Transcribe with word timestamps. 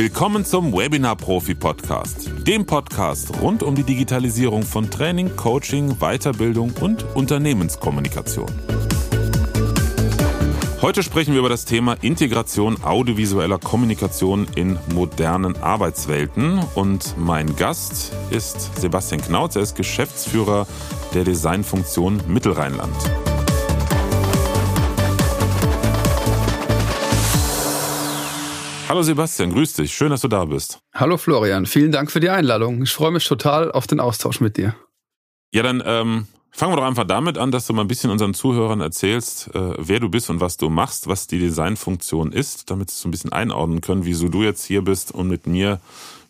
Willkommen 0.00 0.46
zum 0.46 0.72
Webinar 0.72 1.14
Profi 1.14 1.54
Podcast, 1.54 2.30
dem 2.46 2.64
Podcast 2.64 3.38
rund 3.42 3.62
um 3.62 3.74
die 3.74 3.82
Digitalisierung 3.82 4.62
von 4.62 4.90
Training, 4.90 5.36
Coaching, 5.36 5.98
Weiterbildung 5.98 6.72
und 6.80 7.04
Unternehmenskommunikation. 7.14 8.48
Heute 10.80 11.02
sprechen 11.02 11.34
wir 11.34 11.40
über 11.40 11.50
das 11.50 11.66
Thema 11.66 11.98
Integration 12.00 12.82
audiovisueller 12.82 13.58
Kommunikation 13.58 14.46
in 14.54 14.78
modernen 14.94 15.58
Arbeitswelten 15.58 16.60
und 16.74 17.14
mein 17.18 17.54
Gast 17.56 18.12
ist 18.30 18.80
Sebastian 18.80 19.20
Knautz, 19.20 19.56
er 19.56 19.62
ist 19.62 19.74
Geschäftsführer 19.74 20.66
der 21.12 21.24
Designfunktion 21.24 22.22
Mittelrheinland. 22.26 22.96
Hallo 28.90 29.02
Sebastian, 29.02 29.52
grüß 29.52 29.74
dich. 29.74 29.94
Schön, 29.94 30.10
dass 30.10 30.22
du 30.22 30.26
da 30.26 30.46
bist. 30.46 30.80
Hallo 30.92 31.16
Florian, 31.16 31.64
vielen 31.64 31.92
Dank 31.92 32.10
für 32.10 32.18
die 32.18 32.28
Einladung. 32.28 32.82
Ich 32.82 32.90
freue 32.90 33.12
mich 33.12 33.24
total 33.24 33.70
auf 33.70 33.86
den 33.86 34.00
Austausch 34.00 34.40
mit 34.40 34.56
dir. 34.56 34.74
Ja, 35.52 35.62
dann 35.62 35.80
ähm, 35.86 36.26
fangen 36.50 36.72
wir 36.72 36.76
doch 36.76 36.84
einfach 36.84 37.06
damit 37.06 37.38
an, 37.38 37.52
dass 37.52 37.68
du 37.68 37.72
mal 37.72 37.82
ein 37.82 37.86
bisschen 37.86 38.10
unseren 38.10 38.34
Zuhörern 38.34 38.80
erzählst, 38.80 39.54
äh, 39.54 39.74
wer 39.78 40.00
du 40.00 40.08
bist 40.08 40.28
und 40.28 40.40
was 40.40 40.56
du 40.56 40.70
machst, 40.70 41.06
was 41.06 41.28
die 41.28 41.38
Designfunktion 41.38 42.32
ist, 42.32 42.68
damit 42.68 42.90
sie 42.90 43.00
so 43.00 43.06
ein 43.06 43.12
bisschen 43.12 43.30
einordnen 43.30 43.80
können, 43.80 44.04
wieso 44.06 44.28
du 44.28 44.42
jetzt 44.42 44.64
hier 44.64 44.82
bist 44.82 45.12
und 45.12 45.28
mit 45.28 45.46
mir 45.46 45.78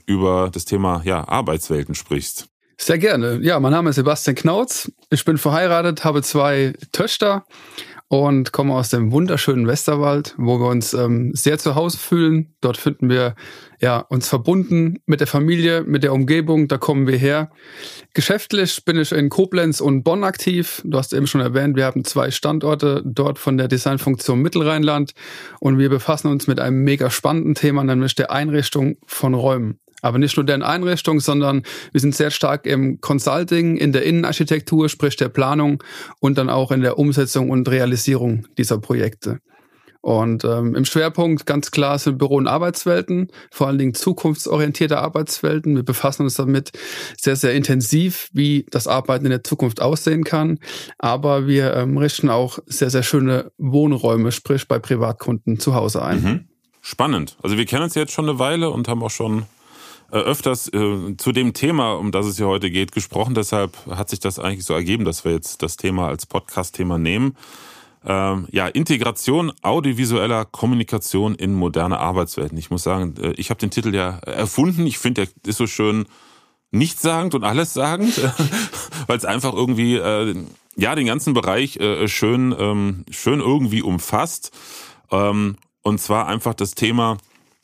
über 0.04 0.50
das 0.52 0.66
Thema 0.66 1.00
ja, 1.06 1.26
Arbeitswelten 1.26 1.94
sprichst. 1.94 2.50
Sehr 2.76 2.98
gerne. 2.98 3.40
Ja, 3.40 3.58
mein 3.58 3.72
Name 3.72 3.88
ist 3.88 3.96
Sebastian 3.96 4.36
Knautz. 4.36 4.92
Ich 5.08 5.24
bin 5.24 5.38
verheiratet, 5.38 6.04
habe 6.04 6.22
zwei 6.22 6.74
Töchter 6.92 7.46
und 8.10 8.50
komme 8.50 8.74
aus 8.74 8.88
dem 8.88 9.12
wunderschönen 9.12 9.68
Westerwald, 9.68 10.34
wo 10.36 10.58
wir 10.58 10.66
uns 10.66 10.94
ähm, 10.94 11.30
sehr 11.32 11.58
zu 11.58 11.76
Hause 11.76 11.96
fühlen. 11.96 12.52
Dort 12.60 12.76
finden 12.76 13.08
wir 13.08 13.36
ja 13.80 14.00
uns 14.00 14.28
verbunden 14.28 14.98
mit 15.06 15.20
der 15.20 15.28
Familie, 15.28 15.84
mit 15.84 16.02
der 16.02 16.12
Umgebung. 16.12 16.66
Da 16.66 16.76
kommen 16.76 17.06
wir 17.06 17.16
her. 17.16 17.52
Geschäftlich 18.12 18.84
bin 18.84 18.98
ich 18.98 19.12
in 19.12 19.28
Koblenz 19.28 19.80
und 19.80 20.02
Bonn 20.02 20.24
aktiv. 20.24 20.82
Du 20.84 20.98
hast 20.98 21.12
eben 21.12 21.28
schon 21.28 21.40
erwähnt, 21.40 21.76
wir 21.76 21.84
haben 21.84 22.04
zwei 22.04 22.32
Standorte 22.32 23.00
dort 23.04 23.38
von 23.38 23.56
der 23.56 23.68
Designfunktion 23.68 24.42
Mittelrheinland 24.42 25.12
und 25.60 25.78
wir 25.78 25.88
befassen 25.88 26.32
uns 26.32 26.48
mit 26.48 26.58
einem 26.58 26.82
mega 26.82 27.10
spannenden 27.10 27.54
Thema, 27.54 27.84
nämlich 27.84 28.16
der 28.16 28.32
Einrichtung 28.32 28.96
von 29.06 29.34
Räumen. 29.34 29.78
Aber 30.02 30.18
nicht 30.18 30.36
nur 30.36 30.44
deren 30.46 30.62
Einrichtung, 30.62 31.20
sondern 31.20 31.62
wir 31.92 32.00
sind 32.00 32.14
sehr 32.14 32.30
stark 32.30 32.66
im 32.66 33.00
Consulting, 33.00 33.76
in 33.76 33.92
der 33.92 34.04
Innenarchitektur, 34.04 34.88
sprich 34.88 35.16
der 35.16 35.28
Planung 35.28 35.82
und 36.20 36.38
dann 36.38 36.48
auch 36.48 36.70
in 36.70 36.80
der 36.80 36.98
Umsetzung 36.98 37.50
und 37.50 37.68
Realisierung 37.68 38.46
dieser 38.56 38.78
Projekte. 38.78 39.40
Und 40.02 40.44
ähm, 40.44 40.74
im 40.74 40.86
Schwerpunkt 40.86 41.44
ganz 41.44 41.70
klar 41.70 41.98
sind 41.98 42.16
Büro- 42.16 42.36
und 42.36 42.46
Arbeitswelten, 42.46 43.28
vor 43.50 43.66
allen 43.66 43.76
Dingen 43.76 43.92
zukunftsorientierte 43.92 44.98
Arbeitswelten. 44.98 45.76
Wir 45.76 45.82
befassen 45.82 46.22
uns 46.22 46.34
damit 46.34 46.72
sehr, 47.18 47.36
sehr 47.36 47.52
intensiv, 47.52 48.30
wie 48.32 48.66
das 48.70 48.86
Arbeiten 48.86 49.26
in 49.26 49.30
der 49.30 49.44
Zukunft 49.44 49.82
aussehen 49.82 50.24
kann. 50.24 50.58
Aber 50.98 51.46
wir 51.46 51.74
ähm, 51.74 51.98
richten 51.98 52.30
auch 52.30 52.60
sehr, 52.66 52.88
sehr 52.88 53.02
schöne 53.02 53.52
Wohnräume, 53.58 54.32
sprich 54.32 54.66
bei 54.68 54.78
Privatkunden 54.78 55.58
zu 55.58 55.74
Hause 55.74 56.02
ein. 56.02 56.22
Mhm. 56.22 56.48
Spannend. 56.80 57.36
Also 57.42 57.58
wir 57.58 57.66
kennen 57.66 57.82
uns 57.82 57.94
jetzt 57.94 58.12
schon 58.12 58.26
eine 58.26 58.38
Weile 58.38 58.70
und 58.70 58.88
haben 58.88 59.02
auch 59.02 59.10
schon 59.10 59.44
öfters 60.18 60.68
äh, 60.72 61.16
zu 61.16 61.32
dem 61.32 61.52
Thema, 61.52 61.92
um 61.92 62.12
das 62.12 62.26
es 62.26 62.36
hier 62.36 62.46
heute 62.46 62.70
geht, 62.70 62.92
gesprochen. 62.92 63.34
Deshalb 63.34 63.76
hat 63.86 64.08
sich 64.08 64.20
das 64.20 64.38
eigentlich 64.38 64.64
so 64.64 64.74
ergeben, 64.74 65.04
dass 65.04 65.24
wir 65.24 65.32
jetzt 65.32 65.62
das 65.62 65.76
Thema 65.76 66.08
als 66.08 66.26
Podcast-Thema 66.26 66.98
nehmen. 66.98 67.36
Ähm, 68.04 68.46
ja, 68.50 68.66
Integration 68.66 69.52
audiovisueller 69.62 70.46
Kommunikation 70.46 71.34
in 71.34 71.52
moderne 71.54 71.98
Arbeitswelten. 71.98 72.56
Ich 72.56 72.70
muss 72.70 72.82
sagen, 72.82 73.14
äh, 73.20 73.32
ich 73.32 73.50
habe 73.50 73.60
den 73.60 73.70
Titel 73.70 73.94
ja 73.94 74.18
erfunden. 74.20 74.86
Ich 74.86 74.98
finde, 74.98 75.26
der 75.26 75.50
ist 75.50 75.58
so 75.58 75.66
schön 75.66 76.06
nichtssagend 76.70 77.34
und 77.34 77.44
allessagend, 77.44 78.18
weil 79.06 79.18
es 79.18 79.24
einfach 79.24 79.52
irgendwie 79.52 79.96
äh, 79.96 80.34
ja 80.76 80.94
den 80.94 81.06
ganzen 81.06 81.34
Bereich 81.34 81.76
äh, 81.76 82.08
schön 82.08 82.54
ähm, 82.58 83.04
schön 83.10 83.40
irgendwie 83.40 83.82
umfasst. 83.82 84.52
Ähm, 85.10 85.56
und 85.82 86.00
zwar 86.00 86.26
einfach 86.26 86.54
das 86.54 86.74
Thema 86.74 87.18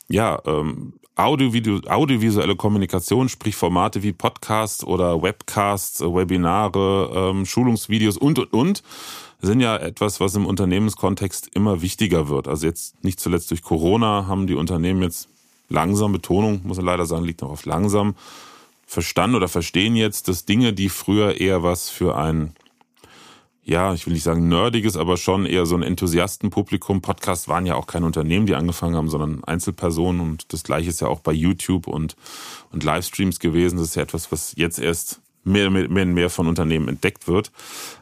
ja, 0.09 0.39
ähm, 0.45 0.93
Audio, 1.17 1.51
audiovisuelle 1.87 2.55
Kommunikation, 2.55 3.27
sprich 3.27 3.55
Formate 3.55 4.03
wie 4.03 4.13
Podcasts 4.13 4.83
oder 4.83 5.21
Webcasts, 5.21 5.99
äh, 6.01 6.05
Webinare, 6.05 7.11
ähm, 7.13 7.45
Schulungsvideos 7.45 8.17
und, 8.17 8.37
und, 8.37 8.53
und, 8.53 8.83
sind 9.41 9.59
ja 9.59 9.77
etwas, 9.77 10.19
was 10.19 10.35
im 10.35 10.45
Unternehmenskontext 10.45 11.49
immer 11.53 11.81
wichtiger 11.81 12.29
wird. 12.29 12.47
Also 12.47 12.67
jetzt 12.67 13.03
nicht 13.03 13.19
zuletzt 13.19 13.49
durch 13.49 13.63
Corona 13.63 14.27
haben 14.27 14.45
die 14.45 14.55
Unternehmen 14.55 15.01
jetzt 15.01 15.27
langsam, 15.69 16.11
Betonung 16.11 16.61
muss 16.63 16.77
man 16.77 16.85
leider 16.85 17.05
sagen, 17.05 17.25
liegt 17.25 17.41
noch 17.41 17.49
auf 17.49 17.65
langsam, 17.65 18.15
verstanden 18.85 19.35
oder 19.35 19.47
verstehen 19.47 19.95
jetzt, 19.95 20.27
dass 20.27 20.45
Dinge, 20.45 20.73
die 20.73 20.89
früher 20.89 21.39
eher 21.39 21.63
was 21.63 21.89
für 21.89 22.15
ein 22.15 22.53
ja, 23.67 23.93
ich 23.93 24.05
will 24.05 24.13
nicht 24.13 24.23
sagen 24.23 24.47
nerdiges, 24.47 24.95
aber 24.95 25.17
schon 25.17 25.45
eher 25.45 25.65
so 25.65 25.75
ein 25.75 25.83
Enthusiastenpublikum. 25.83 27.01
Podcasts 27.01 27.49
waren 27.49 27.65
ja 27.65 27.75
auch 27.75 27.85
kein 27.85 28.05
Unternehmen, 28.05 28.45
die 28.45 28.55
angefangen 28.55 28.95
haben, 28.95 29.09
sondern 29.09 29.43
Einzelpersonen. 29.43 30.21
Und 30.21 30.53
das 30.53 30.63
gleiche 30.63 30.89
ist 30.89 31.01
ja 31.01 31.09
auch 31.09 31.19
bei 31.19 31.33
YouTube 31.33 31.87
und, 31.87 32.15
und 32.71 32.85
Livestreams 32.85 33.41
gewesen. 33.41 33.77
Das 33.77 33.89
ist 33.89 33.95
ja 33.95 34.03
etwas, 34.03 34.31
was 34.31 34.53
jetzt 34.55 34.79
erst 34.79 35.19
mehr, 35.43 35.69
mehr, 35.69 35.89
mehr 35.89 36.03
und 36.03 36.13
mehr 36.13 36.29
von 36.29 36.47
Unternehmen 36.47 36.87
entdeckt 36.87 37.27
wird. 37.27 37.51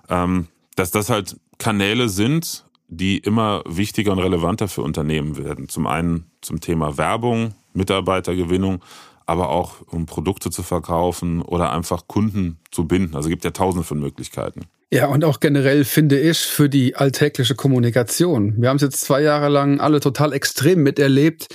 Ähm, 0.08 0.50
dass 0.76 0.92
das 0.92 1.10
halt 1.10 1.36
Kanäle 1.58 2.10
sind, 2.10 2.66
die 2.88 3.18
immer 3.18 3.64
wichtiger 3.66 4.12
und 4.12 4.20
relevanter 4.20 4.68
für 4.68 4.84
Unternehmen 4.84 5.36
werden. 5.36 5.68
Zum 5.68 5.88
einen 5.88 6.26
zum 6.42 6.62
Thema 6.62 7.00
Werbung, 7.00 7.56
Mitarbeitergewinnung, 7.74 8.84
aber 9.26 9.50
auch 9.50 9.82
um 9.88 10.06
Produkte 10.06 10.50
zu 10.52 10.64
verkaufen 10.64 11.42
oder 11.42 11.72
einfach 11.72 12.08
Kunden 12.08 12.60
zu 12.72 12.88
binden. 12.88 13.16
Also 13.16 13.28
es 13.28 13.32
gibt 13.32 13.44
ja 13.44 13.52
tausende 13.52 13.86
von 13.86 14.00
Möglichkeiten. 14.00 14.62
Ja, 14.92 15.08
und 15.08 15.26
auch 15.26 15.40
generell 15.40 15.84
finde 15.84 16.20
ich 16.20 16.40
für 16.40 16.70
die 16.70 16.96
alltägliche 16.96 17.56
Kommunikation. 17.56 18.62
Wir 18.62 18.70
haben 18.70 18.78
es 18.78 18.84
jetzt 18.84 19.02
zwei 19.02 19.22
Jahre 19.22 19.50
lang 19.50 19.80
alle 19.80 20.00
total 20.00 20.32
extrem 20.32 20.84
miterlebt, 20.84 21.48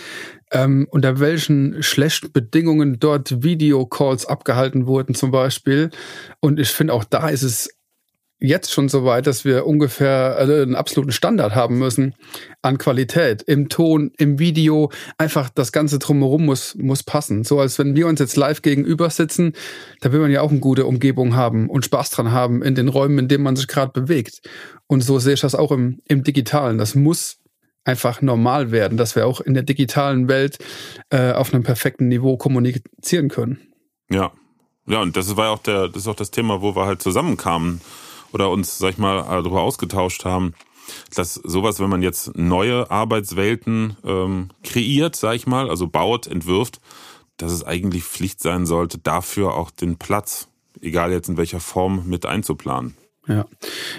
ähm, 0.52 0.88
unter 0.90 1.20
welchen 1.20 1.82
schlechten 1.82 2.32
Bedingungen 2.32 2.98
dort 2.98 3.42
Videocalls 3.42 4.26
abgehalten 4.26 4.86
wurden 4.86 5.14
zum 5.14 5.30
Beispiel. 5.30 5.90
Und 6.40 6.58
ich 6.58 6.70
finde 6.70 6.92
auch 6.92 7.04
da 7.04 7.28
ist 7.28 7.42
es 7.42 7.79
jetzt 8.40 8.72
schon 8.72 8.88
so 8.88 9.04
weit, 9.04 9.26
dass 9.26 9.44
wir 9.44 9.66
ungefähr 9.66 10.34
also 10.36 10.54
einen 10.54 10.74
absoluten 10.74 11.12
Standard 11.12 11.54
haben 11.54 11.78
müssen 11.78 12.14
an 12.62 12.78
Qualität 12.78 13.42
im 13.42 13.68
Ton, 13.68 14.12
im 14.16 14.38
Video. 14.38 14.90
Einfach 15.18 15.50
das 15.50 15.72
Ganze 15.72 15.98
drumherum 15.98 16.46
muss, 16.46 16.74
muss 16.76 17.02
passen. 17.02 17.44
So 17.44 17.60
als 17.60 17.78
wenn 17.78 17.94
wir 17.94 18.06
uns 18.06 18.18
jetzt 18.18 18.36
live 18.36 18.62
gegenüber 18.62 19.10
sitzen, 19.10 19.52
da 20.00 20.12
will 20.12 20.20
man 20.20 20.30
ja 20.30 20.40
auch 20.40 20.50
eine 20.50 20.60
gute 20.60 20.86
Umgebung 20.86 21.36
haben 21.36 21.68
und 21.68 21.84
Spaß 21.84 22.10
dran 22.10 22.32
haben 22.32 22.62
in 22.62 22.74
den 22.74 22.88
Räumen, 22.88 23.18
in 23.18 23.28
denen 23.28 23.44
man 23.44 23.56
sich 23.56 23.68
gerade 23.68 23.92
bewegt. 23.92 24.40
Und 24.86 25.02
so 25.02 25.18
sehe 25.18 25.34
ich 25.34 25.40
das 25.40 25.54
auch 25.54 25.70
im, 25.70 26.00
im 26.08 26.24
Digitalen. 26.24 26.78
Das 26.78 26.94
muss 26.94 27.38
einfach 27.84 28.22
normal 28.22 28.70
werden, 28.72 28.96
dass 28.96 29.16
wir 29.16 29.26
auch 29.26 29.40
in 29.40 29.54
der 29.54 29.62
digitalen 29.62 30.28
Welt 30.28 30.58
äh, 31.10 31.32
auf 31.32 31.52
einem 31.52 31.62
perfekten 31.62 32.08
Niveau 32.08 32.36
kommunizieren 32.36 33.28
können. 33.28 33.58
Ja. 34.10 34.32
Ja, 34.86 35.02
und 35.02 35.16
das 35.16 35.36
war 35.36 35.46
ja 35.46 35.50
auch 35.52 35.62
der, 35.62 35.88
das 35.88 35.98
ist 35.98 36.08
auch 36.08 36.16
das 36.16 36.30
Thema, 36.30 36.62
wo 36.62 36.74
wir 36.74 36.86
halt 36.86 37.00
zusammenkamen 37.00 37.80
oder 38.32 38.50
uns, 38.50 38.78
sag 38.78 38.90
ich 38.90 38.98
mal, 38.98 39.22
darüber 39.22 39.62
ausgetauscht 39.62 40.24
haben, 40.24 40.54
dass 41.14 41.34
sowas, 41.34 41.80
wenn 41.80 41.90
man 41.90 42.02
jetzt 42.02 42.36
neue 42.36 42.90
Arbeitswelten 42.90 43.96
ähm, 44.04 44.48
kreiert, 44.62 45.16
sag 45.16 45.36
ich 45.36 45.46
mal, 45.46 45.70
also 45.70 45.86
baut, 45.86 46.26
entwirft, 46.26 46.80
dass 47.36 47.52
es 47.52 47.64
eigentlich 47.64 48.04
Pflicht 48.04 48.40
sein 48.40 48.66
sollte, 48.66 48.98
dafür 48.98 49.54
auch 49.54 49.70
den 49.70 49.96
Platz, 49.96 50.48
egal 50.80 51.12
jetzt 51.12 51.28
in 51.28 51.36
welcher 51.36 51.60
Form, 51.60 52.08
mit 52.08 52.26
einzuplanen. 52.26 52.96
Ja, 53.26 53.46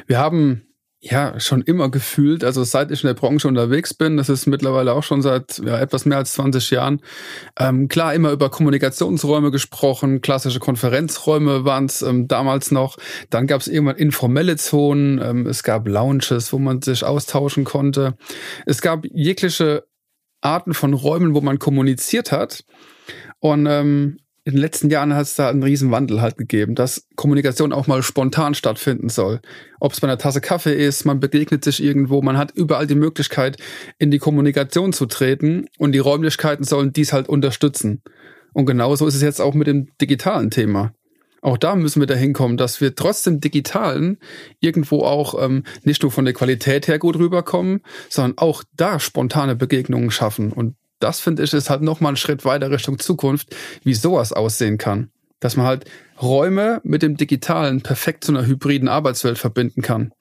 wir 0.07 0.19
haben 0.19 0.63
ja, 1.03 1.39
schon 1.39 1.63
immer 1.63 1.89
gefühlt. 1.89 2.43
Also 2.43 2.63
seit 2.63 2.91
ich 2.91 3.03
in 3.03 3.07
der 3.07 3.15
Branche 3.15 3.47
unterwegs 3.47 3.91
bin, 3.95 4.17
das 4.17 4.29
ist 4.29 4.45
mittlerweile 4.45 4.93
auch 4.93 5.01
schon 5.01 5.23
seit 5.23 5.57
ja, 5.57 5.79
etwas 5.79 6.05
mehr 6.05 6.19
als 6.19 6.33
20 6.33 6.69
Jahren, 6.69 7.01
ähm, 7.59 7.87
klar 7.87 8.13
immer 8.13 8.31
über 8.31 8.51
Kommunikationsräume 8.51 9.49
gesprochen, 9.49 10.21
klassische 10.21 10.59
Konferenzräume 10.59 11.65
waren 11.65 11.85
es 11.85 12.03
ähm, 12.03 12.27
damals 12.27 12.69
noch. 12.69 12.97
Dann 13.31 13.47
gab 13.47 13.61
es 13.61 13.67
irgendwann 13.67 13.95
informelle 13.95 14.57
Zonen, 14.57 15.19
ähm, 15.19 15.47
es 15.47 15.63
gab 15.63 15.87
Lounges, 15.87 16.53
wo 16.53 16.59
man 16.59 16.83
sich 16.83 17.03
austauschen 17.03 17.63
konnte. 17.63 18.15
Es 18.67 18.81
gab 18.81 19.03
jegliche 19.05 19.85
Arten 20.41 20.75
von 20.75 20.93
Räumen, 20.93 21.33
wo 21.33 21.41
man 21.41 21.57
kommuniziert 21.57 22.31
hat. 22.31 22.63
Und 23.39 23.65
ähm, 23.65 24.19
in 24.43 24.53
den 24.53 24.61
letzten 24.61 24.89
Jahren 24.89 25.13
hat 25.13 25.23
es 25.23 25.35
da 25.35 25.49
einen 25.49 25.61
riesen 25.61 25.91
Wandel 25.91 26.21
halt 26.21 26.37
gegeben, 26.37 26.73
dass 26.73 27.07
Kommunikation 27.15 27.73
auch 27.73 27.85
mal 27.85 28.01
spontan 28.01 28.55
stattfinden 28.55 29.09
soll. 29.09 29.39
Ob 29.79 29.93
es 29.93 29.99
bei 29.99 30.07
einer 30.07 30.17
Tasse 30.17 30.41
Kaffee 30.41 30.73
ist, 30.73 31.05
man 31.05 31.19
begegnet 31.19 31.63
sich 31.63 31.83
irgendwo, 31.83 32.23
man 32.23 32.37
hat 32.37 32.51
überall 32.51 32.87
die 32.87 32.95
Möglichkeit, 32.95 33.57
in 33.99 34.09
die 34.09 34.17
Kommunikation 34.17 34.93
zu 34.93 35.05
treten 35.05 35.67
und 35.77 35.91
die 35.91 35.99
Räumlichkeiten 35.99 36.63
sollen 36.63 36.91
dies 36.91 37.13
halt 37.13 37.29
unterstützen. 37.29 38.01
Und 38.53 38.65
genauso 38.65 39.05
ist 39.05 39.15
es 39.15 39.21
jetzt 39.21 39.41
auch 39.41 39.53
mit 39.53 39.67
dem 39.67 39.89
digitalen 40.01 40.49
Thema. 40.49 40.93
Auch 41.43 41.57
da 41.57 41.75
müssen 41.75 41.99
wir 41.99 42.07
dahin 42.07 42.33
kommen, 42.33 42.57
dass 42.57 42.81
wir 42.81 42.95
trotzdem 42.95 43.41
digitalen 43.41 44.17
irgendwo 44.59 45.01
auch 45.01 45.43
ähm, 45.43 45.63
nicht 45.83 46.03
nur 46.03 46.11
von 46.11 46.25
der 46.25 46.35
Qualität 46.35 46.87
her 46.87 46.99
gut 46.99 47.15
rüberkommen, 47.17 47.81
sondern 48.09 48.37
auch 48.37 48.63
da 48.75 48.99
spontane 48.99 49.55
Begegnungen 49.55 50.11
schaffen. 50.11 50.51
Und 50.51 50.75
das 51.03 51.19
finde 51.19 51.43
ich 51.43 51.53
ist 51.53 51.69
halt 51.69 51.81
nochmal 51.81 52.13
ein 52.13 52.17
Schritt 52.17 52.45
weiter 52.45 52.71
Richtung 52.71 52.99
Zukunft, 52.99 53.55
wie 53.83 53.93
sowas 53.93 54.33
aussehen 54.33 54.77
kann. 54.77 55.11
Dass 55.39 55.57
man 55.57 55.65
halt 55.65 55.85
Räume 56.21 56.81
mit 56.83 57.01
dem 57.01 57.17
Digitalen 57.17 57.81
perfekt 57.81 58.23
zu 58.23 58.31
einer 58.31 58.45
hybriden 58.45 58.87
Arbeitswelt 58.87 59.37
verbinden 59.37 59.81
kann. 59.81 60.13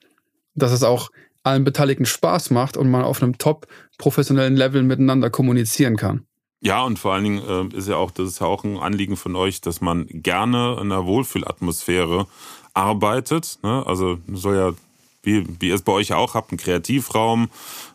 Dass 0.55 0.71
es 0.71 0.83
auch 0.83 1.09
allen 1.43 1.63
Beteiligten 1.63 2.05
Spaß 2.05 2.49
macht 2.51 2.77
und 2.77 2.89
man 2.89 3.03
auf 3.03 3.21
einem 3.21 3.37
top 3.37 3.67
professionellen 3.97 4.55
Level 4.55 4.83
miteinander 4.83 5.29
kommunizieren 5.29 5.95
kann. 5.95 6.25
Ja, 6.63 6.83
und 6.83 6.99
vor 6.99 7.13
allen 7.13 7.23
Dingen 7.23 7.71
äh, 7.73 7.75
ist 7.75 7.87
ja 7.87 7.95
auch, 7.95 8.11
das 8.11 8.27
ist 8.27 8.41
ja 8.41 8.47
auch 8.47 8.63
ein 8.63 8.77
Anliegen 8.77 9.17
von 9.17 9.35
euch, 9.35 9.61
dass 9.61 9.81
man 9.81 10.05
gerne 10.07 10.73
in 10.79 10.91
einer 10.91 11.05
Wohlfühlatmosphäre 11.05 12.27
arbeitet. 12.73 13.57
Ne? 13.63 13.83
Also 13.85 14.19
soll 14.31 14.55
ja 14.55 14.73
wie, 15.23 15.45
wie 15.59 15.69
ihr 15.69 15.75
es 15.75 15.81
bei 15.81 15.91
euch 15.91 16.13
auch 16.13 16.33
habt, 16.33 16.51
einen 16.51 16.57
Kreativraum 16.57 17.49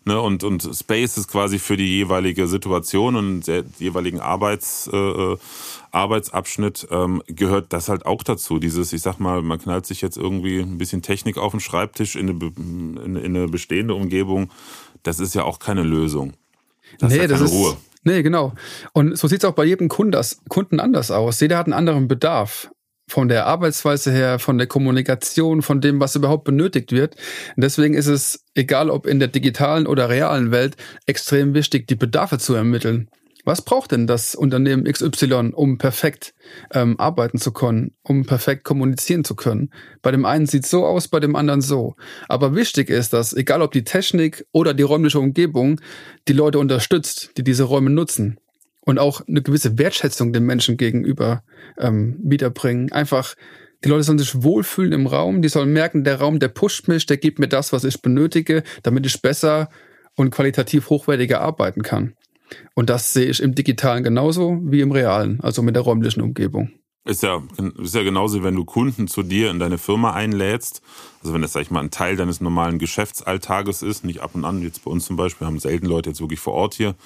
ne, 0.04 0.20
und, 0.20 0.44
und 0.44 0.68
Spaces 0.72 1.28
quasi 1.28 1.58
für 1.58 1.76
die 1.76 1.88
jeweilige 1.88 2.46
Situation 2.46 3.16
und 3.16 3.46
den 3.46 3.72
jeweiligen 3.78 4.20
Arbeits, 4.20 4.88
äh, 4.92 4.96
äh, 4.96 5.36
Arbeitsabschnitt 5.90 6.88
ähm, 6.90 7.22
gehört 7.26 7.72
das 7.72 7.88
halt 7.88 8.06
auch 8.06 8.22
dazu. 8.22 8.58
Dieses, 8.58 8.92
ich 8.92 9.02
sag 9.02 9.18
mal, 9.18 9.42
man 9.42 9.58
knallt 9.58 9.86
sich 9.86 10.02
jetzt 10.02 10.16
irgendwie 10.16 10.60
ein 10.60 10.78
bisschen 10.78 11.02
Technik 11.02 11.38
auf 11.38 11.52
den 11.52 11.60
Schreibtisch 11.60 12.16
in 12.16 12.28
eine, 12.28 12.52
in, 12.56 13.16
in 13.16 13.36
eine 13.36 13.48
bestehende 13.48 13.94
Umgebung. 13.94 14.50
Das 15.02 15.20
ist 15.20 15.34
ja 15.34 15.44
auch 15.44 15.58
keine 15.58 15.82
Lösung. 15.82 16.34
Das 16.98 17.10
nee, 17.10 17.16
ist 17.16 17.22
ja 17.22 17.28
das 17.28 17.40
ist, 17.40 17.52
Ruhe. 17.52 17.76
Nee, 18.04 18.22
genau. 18.22 18.52
Und 18.92 19.18
so 19.18 19.26
sieht 19.26 19.42
es 19.42 19.44
auch 19.44 19.54
bei 19.54 19.64
jedem 19.64 19.88
Kunden 19.88 20.80
anders 20.80 21.10
aus. 21.10 21.40
Jeder 21.40 21.58
hat 21.58 21.66
einen 21.66 21.72
anderen 21.72 22.06
Bedarf 22.06 22.70
von 23.08 23.28
der 23.28 23.46
Arbeitsweise 23.46 24.10
her, 24.10 24.38
von 24.38 24.58
der 24.58 24.66
Kommunikation, 24.66 25.62
von 25.62 25.80
dem, 25.80 26.00
was 26.00 26.16
überhaupt 26.16 26.44
benötigt 26.44 26.92
wird. 26.92 27.16
Deswegen 27.56 27.94
ist 27.94 28.08
es, 28.08 28.44
egal 28.54 28.90
ob 28.90 29.06
in 29.06 29.20
der 29.20 29.28
digitalen 29.28 29.86
oder 29.86 30.08
realen 30.08 30.50
Welt, 30.50 30.76
extrem 31.06 31.54
wichtig, 31.54 31.86
die 31.86 31.94
Bedarfe 31.94 32.38
zu 32.38 32.54
ermitteln. 32.54 33.08
Was 33.44 33.62
braucht 33.62 33.92
denn 33.92 34.08
das 34.08 34.34
Unternehmen 34.34 34.92
XY, 34.92 35.52
um 35.54 35.78
perfekt 35.78 36.34
ähm, 36.72 36.98
arbeiten 36.98 37.38
zu 37.38 37.52
können, 37.52 37.92
um 38.02 38.26
perfekt 38.26 38.64
kommunizieren 38.64 39.22
zu 39.22 39.36
können? 39.36 39.70
Bei 40.02 40.10
dem 40.10 40.24
einen 40.24 40.46
sieht 40.46 40.66
so 40.66 40.84
aus, 40.84 41.06
bei 41.06 41.20
dem 41.20 41.36
anderen 41.36 41.60
so. 41.60 41.94
Aber 42.28 42.56
wichtig 42.56 42.90
ist, 42.90 43.12
dass 43.12 43.32
egal 43.32 43.62
ob 43.62 43.70
die 43.70 43.84
Technik 43.84 44.44
oder 44.50 44.74
die 44.74 44.82
räumliche 44.82 45.20
Umgebung 45.20 45.80
die 46.26 46.32
Leute 46.32 46.58
unterstützt, 46.58 47.30
die 47.36 47.44
diese 47.44 47.62
Räume 47.62 47.90
nutzen 47.90 48.40
und 48.86 48.98
auch 48.98 49.20
eine 49.28 49.42
gewisse 49.42 49.78
Wertschätzung 49.78 50.32
dem 50.32 50.46
Menschen 50.46 50.78
gegenüber 50.78 51.42
ähm, 51.78 52.18
wiederbringen. 52.22 52.92
Einfach, 52.92 53.34
die 53.84 53.88
Leute 53.88 54.04
sollen 54.04 54.18
sich 54.18 54.42
wohlfühlen 54.42 54.92
im 54.92 55.06
Raum, 55.06 55.42
die 55.42 55.48
sollen 55.48 55.72
merken, 55.72 56.04
der 56.04 56.20
Raum, 56.20 56.38
der 56.38 56.48
pusht 56.48 56.88
mich, 56.88 57.04
der 57.04 57.18
gibt 57.18 57.38
mir 57.38 57.48
das, 57.48 57.72
was 57.72 57.84
ich 57.84 58.00
benötige, 58.00 58.62
damit 58.84 59.04
ich 59.04 59.20
besser 59.20 59.68
und 60.14 60.30
qualitativ 60.30 60.88
hochwertiger 60.88 61.40
arbeiten 61.40 61.82
kann. 61.82 62.14
Und 62.74 62.88
das 62.88 63.12
sehe 63.12 63.26
ich 63.26 63.42
im 63.42 63.56
Digitalen 63.56 64.04
genauso 64.04 64.60
wie 64.62 64.80
im 64.80 64.92
Realen, 64.92 65.40
also 65.40 65.62
mit 65.62 65.74
der 65.74 65.82
räumlichen 65.82 66.22
Umgebung. 66.22 66.70
Ist 67.06 67.22
ja, 67.22 67.40
ist 67.78 67.94
ja 67.94 68.02
genauso, 68.02 68.42
wenn 68.42 68.56
du 68.56 68.64
Kunden 68.64 69.06
zu 69.06 69.22
dir 69.22 69.52
in 69.52 69.60
deine 69.60 69.78
Firma 69.78 70.12
einlädst. 70.12 70.82
Also 71.22 71.32
wenn 71.32 71.40
das, 71.40 71.52
sag 71.52 71.62
ich 71.62 71.70
mal, 71.70 71.78
ein 71.78 71.92
Teil 71.92 72.16
deines 72.16 72.40
normalen 72.40 72.80
Geschäftsalltages 72.80 73.82
ist, 73.82 74.04
nicht 74.04 74.20
ab 74.20 74.32
und 74.34 74.44
an, 74.44 74.60
jetzt 74.60 74.84
bei 74.84 74.90
uns 74.90 75.06
zum 75.06 75.14
Beispiel, 75.14 75.46
haben 75.46 75.60
selten 75.60 75.86
Leute 75.86 76.10
jetzt 76.10 76.20
wirklich 76.20 76.40
vor 76.40 76.54
Ort 76.54 76.74
hier. 76.74 76.96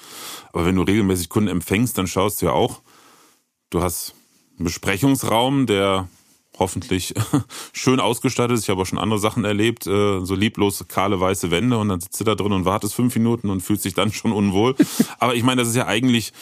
Aber 0.53 0.65
wenn 0.65 0.75
du 0.75 0.81
regelmäßig 0.81 1.29
Kunden 1.29 1.49
empfängst, 1.49 1.99
dann 1.99 2.07
schaust 2.07 2.41
du 2.41 2.47
ja 2.47 2.51
auch, 2.51 2.81
du 3.69 3.83
hast 3.83 4.15
einen 4.57 4.65
Besprechungsraum, 4.65 5.67
der 5.67 6.07
hoffentlich 6.57 7.13
schön 7.71 7.99
ausgestattet 7.99 8.57
ist. 8.57 8.63
Ich 8.63 8.69
habe 8.71 8.81
auch 8.81 8.87
schon 8.87 8.97
andere 8.97 9.19
Sachen 9.19 9.45
erlebt, 9.45 9.85
äh, 9.85 10.25
so 10.25 10.33
lieblos 10.33 10.83
kahle 10.87 11.19
weiße 11.19 11.51
Wände 11.51 11.77
und 11.77 11.89
dann 11.89 12.01
sitzt 12.01 12.19
du 12.19 12.23
da 12.23 12.33
drin 12.33 12.53
und 12.53 12.65
wartest 12.65 12.95
fünf 12.95 13.15
Minuten 13.15 13.51
und 13.51 13.61
fühlst 13.61 13.85
dich 13.85 13.93
dann 13.93 14.11
schon 14.13 14.31
unwohl. 14.31 14.75
Aber 15.19 15.35
ich 15.35 15.43
meine, 15.43 15.61
das 15.61 15.69
ist 15.69 15.75
ja 15.75 15.85
eigentlich 15.85 16.33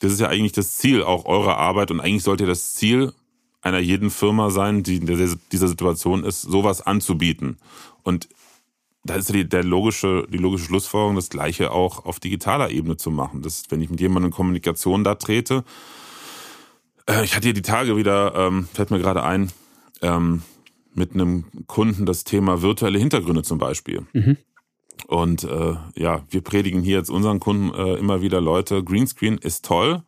das 0.00 0.12
ist 0.12 0.20
ja 0.20 0.28
eigentlich 0.28 0.52
das 0.52 0.76
Ziel 0.76 1.02
auch 1.02 1.24
eurer 1.24 1.56
Arbeit 1.56 1.90
und 1.90 2.00
eigentlich 2.00 2.22
sollte 2.22 2.46
das 2.46 2.74
Ziel 2.74 3.12
einer 3.62 3.78
jeden 3.78 4.10
Firma 4.10 4.50
sein, 4.50 4.82
die 4.82 4.96
in 4.96 5.06
dieser 5.06 5.68
Situation 5.68 6.24
ist, 6.24 6.42
sowas 6.42 6.86
anzubieten. 6.86 7.58
Und 8.02 8.28
da 9.02 9.14
ist 9.14 9.32
die, 9.32 9.48
der 9.48 9.64
logische, 9.64 10.26
die 10.30 10.38
logische 10.38 10.66
Schlussfolgerung, 10.66 11.16
das 11.16 11.30
Gleiche 11.30 11.70
auch 11.70 12.04
auf 12.04 12.20
digitaler 12.20 12.70
Ebene 12.70 12.96
zu 12.96 13.10
machen. 13.10 13.42
Das, 13.42 13.64
wenn 13.68 13.80
ich 13.80 13.90
mit 13.90 14.00
jemandem 14.00 14.30
in 14.30 14.34
Kommunikation 14.34 15.04
da 15.04 15.14
trete, 15.14 15.64
äh, 17.08 17.24
ich 17.24 17.34
hatte 17.34 17.46
hier 17.46 17.54
die 17.54 17.62
Tage 17.62 17.96
wieder, 17.96 18.34
ähm, 18.36 18.68
fällt 18.72 18.90
mir 18.90 18.98
gerade 18.98 19.22
ein, 19.22 19.50
ähm, 20.02 20.42
mit 20.94 21.14
einem 21.14 21.44
Kunden 21.66 22.06
das 22.06 22.24
Thema 22.24 22.62
virtuelle 22.62 22.98
Hintergründe 22.98 23.42
zum 23.42 23.58
Beispiel. 23.58 24.06
Mhm. 24.12 24.36
Und 25.06 25.44
äh, 25.44 25.76
ja, 25.94 26.22
wir 26.30 26.40
predigen 26.40 26.82
hier 26.82 26.98
jetzt 26.98 27.10
unseren 27.10 27.38
Kunden 27.38 27.72
äh, 27.74 27.94
immer 27.94 28.22
wieder, 28.22 28.40
Leute, 28.40 28.82
Greenscreen 28.82 29.38
ist 29.38 29.64
toll, 29.64 30.02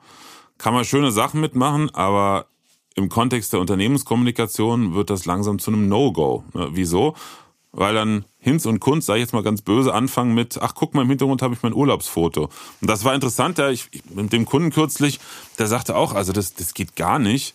kann 0.58 0.74
man 0.74 0.84
schöne 0.84 1.12
Sachen 1.12 1.40
mitmachen, 1.40 1.90
aber 1.94 2.46
im 2.96 3.08
Kontext 3.08 3.52
der 3.52 3.60
Unternehmenskommunikation 3.60 4.94
wird 4.94 5.10
das 5.10 5.24
langsam 5.24 5.60
zu 5.60 5.70
einem 5.70 5.88
No-Go. 5.88 6.42
Ne? 6.52 6.70
Wieso? 6.72 7.14
Weil 7.70 7.94
dann 7.94 8.24
Hinz 8.38 8.66
und 8.66 8.80
Kunz, 8.80 9.06
sage 9.06 9.20
ich 9.20 9.24
jetzt 9.24 9.32
mal 9.32 9.44
ganz 9.44 9.62
böse, 9.62 9.94
anfangen 9.94 10.34
mit, 10.34 10.58
ach 10.60 10.74
guck 10.74 10.94
mal, 10.94 11.02
im 11.02 11.08
Hintergrund 11.08 11.42
habe 11.42 11.54
ich 11.54 11.62
mein 11.62 11.74
Urlaubsfoto. 11.74 12.48
Und 12.80 12.90
das 12.90 13.04
war 13.04 13.14
interessant, 13.14 13.58
ja, 13.58 13.70
ich, 13.70 13.88
mit 14.12 14.32
dem 14.32 14.46
Kunden 14.46 14.70
kürzlich, 14.70 15.20
der 15.60 15.68
sagte 15.68 15.94
auch, 15.94 16.12
also 16.12 16.32
das, 16.32 16.54
das 16.54 16.74
geht 16.74 16.96
gar 16.96 17.20
nicht 17.20 17.54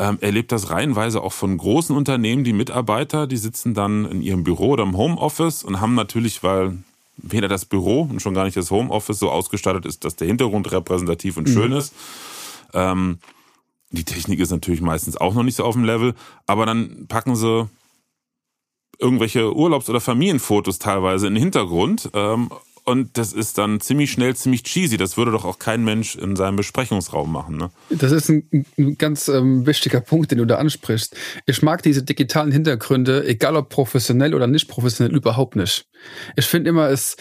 ähm, 0.00 0.16
erlebt 0.22 0.50
das 0.50 0.70
reihenweise 0.70 1.22
auch 1.22 1.34
von 1.34 1.58
großen 1.58 1.94
Unternehmen, 1.94 2.42
die 2.42 2.54
Mitarbeiter, 2.54 3.26
die 3.26 3.36
sitzen 3.36 3.74
dann 3.74 4.06
in 4.06 4.22
ihrem 4.22 4.44
Büro 4.44 4.70
oder 4.70 4.82
im 4.82 4.96
Homeoffice 4.96 5.62
und 5.62 5.80
haben 5.82 5.94
natürlich, 5.94 6.42
weil 6.42 6.78
weder 7.18 7.48
das 7.48 7.66
Büro 7.66 8.08
und 8.10 8.22
schon 8.22 8.32
gar 8.32 8.44
nicht 8.44 8.56
das 8.56 8.70
Homeoffice 8.70 9.18
so 9.18 9.30
ausgestattet 9.30 9.84
ist, 9.84 10.04
dass 10.04 10.16
der 10.16 10.26
Hintergrund 10.26 10.72
repräsentativ 10.72 11.36
und 11.36 11.48
mhm. 11.48 11.52
schön 11.52 11.72
ist. 11.72 11.94
Ähm, 12.72 13.18
die 13.90 14.04
Technik 14.04 14.40
ist 14.40 14.50
natürlich 14.50 14.80
meistens 14.80 15.18
auch 15.18 15.34
noch 15.34 15.42
nicht 15.42 15.56
so 15.56 15.64
auf 15.64 15.74
dem 15.74 15.84
Level, 15.84 16.14
aber 16.46 16.64
dann 16.64 17.06
packen 17.06 17.36
sie 17.36 17.68
irgendwelche 18.98 19.54
Urlaubs- 19.54 19.90
oder 19.90 20.00
Familienfotos 20.00 20.78
teilweise 20.78 21.26
in 21.26 21.34
den 21.34 21.42
Hintergrund 21.42 22.08
ähm, 22.14 22.48
und 22.84 23.16
das 23.16 23.32
ist 23.32 23.58
dann 23.58 23.80
ziemlich 23.80 24.10
schnell 24.10 24.34
ziemlich 24.34 24.62
cheesy. 24.62 24.96
Das 24.96 25.16
würde 25.16 25.30
doch 25.30 25.44
auch 25.44 25.58
kein 25.58 25.84
Mensch 25.84 26.16
in 26.16 26.36
seinem 26.36 26.56
Besprechungsraum 26.56 27.30
machen. 27.30 27.56
Ne? 27.56 27.70
Das 27.90 28.12
ist 28.12 28.28
ein, 28.28 28.66
ein 28.78 28.98
ganz 28.98 29.28
ähm, 29.28 29.66
wichtiger 29.66 30.00
Punkt, 30.00 30.30
den 30.30 30.38
du 30.38 30.44
da 30.44 30.56
ansprichst. 30.56 31.16
Ich 31.46 31.62
mag 31.62 31.82
diese 31.82 32.02
digitalen 32.02 32.52
Hintergründe, 32.52 33.26
egal 33.26 33.56
ob 33.56 33.68
professionell 33.68 34.34
oder 34.34 34.46
nicht 34.46 34.68
professionell, 34.68 35.14
überhaupt 35.14 35.56
nicht. 35.56 35.86
Ich 36.36 36.46
finde 36.46 36.70
immer, 36.70 36.88
es, 36.88 37.16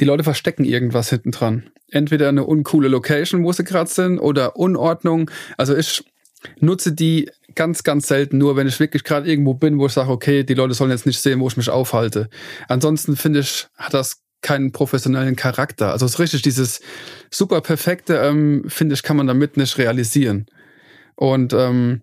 die 0.00 0.04
Leute 0.04 0.24
verstecken 0.24 0.64
irgendwas 0.64 1.10
hinten 1.10 1.30
dran. 1.30 1.70
Entweder 1.90 2.28
eine 2.28 2.44
uncoole 2.44 2.88
Location, 2.88 3.44
wo 3.44 3.52
sie 3.52 3.64
gerade 3.64 3.90
sind, 3.90 4.18
oder 4.18 4.56
Unordnung. 4.56 5.30
Also 5.56 5.76
ich 5.76 6.04
nutze 6.60 6.92
die 6.92 7.30
ganz, 7.54 7.82
ganz 7.82 8.08
selten 8.08 8.38
nur, 8.38 8.56
wenn 8.56 8.68
ich 8.68 8.78
wirklich 8.78 9.04
gerade 9.04 9.28
irgendwo 9.28 9.54
bin, 9.54 9.78
wo 9.78 9.86
ich 9.86 9.92
sage, 9.92 10.10
okay, 10.10 10.44
die 10.44 10.54
Leute 10.54 10.74
sollen 10.74 10.90
jetzt 10.90 11.06
nicht 11.06 11.20
sehen, 11.20 11.40
wo 11.40 11.48
ich 11.48 11.56
mich 11.56 11.70
aufhalte. 11.70 12.28
Ansonsten 12.68 13.16
finde 13.16 13.40
ich, 13.40 13.66
hat 13.76 13.94
das 13.94 14.22
keinen 14.46 14.70
professionellen 14.70 15.34
Charakter. 15.34 15.90
Also 15.90 16.06
es 16.06 16.12
ist 16.12 16.18
richtig, 16.20 16.42
dieses 16.42 16.80
super 17.32 17.60
perfekte, 17.60 18.14
ähm, 18.18 18.62
finde 18.68 18.94
ich, 18.94 19.02
kann 19.02 19.16
man 19.16 19.26
damit 19.26 19.56
nicht 19.56 19.76
realisieren. 19.76 20.46
Und 21.16 21.52
ähm, 21.52 22.02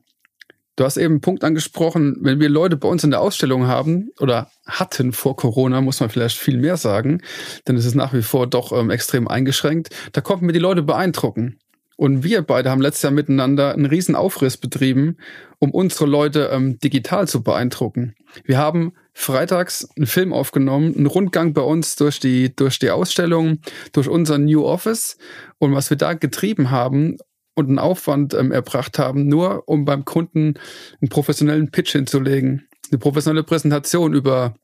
du 0.76 0.84
hast 0.84 0.98
eben 0.98 1.14
einen 1.14 1.22
Punkt 1.22 1.46
angesprochen, 1.46 2.18
wenn 2.20 2.42
wir 2.42 2.50
Leute 2.50 2.76
bei 2.76 2.90
uns 2.90 3.06
in 3.06 3.12
der 3.12 3.22
Ausstellung 3.22 3.68
haben 3.68 4.10
oder 4.20 4.52
hatten 4.68 5.14
vor 5.14 5.38
Corona, 5.38 5.80
muss 5.80 6.02
man 6.02 6.10
vielleicht 6.10 6.38
viel 6.38 6.58
mehr 6.58 6.76
sagen, 6.76 7.22
denn 7.66 7.78
es 7.78 7.86
ist 7.86 7.96
nach 7.96 8.14
wie 8.14 8.24
vor 8.24 8.46
doch 8.46 8.74
ähm, 8.78 8.90
extrem 8.90 9.30
eingeschränkt, 9.30 9.96
da 10.12 10.20
konnten 10.20 10.46
wir 10.46 10.54
die 10.54 10.60
Leute 10.60 10.84
beeindrucken. 10.84 11.60
Und 11.96 12.26
wir 12.26 12.42
beide 12.42 12.72
haben 12.72 12.82
letztes 12.82 13.04
Jahr 13.04 13.14
miteinander 13.14 13.72
einen 13.74 13.86
riesen 13.86 14.16
Aufriss 14.16 14.58
betrieben, 14.58 15.16
um 15.60 15.72
unsere 15.72 16.08
Leute 16.08 16.50
ähm, 16.52 16.78
digital 16.80 17.26
zu 17.26 17.42
beeindrucken. 17.42 18.16
Wir 18.44 18.58
haben 18.58 18.92
freitags 19.14 19.88
einen 19.96 20.08
Film 20.08 20.34
aufgenommen, 20.34 20.96
einen 20.96 21.06
Rundgang 21.06 21.54
bei 21.54 21.62
uns 21.62 21.96
durch 21.96 22.20
die, 22.20 22.56
durch 22.56 22.80
die 22.80 22.90
Ausstellung, 22.90 23.60
durch 23.92 24.08
unser 24.08 24.38
New 24.38 24.66
Office 24.66 25.18
und 25.60 25.74
was 25.74 25.90
wir 25.90 25.98
da 25.98 26.14
getrieben 26.14 26.72
haben 26.72 27.18
und 27.56 27.68
einen 27.68 27.80
Aufwand 27.80 28.34
ähm, 28.34 28.52
erbracht 28.52 28.98
haben, 28.98 29.28
nur 29.28 29.68
um 29.68 29.86
beim 29.86 30.06
Kunden 30.06 30.56
einen 31.02 31.10
professionellen 31.10 31.70
Pitch 31.72 31.92
hinzulegen. 31.92 32.68
Eine 32.90 32.98
professionelle 32.98 33.44
Präsentation 33.44 34.14
über 34.14 34.56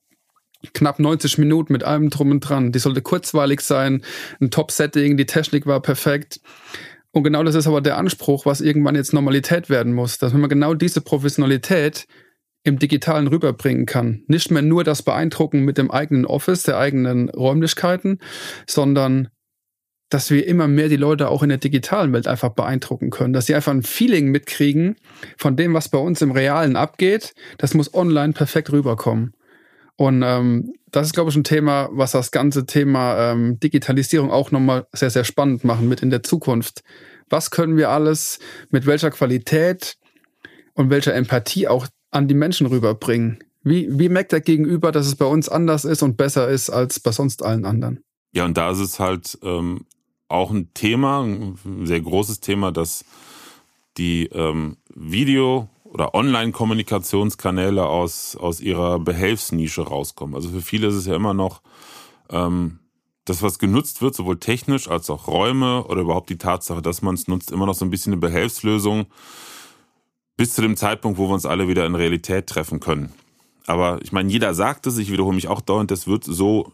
knapp 0.74 1.00
90 1.00 1.38
Minuten 1.38 1.72
mit 1.72 1.84
allem 1.84 2.10
drum 2.10 2.32
und 2.32 2.42
dran. 2.42 2.72
Die 2.72 2.80
sollte 2.80 3.02
kurzweilig 3.02 3.62
sein, 3.62 4.04
ein 4.42 4.52
Top-Setting, 4.52 5.16
die 5.16 5.26
Technik 5.26 5.66
war 5.66 5.82
perfekt. 5.82 6.42
Und 7.12 7.24
genau 7.24 7.44
das 7.44 7.56
ist 7.56 7.68
aber 7.68 7.82
der 7.82 7.98
Anspruch, 7.98 8.46
was 8.46 8.62
irgendwann 8.62 8.96
jetzt 8.96 9.14
Normalität 9.14 9.70
werden 9.70 9.94
muss, 9.94 10.18
dass 10.18 10.34
man 10.34 10.50
genau 10.50 10.74
diese 10.74 11.02
Professionalität 11.02 12.08
im 12.64 12.80
Digitalen 12.80 13.28
rüberbringen 13.28 13.86
kann. 13.86 14.24
Nicht 14.28 14.52
mehr 14.52 14.62
nur 14.62 14.84
das 14.84 15.04
Beeindrucken 15.04 15.64
mit 15.64 15.78
dem 15.78 15.92
eigenen 15.92 16.26
Office, 16.26 16.64
der 16.64 16.78
eigenen 16.78 17.30
Räumlichkeiten, 17.30 18.20
sondern 18.68 19.30
dass 20.10 20.32
wir 20.32 20.48
immer 20.48 20.68
mehr 20.68 20.90
die 20.90 20.96
Leute 20.96 21.30
auch 21.30 21.44
in 21.44 21.50
der 21.50 21.60
digitalen 21.60 22.12
Welt 22.14 22.28
einfach 22.28 22.50
beeindrucken 22.50 23.12
können, 23.12 23.32
dass 23.32 23.46
sie 23.46 23.56
einfach 23.56 23.72
ein 23.72 23.84
Feeling 23.84 24.30
mitkriegen 24.32 24.96
von 25.38 25.56
dem, 25.56 25.74
was 25.74 25.90
bei 25.90 26.00
uns 26.00 26.22
im 26.22 26.32
Realen 26.32 26.76
abgeht. 26.76 27.34
Das 27.60 27.76
muss 27.76 27.94
online 27.94 28.34
perfekt 28.34 28.72
rüberkommen. 28.72 29.34
Und 29.96 30.24
ähm, 30.24 30.74
das 30.92 31.08
ist, 31.08 31.14
glaube 31.14 31.30
ich, 31.30 31.36
ein 31.36 31.44
Thema, 31.44 31.90
was 31.92 32.14
das 32.14 32.32
ganze 32.32 32.66
Thema 32.66 33.32
ähm, 33.32 33.60
Digitalisierung 33.60 34.32
auch 34.32 34.50
nochmal 34.50 34.88
sehr, 34.94 35.10
sehr 35.12 35.26
spannend 35.26 35.64
machen 35.64 35.88
mit 35.88 36.02
in 36.02 36.10
der 36.10 36.24
Zukunft. 36.24 36.82
Was 37.30 37.52
können 37.52 37.78
wir 37.78 37.90
alles 37.90 38.40
mit 38.72 38.86
welcher 38.88 39.12
Qualität 39.12 39.98
und 40.74 40.90
welcher 40.90 41.14
Empathie 41.14 41.68
auch 41.68 41.88
an 42.12 42.28
die 42.28 42.34
Menschen 42.34 42.68
rüberbringen? 42.68 43.40
Wie, 43.64 43.88
wie 44.00 44.10
merkt 44.10 44.32
der 44.32 44.42
Gegenüber, 44.42 44.92
dass 44.92 45.08
es 45.08 45.16
bei 45.16 45.26
uns 45.26 45.50
anders 45.50 45.86
ist 45.86 46.02
und 46.02 46.18
besser 46.18 46.48
ist 46.48 46.70
als 46.70 47.00
bei 47.00 47.12
sonst 47.12 47.44
allen 47.44 47.66
anderen? 47.66 48.00
Ja, 48.32 48.46
und 48.46 48.58
da 48.58 48.72
ist 48.72 48.80
es 48.80 49.00
halt 49.00 49.38
ähm, 49.44 49.86
auch 50.28 50.52
ein 50.52 50.74
Thema, 50.74 51.24
ein 51.24 51.86
sehr 51.86 52.02
großes 52.02 52.40
Thema, 52.40 52.72
dass 52.72 53.04
die 53.98 54.28
ähm, 54.28 54.78
Video- 54.94 55.70
oder 55.84 56.14
Online-Kommunikationskanäle 56.14 57.86
aus, 57.86 58.36
aus 58.36 58.62
ihrer 58.62 59.00
Behelfsnische 59.00 59.82
rauskommen. 59.82 60.36
Also 60.36 60.50
für 60.50 60.62
viele 60.62 60.88
ist 60.88 60.96
es 60.96 61.08
ja 61.08 61.16
immer 61.16 61.34
noch 61.34 61.62
ähm, 62.30 62.80
das, 63.26 63.42
was 63.42 63.60
genutzt 63.60 64.02
wird, 64.02 64.16
sowohl 64.16 64.40
technisch 64.40 64.88
als 64.88 65.10
auch 65.10 65.28
Räume 65.28 65.84
oder 65.86 66.02
überhaupt 66.02 66.30
die 66.30 66.38
Tatsache, 66.38 66.82
dass 66.82 67.02
man 67.02 67.16
es 67.16 67.28
nutzt, 67.28 67.52
immer 67.52 67.66
noch 67.66 67.76
so 67.76 67.86
ein 67.86 67.90
bisschen 67.90 68.14
eine 68.14 68.20
Behelfslösung 68.20 69.08
bis 70.40 70.54
zu 70.54 70.62
dem 70.62 70.78
Zeitpunkt, 70.78 71.18
wo 71.18 71.28
wir 71.28 71.34
uns 71.34 71.46
alle 71.46 71.68
wieder 71.68 71.86
in 71.86 71.96
Realität 71.96 72.48
treffen 72.48 72.80
können. 72.80 73.12
Aber 73.68 74.00
ich 74.02 74.14
meine, 74.14 74.32
jeder 74.32 74.54
sagt 74.54 74.88
es, 74.88 74.98
ich 74.98 75.12
wiederhole 75.12 75.36
mich 75.36 75.50
auch 75.50 75.60
dauernd, 75.60 75.92
das 75.92 76.08
wird 76.08 76.24
so 76.24 76.72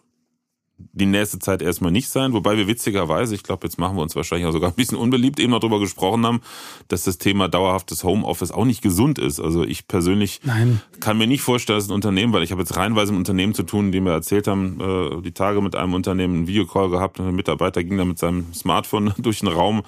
die 0.77 1.07
nächste 1.07 1.39
Zeit 1.39 1.63
erstmal 1.63 1.91
nicht 1.91 2.09
sein. 2.09 2.33
Wobei 2.33 2.57
wir 2.57 2.67
witzigerweise, 2.67 3.33
ich 3.33 3.41
glaube, 3.41 3.65
jetzt 3.65 3.79
machen 3.79 3.97
wir 3.97 4.03
uns 4.03 4.15
wahrscheinlich 4.15 4.45
auch 4.45 4.51
sogar 4.51 4.69
ein 4.69 4.75
bisschen 4.75 4.99
unbeliebt, 4.99 5.39
eben 5.39 5.49
noch 5.49 5.61
drüber 5.61 5.79
gesprochen 5.79 6.27
haben, 6.27 6.41
dass 6.89 7.05
das 7.05 7.17
Thema 7.17 7.47
dauerhaftes 7.47 8.03
Homeoffice 8.03 8.51
auch 8.51 8.65
nicht 8.65 8.83
gesund 8.83 9.17
ist. 9.17 9.39
Also 9.39 9.63
ich 9.63 9.87
persönlich 9.87 10.41
Nein. 10.43 10.79
kann 10.99 11.17
mir 11.17 11.25
nicht 11.25 11.41
vorstellen, 11.41 11.79
dass 11.79 11.89
ein 11.89 11.93
Unternehmen, 11.93 12.33
weil 12.33 12.43
ich 12.43 12.51
habe 12.51 12.61
jetzt 12.61 12.77
reinweise 12.77 13.13
ein 13.13 13.17
Unternehmen 13.17 13.55
zu 13.55 13.63
tun, 13.63 13.91
dem 13.91 14.05
wir 14.05 14.11
erzählt 14.11 14.47
haben, 14.47 14.79
äh, 14.79 15.21
die 15.23 15.31
Tage 15.31 15.59
mit 15.61 15.75
einem 15.75 15.95
Unternehmen 15.95 16.35
einen 16.35 16.47
Videocall 16.47 16.91
gehabt 16.91 17.19
und 17.19 17.27
ein 17.27 17.35
Mitarbeiter 17.35 17.83
ging 17.83 17.97
da 17.97 18.05
mit 18.05 18.19
seinem 18.19 18.53
Smartphone 18.53 19.11
durch 19.17 19.39
den 19.39 19.49
Raum. 19.49 19.81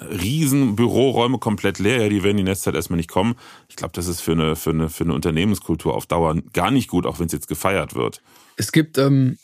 Riesen 0.00 0.74
Büroräume 0.76 1.38
komplett 1.38 1.78
leer, 1.78 2.02
ja, 2.02 2.08
die 2.08 2.22
werden 2.22 2.36
die 2.36 2.42
nächste 2.42 2.64
Zeit 2.64 2.74
erstmal 2.74 2.96
nicht 2.96 3.10
kommen. 3.10 3.36
Ich 3.68 3.76
glaube, 3.76 3.92
das 3.94 4.06
ist 4.06 4.20
für 4.20 4.32
eine, 4.32 4.56
für, 4.56 4.70
eine, 4.70 4.88
für 4.88 5.04
eine 5.04 5.14
Unternehmenskultur 5.14 5.94
auf 5.94 6.06
Dauer 6.06 6.36
gar 6.52 6.70
nicht 6.70 6.88
gut, 6.88 7.06
auch 7.06 7.18
wenn 7.18 7.26
es 7.26 7.32
jetzt 7.32 7.48
gefeiert 7.48 7.94
wird. 7.94 8.22
Es 8.56 8.72
gibt 8.72 8.98
ähm, 8.98 9.38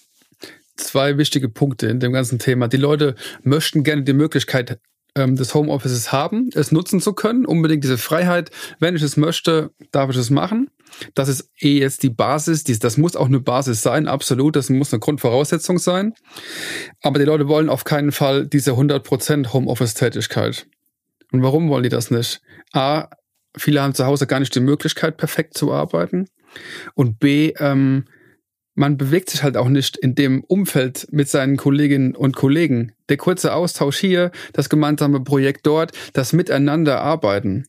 zwei 0.77 1.19
wichtige 1.19 1.49
Punkte 1.49 1.87
in 1.89 2.01
dem 2.01 2.13
ganzen 2.13 2.39
Thema. 2.39 2.69
Die 2.69 2.77
Leute 2.77 3.15
möchten 3.43 3.85
gerne 3.85 4.03
die 4.03 4.13
Möglichkeit 4.13 4.81
ähm, 5.19 5.37
des 5.37 5.55
Homeoffices 5.55 6.13
haben, 6.13 6.51
es 6.55 6.73
nutzen 6.73 7.01
zu 7.01 7.13
können, 7.13 7.45
unbedingt 7.45 7.85
diese 7.85 7.99
Freiheit. 7.99 8.51
Wenn 8.79 8.97
ich 8.97 9.03
es 9.03 9.17
möchte, 9.17 9.71
darf 9.91 10.11
ich 10.11 10.17
es 10.17 10.31
machen. 10.31 10.71
Das 11.15 11.29
ist 11.29 11.51
eh 11.61 11.79
jetzt 11.79 12.03
die 12.03 12.11
Basis. 12.11 12.65
Das 12.65 12.97
muss 12.97 13.17
auch 13.17 13.27
eine 13.27 13.41
Basis 13.41 13.83
sein, 13.83 14.09
absolut. 14.09 14.57
Das 14.57 14.71
muss 14.71 14.93
eine 14.93 15.01
Grundvoraussetzung 15.01 15.79
sein. 15.79 16.15
Aber 17.03 17.19
die 17.19 17.25
Leute 17.25 17.49
wollen 17.49 17.69
auf 17.69 17.85
keinen 17.85 18.13
Fall 18.13 18.47
diese 18.47 18.73
100% 18.73 19.53
Homeoffice-Tätigkeit. 19.53 20.67
Und 21.33 21.43
warum 21.43 21.69
wollen 21.69 21.83
die 21.83 21.89
das 21.89 22.11
nicht? 22.11 22.41
A, 22.73 23.09
viele 23.57 23.83
haben 23.83 23.95
zu 23.95 24.07
Hause 24.07 24.27
gar 24.27 24.41
nicht 24.41 24.55
die 24.55 24.61
Möglichkeit, 24.61 25.17
perfekt 25.17 25.59
zu 25.59 25.73
arbeiten. 25.73 26.29
Und 26.95 27.19
B, 27.19 27.53
ähm, 27.59 28.05
man 28.79 28.97
bewegt 28.97 29.29
sich 29.29 29.43
halt 29.43 29.57
auch 29.57 29.69
nicht 29.69 29.97
in 29.97 30.15
dem 30.15 30.45
Umfeld 30.45 31.09
mit 31.11 31.29
seinen 31.29 31.57
Kolleginnen 31.57 32.15
und 32.15 32.37
Kollegen. 32.37 32.93
Der 33.09 33.17
kurze 33.17 33.53
Austausch 33.53 33.99
hier, 33.99 34.31
das 34.53 34.69
gemeinsame 34.69 35.21
Projekt 35.21 35.67
dort, 35.67 35.93
das 36.13 36.33
Miteinander 36.33 37.01
arbeiten. 37.01 37.67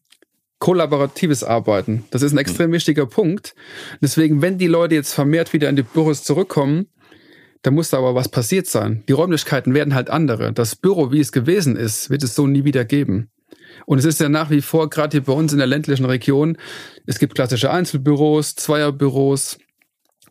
Kollaboratives 0.60 1.44
Arbeiten. 1.44 2.06
Das 2.12 2.22
ist 2.22 2.34
ein 2.34 2.38
extrem 2.38 2.72
wichtiger 2.72 3.08
Punkt. 3.08 3.56
Deswegen, 4.02 4.42
wenn 4.44 4.60
die 4.60 4.68
Leute 4.68 4.94
jetzt 4.96 5.14
vermehrt 5.14 5.52
wieder 5.52 5.68
in 5.70 5.78
die 5.78 5.84
Büros 5.84 6.24
zurückkommen, 6.24 6.88
da 7.64 7.72
muss 7.72 7.90
da 7.90 7.98
aber 7.98 8.14
was 8.14 8.30
passiert 8.30 8.68
sein. 8.68 9.04
Die 9.08 9.14
Räumlichkeiten 9.14 9.74
werden 9.74 9.96
halt 9.96 10.10
andere. 10.12 10.54
Das 10.54 10.76
Büro, 10.76 11.12
wie 11.12 11.22
es 11.22 11.32
gewesen 11.32 11.76
ist, 11.76 12.10
wird 12.12 12.24
es 12.24 12.36
so 12.36 12.46
nie 12.46 12.66
wieder 12.66 12.86
geben. 12.86 13.32
Und 13.88 13.98
es 13.98 14.06
ist 14.06 14.20
ja 14.20 14.30
nach 14.30 14.52
wie 14.52 14.62
vor, 14.62 14.90
gerade 14.90 15.18
hier 15.18 15.24
bei 15.24 15.34
uns 15.34 15.54
in 15.54 15.58
der 15.58 15.68
ländlichen 15.68 16.06
Region, 16.06 16.58
es 17.08 17.18
gibt 17.18 17.34
klassische 17.34 17.72
Einzelbüros, 17.72 18.56
Zweierbüros, 18.56 19.58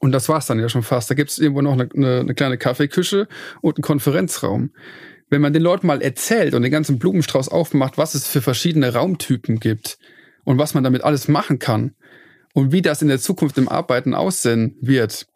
und 0.00 0.12
das 0.12 0.28
war's 0.28 0.47
dann 0.47 0.59
ja 0.59 0.69
schon 0.69 0.83
fast. 0.83 1.11
Da 1.11 1.14
gibt 1.14 1.31
es 1.31 1.38
irgendwo 1.38 1.62
noch 1.62 1.73
eine, 1.73 1.88
eine, 1.95 2.21
eine 2.21 2.35
kleine 2.35 2.59
Kaffeeküche 2.59 3.28
und 3.61 3.76
einen 3.76 3.83
Konferenzraum. 3.83 4.71
Wenn 5.31 5.43
man 5.43 5.52
den 5.52 5.62
Leuten 5.62 5.87
mal 5.87 6.00
erzählt 6.00 6.55
und 6.55 6.62
den 6.62 6.73
ganzen 6.73 6.99
Blumenstrauß 6.99 7.49
aufmacht, 7.49 7.99
was 7.99 8.14
es 8.14 8.26
für 8.26 8.40
verschiedene 8.40 8.93
Raumtypen 8.95 9.61
gibt 9.61 9.99
und 10.45 10.59
was 10.59 10.75
man 10.75 10.85
damit 10.85 11.05
alles 11.05 11.28
machen 11.28 11.59
kann 11.59 11.95
und 12.55 12.73
wie 12.73 12.83
das 12.83 13.02
in 13.02 13.09
der 13.09 13.19
Zukunft 13.19 13.59
im 13.59 13.69
Arbeiten 13.69 14.14
aussehen 14.14 14.76
wird, 14.81 15.26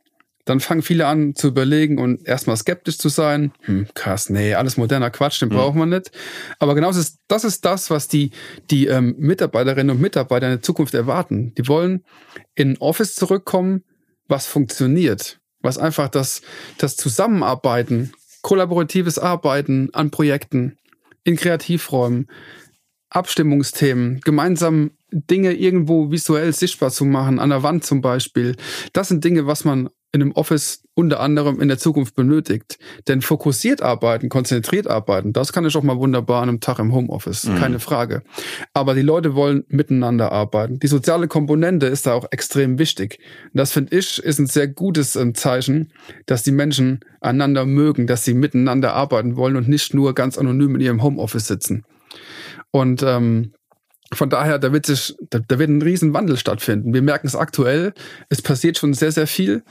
dann 0.44 0.58
fangen 0.58 0.82
viele 0.82 1.06
an 1.06 1.34
zu 1.34 1.48
überlegen 1.48 1.98
und 1.98 2.26
erstmal 2.26 2.56
skeptisch 2.56 2.98
zu 2.98 3.08
sein. 3.08 3.52
Hm, 3.60 3.86
krass, 3.94 4.28
nee, 4.28 4.54
alles 4.54 4.76
moderner 4.76 5.10
Quatsch, 5.10 5.40
den 5.40 5.50
hm. 5.50 5.56
braucht 5.56 5.76
man 5.76 5.90
nicht. 5.90 6.10
Aber 6.58 6.74
genau 6.74 6.88
das 6.88 6.96
ist, 6.96 7.18
das 7.28 7.44
ist 7.44 7.64
das, 7.64 7.90
was 7.90 8.08
die, 8.08 8.32
die 8.70 8.86
ähm, 8.86 9.14
Mitarbeiterinnen 9.18 9.94
und 9.94 10.02
Mitarbeiter 10.02 10.46
in 10.46 10.54
der 10.54 10.62
Zukunft 10.62 10.94
erwarten. 10.94 11.54
Die 11.54 11.68
wollen 11.68 12.04
in 12.54 12.70
ein 12.70 12.78
Office 12.78 13.14
zurückkommen, 13.14 13.84
was 14.28 14.46
funktioniert, 14.46 15.40
was 15.60 15.78
einfach 15.78 16.08
das, 16.08 16.42
das 16.78 16.96
Zusammenarbeiten, 16.96 18.12
kollaboratives 18.42 19.18
Arbeiten 19.18 19.90
an 19.92 20.10
Projekten, 20.10 20.78
in 21.24 21.36
Kreativräumen, 21.36 22.28
Abstimmungsthemen, 23.10 24.20
gemeinsam 24.22 24.92
Dinge 25.10 25.52
irgendwo 25.52 26.10
visuell 26.10 26.52
sichtbar 26.52 26.90
zu 26.90 27.04
machen, 27.04 27.38
an 27.38 27.50
der 27.50 27.62
Wand 27.62 27.84
zum 27.84 28.00
Beispiel. 28.00 28.56
Das 28.92 29.08
sind 29.08 29.22
Dinge, 29.22 29.46
was 29.46 29.64
man 29.64 29.90
in 30.12 30.20
einem 30.20 30.32
Office 30.32 30.84
unter 30.94 31.20
anderem 31.20 31.60
in 31.60 31.68
der 31.68 31.78
Zukunft 31.78 32.14
benötigt. 32.14 32.78
Denn 33.08 33.22
fokussiert 33.22 33.80
arbeiten, 33.80 34.28
konzentriert 34.28 34.86
arbeiten, 34.86 35.32
das 35.32 35.52
kann 35.52 35.64
ich 35.64 35.74
auch 35.74 35.82
mal 35.82 35.96
wunderbar 35.96 36.42
an 36.42 36.50
einem 36.50 36.60
Tag 36.60 36.78
im 36.78 36.92
Homeoffice, 36.92 37.44
mhm. 37.44 37.56
keine 37.56 37.78
Frage. 37.78 38.22
Aber 38.74 38.94
die 38.94 39.02
Leute 39.02 39.34
wollen 39.34 39.64
miteinander 39.68 40.30
arbeiten. 40.30 40.78
Die 40.78 40.86
soziale 40.86 41.28
Komponente 41.28 41.86
ist 41.86 42.06
da 42.06 42.12
auch 42.12 42.26
extrem 42.30 42.78
wichtig. 42.78 43.18
Das 43.54 43.72
finde 43.72 43.96
ich 43.96 44.22
ist 44.22 44.38
ein 44.38 44.46
sehr 44.46 44.68
gutes 44.68 45.16
ähm, 45.16 45.34
Zeichen, 45.34 45.92
dass 46.26 46.42
die 46.42 46.52
Menschen 46.52 47.00
einander 47.20 47.64
mögen, 47.64 48.06
dass 48.06 48.24
sie 48.24 48.34
miteinander 48.34 48.92
arbeiten 48.94 49.36
wollen 49.36 49.56
und 49.56 49.68
nicht 49.68 49.94
nur 49.94 50.14
ganz 50.14 50.36
anonym 50.36 50.74
in 50.74 50.82
ihrem 50.82 51.02
Homeoffice 51.02 51.46
sitzen. 51.46 51.84
Und 52.70 53.02
ähm, 53.02 53.52
von 54.12 54.28
daher, 54.28 54.58
da 54.58 54.72
wird 54.72 54.86
sich, 54.86 55.16
da, 55.30 55.38
da 55.38 55.58
wird 55.58 55.70
ein 55.70 55.80
riesen 55.80 56.12
Wandel 56.12 56.36
stattfinden. 56.36 56.92
Wir 56.92 57.02
merken 57.02 57.26
es 57.26 57.34
aktuell. 57.34 57.94
Es 58.28 58.42
passiert 58.42 58.78
schon 58.78 58.92
sehr, 58.92 59.12
sehr 59.12 59.26
viel. 59.26 59.62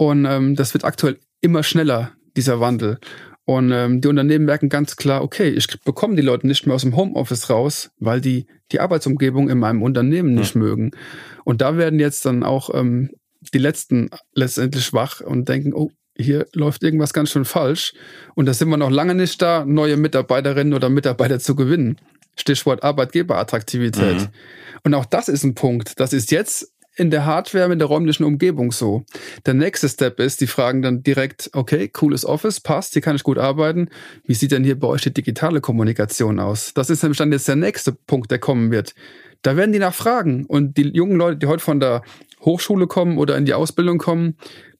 Und 0.00 0.24
ähm, 0.24 0.56
das 0.56 0.72
wird 0.72 0.84
aktuell 0.84 1.18
immer 1.42 1.62
schneller, 1.62 2.12
dieser 2.34 2.58
Wandel. 2.58 2.98
Und 3.44 3.70
ähm, 3.70 4.00
die 4.00 4.08
Unternehmen 4.08 4.46
merken 4.46 4.70
ganz 4.70 4.96
klar, 4.96 5.22
okay, 5.22 5.50
ich 5.50 5.66
bekomme 5.82 6.16
die 6.16 6.22
Leute 6.22 6.46
nicht 6.46 6.64
mehr 6.64 6.74
aus 6.74 6.80
dem 6.80 6.96
Homeoffice 6.96 7.50
raus, 7.50 7.90
weil 7.98 8.22
die 8.22 8.46
die 8.72 8.80
Arbeitsumgebung 8.80 9.50
in 9.50 9.58
meinem 9.58 9.82
Unternehmen 9.82 10.32
nicht 10.32 10.54
ja. 10.54 10.60
mögen. 10.62 10.92
Und 11.44 11.60
da 11.60 11.76
werden 11.76 12.00
jetzt 12.00 12.24
dann 12.24 12.44
auch 12.44 12.70
ähm, 12.72 13.10
die 13.52 13.58
Letzten 13.58 14.08
letztendlich 14.32 14.94
wach 14.94 15.20
und 15.20 15.50
denken, 15.50 15.74
oh, 15.74 15.90
hier 16.16 16.46
läuft 16.54 16.82
irgendwas 16.82 17.12
ganz 17.12 17.30
schön 17.30 17.44
falsch. 17.44 17.92
Und 18.34 18.46
da 18.46 18.54
sind 18.54 18.70
wir 18.70 18.78
noch 18.78 18.90
lange 18.90 19.14
nicht 19.14 19.42
da, 19.42 19.66
neue 19.66 19.98
Mitarbeiterinnen 19.98 20.72
oder 20.72 20.88
Mitarbeiter 20.88 21.40
zu 21.40 21.54
gewinnen. 21.54 21.98
Stichwort 22.36 22.84
Arbeitgeberattraktivität. 22.84 24.18
Mhm. 24.18 24.28
Und 24.82 24.94
auch 24.94 25.04
das 25.04 25.28
ist 25.28 25.44
ein 25.44 25.54
Punkt. 25.54 26.00
Das 26.00 26.14
ist 26.14 26.30
jetzt 26.30 26.72
in 27.00 27.10
der 27.10 27.24
Hardware 27.24 27.66
mit 27.66 27.80
der 27.80 27.88
räumlichen 27.88 28.24
Umgebung 28.24 28.72
so. 28.72 29.04
Der 29.46 29.54
nächste 29.54 29.88
Step 29.88 30.20
ist, 30.20 30.42
die 30.42 30.46
fragen 30.46 30.82
dann 30.82 31.02
direkt, 31.02 31.48
okay, 31.54 31.88
cooles 31.88 32.26
Office, 32.26 32.60
passt, 32.60 32.92
hier 32.92 33.00
kann 33.00 33.16
ich 33.16 33.22
gut 33.22 33.38
arbeiten. 33.38 33.88
Wie 34.26 34.34
sieht 34.34 34.52
denn 34.52 34.64
hier 34.64 34.78
bei 34.78 34.86
euch 34.86 35.00
die 35.00 35.14
digitale 35.14 35.62
Kommunikation 35.62 36.38
aus? 36.38 36.74
Das 36.74 36.90
ist 36.90 37.02
nämlich 37.02 37.16
dann 37.16 37.32
jetzt 37.32 37.48
der 37.48 37.56
nächste 37.56 37.92
Punkt, 37.92 38.30
der 38.30 38.38
kommen 38.38 38.70
wird. 38.70 38.94
Da 39.40 39.56
werden 39.56 39.72
die 39.72 39.78
nachfragen. 39.78 40.44
Und 40.44 40.76
die 40.76 40.90
jungen 40.94 41.16
Leute, 41.16 41.38
die 41.38 41.46
heute 41.46 41.64
von 41.64 41.80
der 41.80 42.02
Hochschule 42.42 42.86
kommen 42.86 43.16
oder 43.16 43.34
in 43.38 43.46
die 43.46 43.54
Ausbildung 43.54 43.96
kommen, 43.96 44.36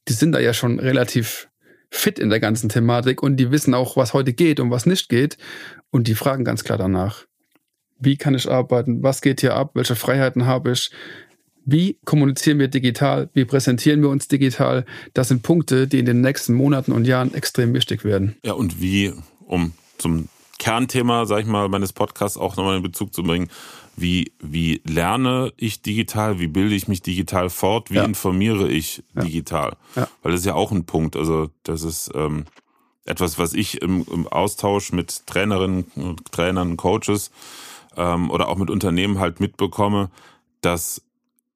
die 0.07 0.13
sind 0.13 0.33
da 0.33 0.39
ja 0.39 0.53
schon 0.53 0.79
relativ 0.79 1.49
fit 1.89 2.19
in 2.19 2.29
der 2.29 2.39
ganzen 2.39 2.69
Thematik 2.69 3.23
und 3.23 3.37
die 3.37 3.49
wissen 3.49 3.73
auch, 3.73 3.97
was 3.97 4.13
heute 4.13 4.33
geht 4.33 4.59
und 4.59 4.69
was 4.69 4.85
nicht 4.85 5.09
geht. 5.09 5.37
Und 5.89 6.07
die 6.07 6.13
fragen 6.13 6.45
ganz 6.45 6.63
klar 6.63 6.77
danach. 6.77 7.25
Wie 7.97 8.15
kann 8.15 8.35
ich 8.35 8.47
arbeiten? 8.47 9.01
Was 9.01 9.21
geht 9.21 9.41
hier 9.41 9.55
ab? 9.55 9.71
Welche 9.73 9.95
Freiheiten 9.95 10.45
habe 10.45 10.71
ich? 10.71 10.91
Wie 11.65 11.97
kommunizieren 12.05 12.59
wir 12.59 12.67
digital? 12.67 13.29
Wie 13.33 13.45
präsentieren 13.45 14.01
wir 14.01 14.09
uns 14.09 14.27
digital? 14.27 14.85
Das 15.13 15.27
sind 15.27 15.43
Punkte, 15.43 15.87
die 15.87 15.99
in 15.99 16.05
den 16.05 16.21
nächsten 16.21 16.53
Monaten 16.53 16.91
und 16.91 17.05
Jahren 17.05 17.33
extrem 17.33 17.73
wichtig 17.73 18.03
werden. 18.03 18.35
Ja, 18.43 18.53
und 18.53 18.81
wie, 18.81 19.13
um 19.45 19.73
zum 19.97 20.27
Kernthema, 20.57 21.25
sag 21.25 21.41
ich 21.41 21.47
mal, 21.47 21.69
meines 21.69 21.93
Podcasts 21.93 22.37
auch 22.37 22.55
nochmal 22.55 22.77
in 22.77 22.83
Bezug 22.83 23.13
zu 23.13 23.23
bringen, 23.23 23.49
wie, 23.95 24.31
wie 24.39 24.81
lerne 24.85 25.51
ich 25.57 25.81
digital, 25.81 26.39
wie 26.39 26.47
bilde 26.47 26.75
ich 26.75 26.87
mich 26.87 27.01
digital 27.01 27.49
fort, 27.49 27.91
wie 27.91 27.95
ja. 27.95 28.03
informiere 28.03 28.69
ich 28.69 29.03
ja. 29.15 29.23
digital? 29.23 29.75
Ja. 29.95 30.07
Weil 30.21 30.31
das 30.31 30.41
ist 30.41 30.45
ja 30.45 30.55
auch 30.55 30.71
ein 30.71 30.85
Punkt. 30.85 31.15
Also, 31.15 31.49
das 31.63 31.83
ist 31.83 32.11
ähm, 32.15 32.45
etwas, 33.05 33.37
was 33.37 33.53
ich 33.53 33.81
im, 33.81 34.05
im 34.11 34.27
Austausch 34.27 34.91
mit 34.91 35.25
Trainerinnen, 35.27 35.85
Trainern, 36.31 36.77
Coaches 36.77 37.31
ähm, 37.97 38.29
oder 38.29 38.47
auch 38.47 38.57
mit 38.57 38.69
Unternehmen 38.69 39.19
halt 39.19 39.39
mitbekomme, 39.39 40.09
dass 40.61 41.01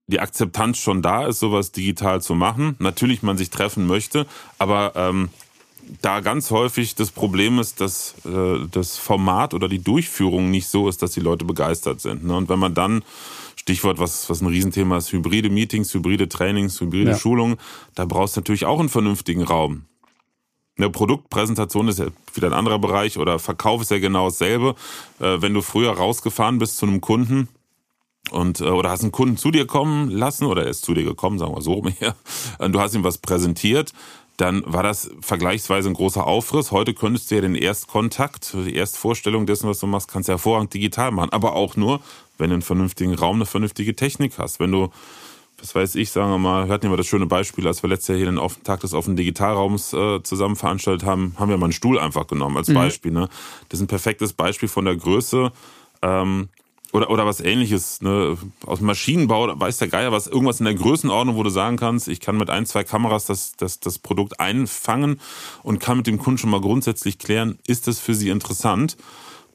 die 0.08 0.20
Akzeptanz 0.20 0.78
schon 0.78 1.02
da 1.02 1.26
ist, 1.26 1.40
sowas 1.40 1.72
digital 1.72 2.22
zu 2.22 2.36
machen. 2.36 2.76
Natürlich 2.80 3.24
man 3.24 3.38
sich 3.38 3.50
treffen 3.50 3.88
möchte, 3.88 4.28
aber 4.60 4.94
ähm, 4.96 5.30
da 6.02 6.20
ganz 6.20 6.52
häufig 6.52 6.96
das 6.96 7.12
Problem 7.12 7.60
ist, 7.60 7.82
dass 7.82 8.16
äh, 8.26 8.68
das 8.72 8.98
Format 8.98 9.54
oder 9.54 9.68
die 9.68 9.84
Durchführung 9.84 10.52
nicht 10.52 10.68
so 10.68 10.88
ist, 10.90 11.02
dass 11.02 11.12
die 11.12 11.20
Leute 11.20 11.46
begeistert 11.46 12.02
sind. 12.02 12.24
Ne? 12.24 12.36
Und 12.36 12.50
wenn 12.50 12.60
man 12.60 12.74
dann, 12.74 13.04
Stichwort, 13.56 14.00
was, 14.00 14.30
was 14.30 14.42
ein 14.42 14.48
Riesenthema 14.48 14.98
ist, 14.98 15.12
hybride 15.12 15.50
Meetings, 15.50 15.94
hybride 15.94 16.30
Trainings, 16.30 16.80
hybride 16.80 17.12
ja. 17.12 17.18
Schulungen, 17.18 17.58
da 17.96 18.06
brauchst 18.06 18.36
du 18.36 18.42
natürlich 18.42 18.66
auch 18.66 18.80
einen 18.80 18.90
vernünftigen 18.90 19.44
Raum. 19.44 19.86
Eine 20.78 20.90
Produktpräsentation 20.90 21.88
ist 21.88 22.00
ja 22.00 22.08
wieder 22.34 22.48
ein 22.48 22.54
anderer 22.54 22.80
Bereich 22.80 23.18
oder 23.18 23.40
Verkauf 23.40 23.82
ist 23.82 23.92
ja 23.92 24.00
genau 24.00 24.26
dasselbe. 24.26 24.76
Äh, 25.20 25.42
wenn 25.42 25.54
du 25.54 25.62
früher 25.62 25.92
rausgefahren 25.92 26.60
bist 26.60 26.78
zu 26.78 26.86
einem 26.86 27.00
Kunden, 27.00 27.48
und 28.32 28.62
äh, 28.62 28.66
oder 28.66 28.90
hast 28.90 29.04
einen 29.04 29.12
Kunden 29.12 29.38
zu 29.38 29.52
dir 29.52 29.68
kommen 29.68 30.10
lassen 30.10 30.46
oder 30.46 30.64
er 30.64 30.70
ist 30.70 30.86
zu 30.86 30.94
dir 30.94 31.04
gekommen, 31.04 31.40
sagen 31.40 31.56
wir 31.56 31.62
so 31.62 31.84
her. 32.00 32.16
Du 32.60 32.80
hast 32.80 32.96
ihm 32.96 33.04
was 33.04 33.18
präsentiert, 33.18 33.94
dann 34.38 34.64
war 34.66 34.84
das 34.84 35.10
vergleichsweise 35.22 35.90
ein 35.90 35.94
großer 35.94 36.28
Aufriss. 36.28 36.72
Heute 36.72 36.94
könntest 36.94 37.32
du 37.32 37.36
ja 37.36 37.42
den 37.42 37.56
Erstkontakt, 37.56 38.54
die 38.54 38.76
Erstvorstellung 38.76 39.46
dessen, 39.46 39.70
was 39.70 39.80
du 39.80 39.88
machst, 39.88 40.10
kannst 40.10 40.28
du 40.28 40.34
hervorragend 40.34 40.74
digital 40.74 41.12
machen. 41.12 41.32
Aber 41.32 41.54
auch 41.54 41.78
nur, 41.78 42.02
wenn 42.38 42.50
du 42.50 42.56
einen 42.56 42.62
vernünftigen 42.62 43.14
Raum, 43.14 43.38
eine 43.38 43.46
vernünftige 43.46 43.96
Technik 43.96 44.38
hast. 44.38 44.60
Wenn 44.60 44.74
du, 44.74 44.90
was 45.60 45.74
weiß 45.74 45.96
ich, 45.96 46.12
sagen 46.12 46.32
wir 46.32 46.38
mal, 46.38 46.68
wir 46.68 46.74
hatten 46.74 46.86
ja 46.86 46.90
mal 46.90 46.98
das 46.98 47.08
schöne 47.08 47.28
Beispiel, 47.28 47.66
als 47.66 47.82
wir 47.82 47.90
letztes 47.90 48.10
Jahr 48.10 48.18
hier 48.18 48.32
den 48.32 48.42
Tag 48.66 48.82
des 48.82 48.94
offenen 48.94 49.16
Digitalraums 49.16 49.94
äh, 49.94 50.22
zusammen 50.22 50.58
veranstaltet 50.58 51.08
haben, 51.08 51.34
haben 51.38 51.50
wir 51.50 51.58
mal 51.58 51.68
einen 51.68 51.74
Stuhl 51.74 51.98
einfach 51.98 52.28
genommen 52.28 52.58
als 52.58 52.68
mhm. 52.68 52.74
Beispiel. 52.74 53.12
Mhm. 53.12 53.20
Ne? 53.20 53.30
Das 53.70 53.80
ist 53.80 53.86
ein 53.86 53.88
perfektes 53.88 54.34
Beispiel 54.34 54.68
von 54.68 54.84
der 54.84 54.98
Größe. 54.98 55.54
Ähm, 56.02 56.50
oder, 56.96 57.10
oder 57.10 57.26
was 57.26 57.42
ähnliches, 57.42 58.02
ne? 58.02 58.38
aus 58.66 58.80
Maschinenbau, 58.80 59.60
weiß 59.60 59.80
der 59.80 59.90
Geier 59.90 60.14
was, 60.14 60.28
irgendwas 60.28 60.60
in 60.60 60.66
der 60.66 60.76
Größenordnung, 60.76 61.36
wo 61.36 61.44
du 61.44 61.50
sagen 61.50 61.76
kannst, 61.76 62.08
ich 62.08 62.22
kann 62.22 62.38
mit 62.38 62.50
ein, 62.50 62.66
zwei 62.66 62.86
Kameras 62.86 63.26
das, 63.26 63.58
das, 63.58 63.82
das 63.82 64.00
Produkt 64.00 64.40
einfangen 64.40 65.20
und 65.62 65.80
kann 65.80 65.98
mit 65.98 66.08
dem 66.08 66.20
Kunden 66.20 66.38
schon 66.38 66.52
mal 66.52 66.62
grundsätzlich 66.62 67.20
klären, 67.20 67.60
ist 67.68 67.88
das 67.88 68.00
für 68.00 68.16
sie 68.16 68.30
interessant, 68.30 68.96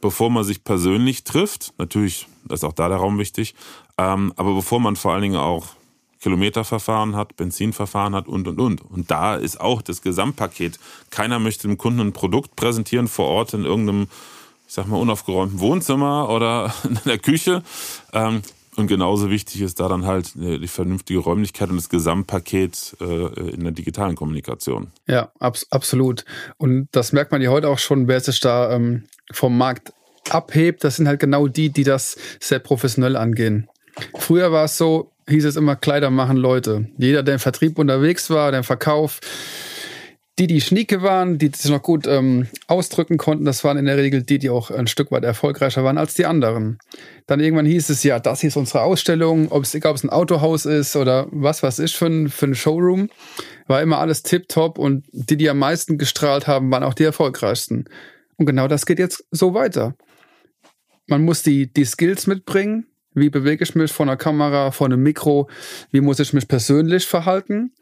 bevor 0.02 0.28
man 0.28 0.44
sich 0.44 0.64
persönlich 0.64 1.24
trifft. 1.24 1.72
Natürlich 1.78 2.26
ist 2.50 2.62
auch 2.62 2.74
da 2.74 2.90
der 2.90 2.98
Raum 2.98 3.18
wichtig, 3.18 3.54
ähm, 3.96 4.34
aber 4.36 4.54
bevor 4.54 4.78
man 4.78 4.96
vor 4.96 5.14
allen 5.14 5.22
Dingen 5.22 5.36
auch 5.36 5.68
Kilometerverfahren 6.20 7.16
hat, 7.16 7.36
Benzinverfahren 7.36 8.14
hat 8.14 8.28
und, 8.28 8.48
und, 8.48 8.60
und. 8.60 8.82
Und 8.82 9.10
da 9.10 9.36
ist 9.36 9.58
auch 9.58 9.80
das 9.80 10.02
Gesamtpaket. 10.02 10.78
Keiner 11.08 11.38
möchte 11.38 11.66
dem 11.66 11.78
Kunden 11.78 12.00
ein 12.00 12.12
Produkt 12.12 12.54
präsentieren 12.54 13.08
vor 13.08 13.28
Ort 13.28 13.54
in 13.54 13.64
irgendeinem 13.64 14.08
ich 14.70 14.74
sag 14.74 14.86
mal, 14.86 14.98
unaufgeräumten 14.98 15.58
Wohnzimmer 15.58 16.28
oder 16.28 16.72
in 16.84 17.00
der 17.04 17.18
Küche. 17.18 17.64
Ähm, 18.12 18.42
und 18.76 18.86
genauso 18.86 19.28
wichtig 19.28 19.62
ist 19.62 19.80
da 19.80 19.88
dann 19.88 20.06
halt 20.06 20.36
äh, 20.36 20.60
die 20.60 20.68
vernünftige 20.68 21.18
Räumlichkeit 21.18 21.70
und 21.70 21.76
das 21.76 21.88
Gesamtpaket 21.88 22.96
äh, 23.00 23.50
in 23.50 23.64
der 23.64 23.72
digitalen 23.72 24.14
Kommunikation. 24.14 24.92
Ja, 25.08 25.32
abs 25.40 25.66
absolut. 25.72 26.24
Und 26.56 26.86
das 26.92 27.12
merkt 27.12 27.32
man 27.32 27.42
ja 27.42 27.50
heute 27.50 27.68
auch 27.68 27.80
schon, 27.80 28.06
wer 28.06 28.20
sich 28.20 28.38
da 28.38 28.70
ähm, 28.70 29.06
vom 29.32 29.58
Markt 29.58 29.92
abhebt. 30.28 30.84
Das 30.84 30.94
sind 30.94 31.08
halt 31.08 31.18
genau 31.18 31.48
die, 31.48 31.70
die 31.70 31.82
das 31.82 32.16
sehr 32.38 32.60
professionell 32.60 33.16
angehen. 33.16 33.68
Früher 34.20 34.52
war 34.52 34.66
es 34.66 34.78
so, 34.78 35.10
hieß 35.28 35.46
es 35.46 35.56
immer, 35.56 35.74
Kleider 35.74 36.10
machen 36.10 36.36
Leute. 36.36 36.86
Jeder, 36.96 37.24
der 37.24 37.34
im 37.34 37.40
Vertrieb 37.40 37.76
unterwegs 37.76 38.30
war, 38.30 38.52
der 38.52 38.58
im 38.58 38.64
Verkauf, 38.64 39.18
die, 40.40 40.46
die 40.46 40.62
schnieke 40.62 41.02
waren, 41.02 41.36
die 41.36 41.50
sich 41.54 41.70
noch 41.70 41.82
gut 41.82 42.06
ähm, 42.06 42.48
ausdrücken 42.66 43.18
konnten, 43.18 43.44
das 43.44 43.62
waren 43.62 43.76
in 43.76 43.84
der 43.84 43.98
Regel 43.98 44.22
die, 44.22 44.38
die 44.38 44.48
auch 44.48 44.70
ein 44.70 44.86
Stück 44.86 45.10
weit 45.10 45.22
erfolgreicher 45.22 45.84
waren 45.84 45.98
als 45.98 46.14
die 46.14 46.24
anderen. 46.24 46.78
Dann 47.26 47.40
irgendwann 47.40 47.66
hieß 47.66 47.90
es, 47.90 48.02
ja, 48.04 48.18
das 48.18 48.40
hier 48.40 48.48
ist 48.48 48.56
unsere 48.56 48.80
Ausstellung, 48.82 49.52
ob 49.52 49.64
es, 49.64 49.74
egal 49.74 49.90
ob 49.90 49.96
es 49.98 50.04
ein 50.04 50.08
Autohaus 50.08 50.64
ist 50.64 50.96
oder 50.96 51.26
was 51.30 51.62
was 51.62 51.78
ist 51.78 51.94
für 51.94 52.06
ein, 52.06 52.30
für 52.30 52.46
ein 52.46 52.54
Showroom, 52.54 53.10
war 53.66 53.82
immer 53.82 53.98
alles 53.98 54.22
tipptopp 54.22 54.78
und 54.78 55.04
die, 55.12 55.36
die 55.36 55.50
am 55.50 55.58
meisten 55.58 55.98
gestrahlt 55.98 56.46
haben, 56.46 56.70
waren 56.70 56.84
auch 56.84 56.94
die 56.94 57.04
erfolgreichsten. 57.04 57.84
Und 58.38 58.46
genau 58.46 58.66
das 58.66 58.86
geht 58.86 58.98
jetzt 58.98 59.26
so 59.30 59.52
weiter. 59.52 59.94
Man 61.06 61.22
muss 61.22 61.42
die, 61.42 61.70
die 61.70 61.84
Skills 61.84 62.26
mitbringen, 62.26 62.86
wie 63.12 63.28
bewege 63.28 63.64
ich 63.64 63.74
mich 63.74 63.92
vor 63.92 64.06
einer 64.06 64.16
Kamera, 64.16 64.70
vor 64.70 64.86
einem 64.86 65.02
Mikro? 65.02 65.50
Wie 65.90 66.00
muss 66.00 66.20
ich 66.20 66.32
mich 66.32 66.46
persönlich 66.48 67.06
verhalten? 67.06 67.72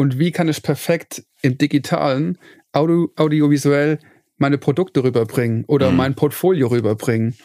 Und 0.00 0.18
wie 0.18 0.32
kann 0.32 0.48
ich 0.48 0.62
perfekt 0.62 1.24
im 1.42 1.58
digitalen, 1.58 2.38
audio, 2.72 3.12
audiovisuell 3.16 3.98
meine 4.38 4.56
Produkte 4.56 5.04
rüberbringen 5.04 5.66
oder 5.66 5.90
mhm. 5.90 5.96
mein 5.98 6.14
Portfolio 6.14 6.68
rüberbringen. 6.68 7.36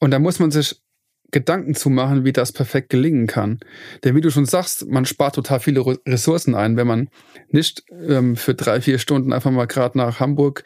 Und 0.00 0.10
da 0.10 0.18
muss 0.18 0.38
man 0.38 0.50
sich 0.50 0.82
Gedanken 1.30 1.74
zu 1.74 1.88
machen, 1.88 2.26
wie 2.26 2.32
das 2.34 2.52
perfekt 2.52 2.90
gelingen 2.90 3.26
kann. 3.26 3.58
Denn 4.04 4.14
wie 4.14 4.20
du 4.20 4.30
schon 4.30 4.44
sagst, 4.44 4.86
man 4.86 5.06
spart 5.06 5.34
total 5.34 5.60
viele 5.60 5.82
Ressourcen 6.06 6.54
ein, 6.54 6.76
wenn 6.76 6.86
man 6.86 7.08
nicht 7.48 7.82
ähm, 8.06 8.36
für 8.36 8.54
drei, 8.54 8.82
vier 8.82 8.98
Stunden 8.98 9.32
einfach 9.32 9.50
mal 9.50 9.66
gerade 9.66 9.96
nach 9.96 10.20
Hamburg 10.20 10.62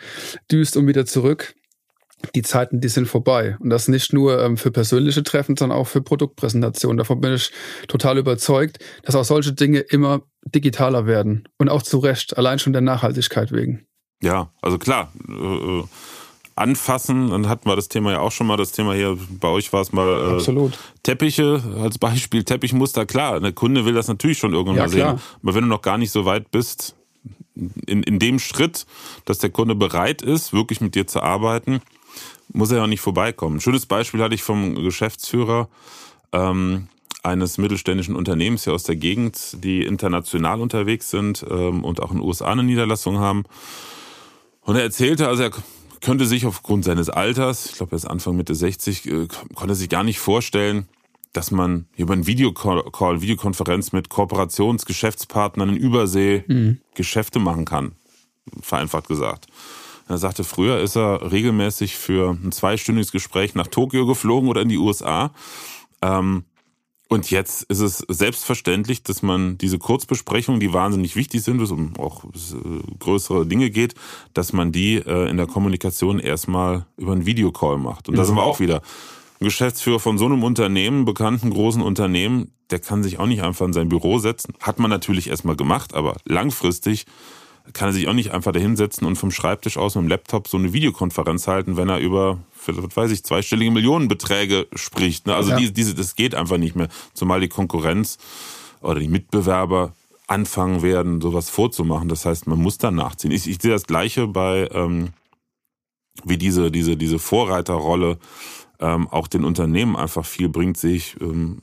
düst 0.51 0.77
und 0.77 0.88
wieder 0.88 1.07
zurück, 1.07 1.55
die 2.35 2.42
Zeiten, 2.42 2.81
die 2.81 2.88
sind 2.88 3.07
vorbei. 3.07 3.57
Und 3.61 3.70
das 3.70 3.88
nicht 3.88 4.12
nur 4.12 4.42
ähm, 4.42 4.57
für 4.57 4.70
persönliche 4.70 5.22
Treffen, 5.22 5.57
sondern 5.57 5.78
auch 5.78 5.87
für 5.87 6.00
Produktpräsentationen. 6.00 6.98
Davon 6.98 7.20
bin 7.20 7.35
ich 7.35 7.52
total 7.87 8.18
überzeugt, 8.18 8.78
dass 9.02 9.14
auch 9.14 9.24
solche 9.24 9.52
Dinge 9.52 9.81
immer 9.81 10.22
digitaler 10.44 11.07
werden. 11.07 11.48
Und 11.59 11.68
auch 11.68 11.83
zu 11.83 11.98
Recht, 11.98 12.37
allein 12.37 12.59
schon 12.59 12.72
der 12.72 12.83
Nachhaltigkeit 12.83 13.52
wegen. 13.52 13.87
Ja, 14.22 14.50
also 14.62 14.78
klar. 14.78 15.12
Äh, 15.28 15.83
anfassen, 16.59 17.31
dann 17.31 17.48
hatten 17.48 17.68
wir 17.68 17.76
das 17.76 17.88
Thema 17.88 18.11
ja 18.11 18.18
auch 18.18 18.33
schon 18.33 18.48
mal, 18.48 18.57
das 18.57 18.72
Thema 18.72 18.92
hier, 18.92 19.16
bei 19.31 19.46
euch 19.48 19.72
war 19.72 19.81
es 19.81 19.92
mal 19.92 20.09
äh, 20.09 20.35
Absolut. 20.35 20.76
Teppiche 21.04 21.62
als 21.81 21.98
Beispiel, 21.98 22.42
Teppichmuster, 22.42 23.07
klar, 23.07 23.38
der 23.38 23.52
Kunde 23.52 23.85
will 23.85 23.94
das 23.94 24.09
natürlich 24.09 24.38
schon 24.38 24.52
irgendwann 24.52 24.76
ja, 24.76 24.83
mal 24.83 24.88
sehen. 24.88 25.00
Klar. 25.02 25.20
Aber 25.42 25.54
wenn 25.54 25.62
du 25.62 25.68
noch 25.68 25.83
gar 25.83 25.98
nicht 25.98 26.11
so 26.11 26.24
weit 26.24 26.50
bist, 26.50 26.96
in, 27.87 28.02
in 28.02 28.18
dem 28.18 28.38
Schritt, 28.38 28.87
dass 29.24 29.38
der 29.38 29.50
Kunde 29.50 29.74
bereit 29.74 30.22
ist, 30.22 30.52
wirklich 30.52 30.81
mit 30.81 30.94
dir 30.94 31.07
zu 31.07 31.22
arbeiten, 31.22 31.81
muss 32.48 32.70
er 32.70 32.78
ja 32.78 32.87
nicht 32.87 33.00
vorbeikommen. 33.00 33.56
Ein 33.56 33.61
schönes 33.61 33.87
Beispiel 33.87 34.22
hatte 34.22 34.34
ich 34.34 34.42
vom 34.42 34.74
Geschäftsführer 34.74 35.68
ähm, 36.32 36.88
eines 37.22 37.58
mittelständischen 37.58 38.16
Unternehmens 38.16 38.64
hier 38.64 38.72
aus 38.72 38.84
der 38.84 38.96
Gegend, 38.96 39.62
die 39.64 39.84
international 39.84 40.61
unterwegs 40.61 41.11
sind 41.11 41.44
ähm, 41.48 41.84
und 41.84 42.00
auch 42.00 42.11
in 42.11 42.18
den 42.18 42.26
USA 42.26 42.46
eine 42.46 42.62
Niederlassung 42.62 43.18
haben. 43.18 43.44
Und 44.62 44.76
er 44.76 44.82
erzählte, 44.82 45.28
also 45.28 45.42
er 45.42 45.50
könnte 46.00 46.26
sich 46.26 46.46
aufgrund 46.46 46.84
seines 46.84 47.11
Alters, 47.11 47.66
ich 47.66 47.72
glaube 47.74 47.92
er 47.92 47.96
ist 47.96 48.04
Anfang 48.04 48.37
Mitte 48.37 48.54
60, 48.54 49.06
äh, 49.06 49.28
konnte 49.54 49.74
sich 49.74 49.88
gar 49.88 50.04
nicht 50.04 50.20
vorstellen, 50.20 50.88
dass 51.32 51.50
man 51.50 51.87
über 51.96 52.14
einen 52.14 52.26
Videocall, 52.26 53.20
Videokonferenz 53.20 53.92
mit 53.92 54.08
Kooperationsgeschäftspartnern 54.08 55.70
in 55.70 55.76
Übersee 55.76 56.44
mhm. 56.46 56.80
Geschäfte 56.94 57.38
machen 57.38 57.64
kann. 57.64 57.92
Vereinfacht 58.62 59.08
gesagt. 59.08 59.46
Er 60.09 60.18
sagte, 60.18 60.42
früher 60.42 60.81
ist 60.81 60.97
er 60.97 61.31
regelmäßig 61.31 61.97
für 61.97 62.31
ein 62.31 62.51
zweistündiges 62.51 63.12
Gespräch 63.12 63.55
nach 63.55 63.66
Tokio 63.66 64.07
geflogen 64.07 64.49
oder 64.49 64.62
in 64.62 64.68
die 64.68 64.79
USA. 64.79 65.33
Ähm, 66.03 66.44
und 67.11 67.31
jetzt 67.31 67.62
ist 67.64 67.81
es 67.81 68.05
selbstverständlich, 68.09 69.03
dass 69.03 69.23
man 69.23 69.57
diese 69.57 69.79
Kurzbesprechungen, 69.79 70.61
die 70.61 70.75
wahnsinnig 70.75 71.16
wichtig 71.16 71.42
sind, 71.42 71.61
es 71.61 71.71
um 71.71 71.97
auch 71.97 72.25
äh, 72.25 72.29
größere 72.99 73.47
Dinge 73.47 73.71
geht, 73.71 73.94
dass 74.35 74.53
man 74.53 74.73
die 74.73 74.97
äh, 74.97 75.29
in 75.31 75.38
der 75.38 75.47
Kommunikation 75.47 76.18
erstmal 76.18 76.87
über 76.99 77.12
einen 77.12 77.25
Videocall 77.25 77.79
macht. 77.79 78.09
Und 78.09 78.18
da 78.18 78.25
sind 78.25 78.37
wir 78.37 78.42
auch 78.42 78.61
wieder. 78.61 78.83
Ein 79.40 79.44
Geschäftsführer 79.44 80.01
von 80.01 80.18
so 80.18 80.27
einem 80.27 80.42
Unternehmen, 80.42 81.05
bekannten 81.07 81.51
großen 81.51 81.81
Unternehmen, 81.81 82.53
der 82.71 82.81
kann 82.81 83.03
sich 83.03 83.18
auch 83.18 83.27
nicht 83.27 83.42
einfach 83.42 83.64
in 83.64 83.73
sein 83.73 83.88
Büro 83.88 84.18
setzen. 84.18 84.53
Hat 84.61 84.79
man 84.79 84.90
natürlich 84.90 85.29
erstmal 85.29 85.57
gemacht, 85.57 85.94
aber 85.94 86.16
langfristig 86.27 87.07
kann 87.72 87.88
er 87.88 87.92
sich 87.92 88.09
auch 88.09 88.12
nicht 88.12 88.33
einfach 88.33 88.52
dahinsetzen 88.52 89.07
und 89.07 89.16
vom 89.16 89.31
Schreibtisch 89.31 89.76
aus 89.76 89.94
mit 89.94 90.04
dem 90.04 90.09
Laptop 90.09 90.48
so 90.48 90.57
eine 90.57 90.72
Videokonferenz 90.72 91.46
halten, 91.48 91.76
wenn 91.76 91.88
er 91.88 91.98
über, 91.98 92.38
was 92.66 92.96
weiß 92.96 93.11
ich, 93.11 93.24
zweistellige 93.24 93.70
Millionenbeträge 93.70 94.66
spricht. 94.74 95.26
Ne? 95.26 95.35
Also 95.35 95.50
ja. 95.50 95.57
diese, 95.57 95.72
diese, 95.72 95.94
das 95.94 96.16
geht 96.16 96.35
einfach 96.35 96.59
nicht 96.59 96.76
mehr. 96.76 96.88
Zumal 97.14 97.40
die 97.40 97.48
Konkurrenz 97.48 98.18
oder 98.81 99.00
die 99.00 99.09
Mitbewerber 99.09 99.94
anfangen 100.26 100.83
werden, 100.83 101.20
sowas 101.20 101.50
vorzumachen. 101.50 102.09
Das 102.09 102.24
heißt, 102.24 102.46
man 102.46 102.59
muss 102.59 102.78
dann 102.78 102.94
nachziehen. 102.94 103.31
Ich, 103.31 103.48
ich 103.48 103.61
sehe 103.61 103.72
das 103.72 103.87
Gleiche 103.87 104.26
bei, 104.26 104.68
ähm, 104.72 105.11
wie 106.24 106.38
diese, 106.38 106.70
diese, 106.70 106.96
diese 106.96 107.18
Vorreiterrolle 107.18 108.18
ähm, 108.81 109.09
auch 109.09 109.26
den 109.26 109.44
Unternehmen 109.44 109.96
einfach 109.96 110.24
viel 110.24 110.48
bringt, 110.48 110.76
sehe 110.76 110.94
ich 110.94 111.16
ähm, 111.20 111.61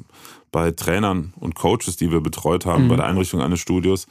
bei 0.52 0.72
Trainern 0.72 1.34
und 1.40 1.56
Coaches, 1.56 1.98
die 1.98 2.12
wir 2.12 2.22
betreut 2.22 2.66
haben, 2.66 2.86
mhm. 2.86 2.90
bei 2.90 2.96
der 2.98 3.06
Einrichtung 3.06 3.42
eines 3.42 3.60
Studios. 3.60 4.08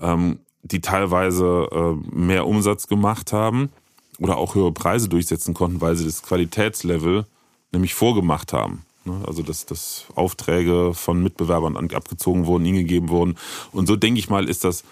Ähm, 0.00 0.40
die 0.62 0.80
teilweise 0.80 1.68
äh, 1.72 2.14
mehr 2.14 2.46
Umsatz 2.46 2.86
gemacht 2.86 3.32
haben 3.32 3.70
oder 4.18 4.36
auch 4.36 4.54
höhere 4.54 4.72
Preise 4.72 5.08
durchsetzen 5.08 5.54
konnten, 5.54 5.80
weil 5.80 5.96
sie 5.96 6.04
das 6.04 6.22
Qualitätslevel 6.22 7.26
nämlich 7.72 7.94
vorgemacht 7.94 8.52
haben. 8.52 8.84
Ne? 9.04 9.22
Also 9.26 9.42
dass, 9.42 9.66
dass 9.66 10.06
Aufträge 10.14 10.92
von 10.94 11.22
Mitbewerbern 11.22 11.76
abgezogen 11.76 12.46
wurden, 12.46 12.66
ihnen 12.66 12.78
gegeben 12.78 13.08
wurden. 13.08 13.36
Und 13.72 13.86
so 13.86 13.96
denke 13.96 14.18
ich 14.18 14.28
mal, 14.28 14.48
ist 14.48 14.64
das 14.64 14.84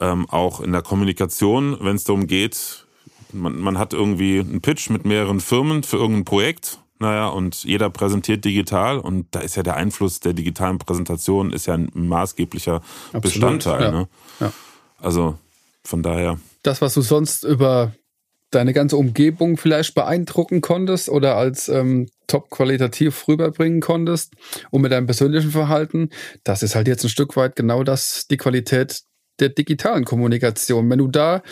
ähm, 0.00 0.28
auch 0.28 0.60
in 0.60 0.72
der 0.72 0.82
Kommunikation, 0.82 1.76
wenn 1.80 1.96
es 1.96 2.04
darum 2.04 2.26
geht, 2.26 2.84
man, 3.32 3.58
man 3.58 3.78
hat 3.78 3.92
irgendwie 3.92 4.40
einen 4.40 4.60
Pitch 4.60 4.90
mit 4.90 5.04
mehreren 5.04 5.40
Firmen 5.40 5.82
für 5.82 5.96
irgendein 5.96 6.24
Projekt. 6.24 6.78
Naja, 7.00 7.26
und 7.26 7.64
jeder 7.64 7.90
präsentiert 7.90 8.44
digital 8.44 8.98
und 8.98 9.26
da 9.32 9.40
ist 9.40 9.56
ja 9.56 9.64
der 9.64 9.76
Einfluss 9.76 10.20
der 10.20 10.32
digitalen 10.32 10.78
Präsentation 10.78 11.52
ist 11.52 11.66
ja 11.66 11.74
ein 11.74 11.90
maßgeblicher 11.92 12.76
Absolut, 12.76 13.22
Bestandteil. 13.22 13.82
Ja. 13.82 13.90
Ne? 13.90 14.08
Ja. 14.40 14.52
Also 15.04 15.38
von 15.84 16.02
daher. 16.02 16.38
Das, 16.62 16.80
was 16.80 16.94
du 16.94 17.02
sonst 17.02 17.44
über 17.44 17.92
deine 18.50 18.72
ganze 18.72 18.96
Umgebung 18.96 19.56
vielleicht 19.56 19.94
beeindrucken 19.94 20.60
konntest 20.60 21.08
oder 21.08 21.36
als 21.36 21.68
ähm, 21.68 22.08
top 22.26 22.50
qualitativ 22.50 23.28
rüberbringen 23.28 23.80
konntest 23.80 24.32
und 24.70 24.80
mit 24.80 24.92
deinem 24.92 25.06
persönlichen 25.06 25.50
Verhalten, 25.50 26.08
das 26.42 26.62
ist 26.62 26.74
halt 26.74 26.88
jetzt 26.88 27.04
ein 27.04 27.10
Stück 27.10 27.36
weit 27.36 27.56
genau 27.56 27.84
das, 27.84 28.26
die 28.28 28.36
Qualität 28.36 29.02
der 29.40 29.48
digitalen 29.48 30.04
Kommunikation. 30.04 30.88
Wenn 30.88 31.00
du 31.00 31.08
da 31.08 31.42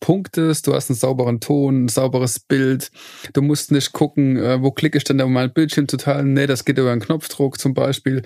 punktest, 0.00 0.66
du 0.66 0.74
hast 0.74 0.90
einen 0.90 0.98
sauberen 0.98 1.40
Ton, 1.40 1.84
ein 1.84 1.88
sauberes 1.88 2.40
Bild, 2.40 2.90
du 3.32 3.42
musst 3.42 3.70
nicht 3.70 3.92
gucken, 3.92 4.36
äh, 4.36 4.60
wo 4.60 4.72
klicke 4.72 4.98
ich 4.98 5.04
denn 5.04 5.20
um 5.20 5.32
mein 5.32 5.52
Bildschirm 5.52 5.88
zu 5.88 5.96
teilen. 5.96 6.32
Nee, 6.34 6.46
das 6.46 6.64
geht 6.64 6.78
über 6.78 6.90
einen 6.90 7.00
Knopfdruck 7.00 7.58
zum 7.58 7.74
Beispiel. 7.74 8.22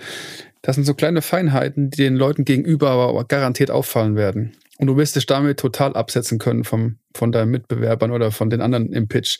Das 0.61 0.75
sind 0.75 0.85
so 0.85 0.93
kleine 0.93 1.21
Feinheiten, 1.21 1.89
die 1.89 1.97
den 1.97 2.15
Leuten 2.15 2.45
gegenüber 2.45 2.91
aber 2.91 3.25
garantiert 3.25 3.69
auffallen 3.69 4.15
werden. 4.15 4.53
Und 4.79 4.87
du 4.87 4.97
wirst 4.97 5.15
dich 5.15 5.25
damit 5.25 5.59
total 5.59 5.93
absetzen 5.95 6.39
können 6.39 6.63
vom, 6.63 6.97
von 7.15 7.31
deinen 7.31 7.51
Mitbewerbern 7.51 8.11
oder 8.11 8.31
von 8.31 8.49
den 8.49 8.61
anderen 8.61 8.91
im 8.91 9.07
Pitch. 9.07 9.37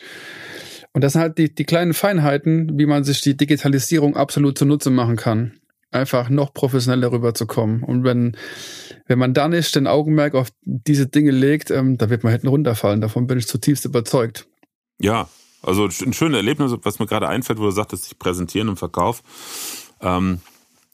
Und 0.93 1.03
das 1.03 1.13
sind 1.13 1.21
halt 1.21 1.37
die, 1.37 1.53
die 1.53 1.63
kleinen 1.63 1.93
Feinheiten, 1.93 2.77
wie 2.77 2.85
man 2.85 3.03
sich 3.03 3.21
die 3.21 3.35
Digitalisierung 3.35 4.15
absolut 4.15 4.57
zunutze 4.57 4.91
machen 4.91 5.15
kann. 5.15 5.59
Einfach 5.89 6.29
noch 6.29 6.53
professioneller 6.53 7.11
rüberzukommen. 7.11 7.83
Und 7.83 8.03
wenn, 8.03 8.37
wenn 9.07 9.19
man 9.19 9.33
da 9.33 9.47
nicht 9.47 9.75
den 9.75 9.87
Augenmerk 9.87 10.35
auf 10.35 10.49
diese 10.63 11.07
Dinge 11.07 11.31
legt, 11.31 11.71
ähm, 11.71 11.97
da 11.97 12.09
wird 12.09 12.23
man 12.23 12.31
hinten 12.31 12.47
runterfallen. 12.47 13.01
Davon 13.01 13.27
bin 13.27 13.37
ich 13.39 13.47
zutiefst 13.47 13.85
überzeugt. 13.85 14.47
Ja, 14.99 15.29
also 15.63 15.85
ein 15.85 16.13
schönes 16.13 16.37
Erlebnis, 16.37 16.73
was 16.83 16.99
mir 16.99 17.07
gerade 17.07 17.27
einfällt, 17.27 17.57
wo 17.57 17.63
du 17.63 17.71
sagtest, 17.71 18.11
ich 18.11 18.19
präsentieren 18.19 18.67
im 18.67 18.77
Verkauf. 18.77 19.23
Ähm, 20.01 20.41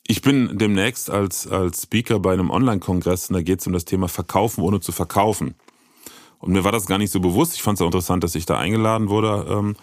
ich 0.10 0.24
bin 0.24 0.58
demnächst 0.58 1.12
als, 1.12 1.46
als 1.46 1.84
Speaker 1.84 2.20
bei 2.20 2.34
einem 2.34 2.50
Online-Kongress 2.50 3.30
und 3.30 3.36
da 3.36 3.44
geht 3.44 3.60
es 3.60 3.68
um 3.68 3.74
das 3.74 3.86
Thema 3.86 4.08
Verkaufen 4.08 4.64
ohne 4.64 4.80
zu 4.80 4.92
verkaufen. 4.92 5.54
Und 6.40 6.52
mir 6.52 6.64
war 6.64 6.72
das 6.72 6.88
gar 6.88 6.98
nicht 6.98 7.12
so 7.12 7.20
bewusst. 7.20 7.54
Ich 7.54 7.62
fand 7.62 7.78
es 7.78 7.82
auch 7.84 7.86
interessant, 7.86 8.24
dass 8.24 8.34
ich 8.34 8.48
da 8.48 8.58
eingeladen 8.58 9.10
wurde. 9.10 9.46
Ähm, 9.48 9.76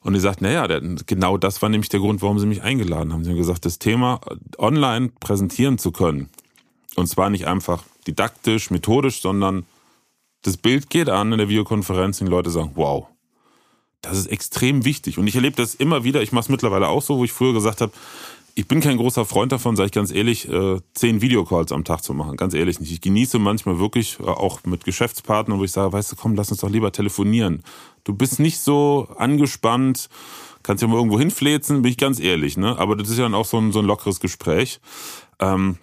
und 0.00 0.12
die 0.12 0.20
sagt, 0.20 0.42
naja, 0.42 0.68
genau 1.06 1.38
das 1.38 1.60
war 1.60 1.70
nämlich 1.70 1.88
der 1.88 1.98
Grund, 1.98 2.22
warum 2.22 2.38
sie 2.38 2.46
mich 2.46 2.62
eingeladen 2.62 3.12
haben. 3.12 3.24
Sie 3.24 3.30
haben 3.30 3.36
gesagt, 3.36 3.64
das 3.64 3.80
Thema 3.80 4.20
online 4.58 5.10
präsentieren 5.18 5.76
zu 5.78 5.90
können. 5.90 6.28
Und 6.94 7.08
zwar 7.08 7.28
nicht 7.28 7.48
einfach 7.48 7.82
didaktisch, 8.06 8.70
methodisch, 8.70 9.22
sondern 9.22 9.66
das 10.42 10.56
Bild 10.56 10.88
geht 10.88 11.08
an 11.08 11.32
in 11.32 11.38
der 11.38 11.48
Videokonferenz 11.48 12.20
und 12.20 12.28
die 12.28 12.32
Leute 12.32 12.50
sagen, 12.50 12.72
wow, 12.76 13.08
das 14.02 14.18
ist 14.18 14.26
extrem 14.26 14.84
wichtig. 14.84 15.18
Und 15.18 15.26
ich 15.26 15.34
erlebe 15.34 15.56
das 15.56 15.74
immer 15.74 16.04
wieder, 16.04 16.22
ich 16.22 16.30
mache 16.30 16.44
es 16.44 16.48
mittlerweile 16.48 16.86
auch 16.86 17.02
so, 17.02 17.18
wo 17.18 17.24
ich 17.24 17.32
früher 17.32 17.54
gesagt 17.54 17.80
habe, 17.80 17.90
ich 18.56 18.68
bin 18.68 18.80
kein 18.80 18.96
großer 18.96 19.24
Freund 19.24 19.50
davon, 19.50 19.74
sage 19.74 19.86
ich 19.86 19.92
ganz 19.92 20.12
ehrlich, 20.12 20.48
äh, 20.48 20.80
zehn 20.94 21.20
Videocalls 21.20 21.72
am 21.72 21.84
Tag 21.84 22.02
zu 22.02 22.14
machen. 22.14 22.36
Ganz 22.36 22.54
ehrlich 22.54 22.78
nicht. 22.78 22.92
Ich 22.92 23.00
genieße 23.00 23.38
manchmal 23.38 23.78
wirklich 23.80 24.18
äh, 24.20 24.24
auch 24.24 24.60
mit 24.64 24.84
Geschäftspartnern, 24.84 25.58
wo 25.58 25.64
ich 25.64 25.72
sage, 25.72 25.92
weißt 25.92 26.12
du, 26.12 26.16
komm, 26.16 26.36
lass 26.36 26.50
uns 26.50 26.60
doch 26.60 26.70
lieber 26.70 26.92
telefonieren. 26.92 27.62
Du 28.04 28.14
bist 28.14 28.38
nicht 28.38 28.60
so 28.60 29.08
angespannt, 29.16 30.08
kannst 30.62 30.82
ja 30.82 30.88
mal 30.88 30.96
irgendwo 30.96 31.18
hinfläzen, 31.18 31.82
bin 31.82 31.90
ich 31.90 31.98
ganz 31.98 32.20
ehrlich, 32.20 32.56
ne? 32.56 32.78
Aber 32.78 32.94
das 32.96 33.10
ist 33.10 33.18
ja 33.18 33.24
dann 33.24 33.34
auch 33.34 33.44
so 33.44 33.58
ein, 33.58 33.72
so 33.72 33.80
ein 33.80 33.86
lockeres 33.86 34.20
Gespräch. 34.20 34.80
Ähm, 35.40 35.78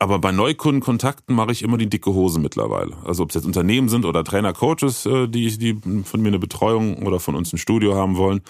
aber 0.00 0.18
bei 0.18 0.32
Neukundenkontakten 0.32 1.36
mache 1.36 1.52
ich 1.52 1.62
immer 1.62 1.78
die 1.78 1.88
dicke 1.88 2.12
Hose 2.12 2.40
mittlerweile. 2.40 2.96
Also 3.04 3.22
ob 3.22 3.30
es 3.30 3.36
jetzt 3.36 3.46
Unternehmen 3.46 3.88
sind 3.88 4.04
oder 4.04 4.24
Trainer, 4.24 4.52
Coaches, 4.52 5.06
äh, 5.06 5.28
die, 5.28 5.56
die 5.56 5.78
von 6.02 6.20
mir 6.20 6.28
eine 6.28 6.40
Betreuung 6.40 7.06
oder 7.06 7.20
von 7.20 7.36
uns 7.36 7.52
ein 7.52 7.58
Studio 7.58 7.94
haben 7.94 8.16
wollen. 8.16 8.40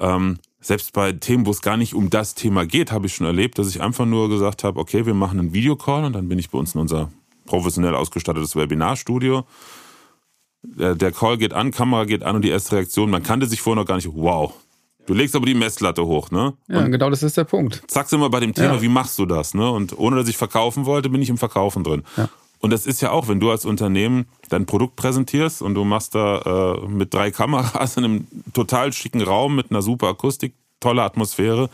Ähm, 0.00 0.38
selbst 0.64 0.94
bei 0.94 1.12
Themen, 1.12 1.44
wo 1.44 1.50
es 1.50 1.60
gar 1.60 1.76
nicht 1.76 1.92
um 1.94 2.08
das 2.08 2.34
Thema 2.34 2.64
geht, 2.64 2.90
habe 2.90 3.06
ich 3.06 3.14
schon 3.14 3.26
erlebt, 3.26 3.58
dass 3.58 3.68
ich 3.68 3.82
einfach 3.82 4.06
nur 4.06 4.30
gesagt 4.30 4.64
habe, 4.64 4.80
okay, 4.80 5.04
wir 5.04 5.12
machen 5.12 5.38
einen 5.38 5.52
Videocall 5.52 6.04
und 6.04 6.14
dann 6.14 6.28
bin 6.28 6.38
ich 6.38 6.48
bei 6.50 6.58
uns 6.58 6.74
in 6.74 6.80
unser 6.80 7.10
professionell 7.44 7.94
ausgestattetes 7.94 8.56
Webinarstudio. 8.56 9.44
Der, 10.62 10.94
der 10.94 11.12
Call 11.12 11.36
geht 11.36 11.52
an, 11.52 11.70
Kamera 11.70 12.06
geht 12.06 12.22
an 12.22 12.36
und 12.36 12.42
die 12.42 12.48
erste 12.48 12.76
Reaktion, 12.76 13.10
man 13.10 13.22
kannte 13.22 13.46
sich 13.46 13.60
vorher 13.60 13.82
noch 13.82 13.86
gar 13.86 13.96
nicht, 13.96 14.08
wow. 14.10 14.54
Du 15.06 15.12
legst 15.12 15.36
aber 15.36 15.44
die 15.44 15.52
Messlatte 15.52 16.06
hoch, 16.06 16.30
ne? 16.30 16.54
Ja, 16.66 16.82
und 16.82 16.90
genau 16.90 17.10
das 17.10 17.22
ist 17.22 17.36
der 17.36 17.44
Punkt. 17.44 17.82
Zack, 17.88 18.08
sind 18.08 18.20
wir 18.20 18.30
bei 18.30 18.40
dem 18.40 18.54
Thema, 18.54 18.76
ja. 18.76 18.82
wie 18.82 18.88
machst 18.88 19.18
du 19.18 19.26
das, 19.26 19.52
ne? 19.52 19.70
Und 19.70 19.98
ohne 19.98 20.16
dass 20.16 20.28
ich 20.28 20.38
verkaufen 20.38 20.86
wollte, 20.86 21.10
bin 21.10 21.20
ich 21.20 21.28
im 21.28 21.36
Verkaufen 21.36 21.84
drin. 21.84 22.04
Ja. 22.16 22.30
Und 22.64 22.70
das 22.70 22.86
ist 22.86 23.02
ja 23.02 23.10
auch, 23.10 23.28
wenn 23.28 23.40
du 23.40 23.50
als 23.50 23.66
Unternehmen 23.66 24.24
dein 24.48 24.64
Produkt 24.64 24.96
präsentierst 24.96 25.60
und 25.60 25.74
du 25.74 25.84
machst 25.84 26.14
da 26.14 26.78
äh, 26.78 26.88
mit 26.88 27.12
drei 27.12 27.30
Kameras 27.30 27.98
in 27.98 28.04
einem 28.04 28.26
total 28.54 28.90
schicken 28.94 29.20
Raum 29.20 29.54
mit 29.54 29.70
einer 29.70 29.82
super 29.82 30.08
Akustik, 30.08 30.54
tolle 30.80 31.02
Atmosphäre, 31.02 31.68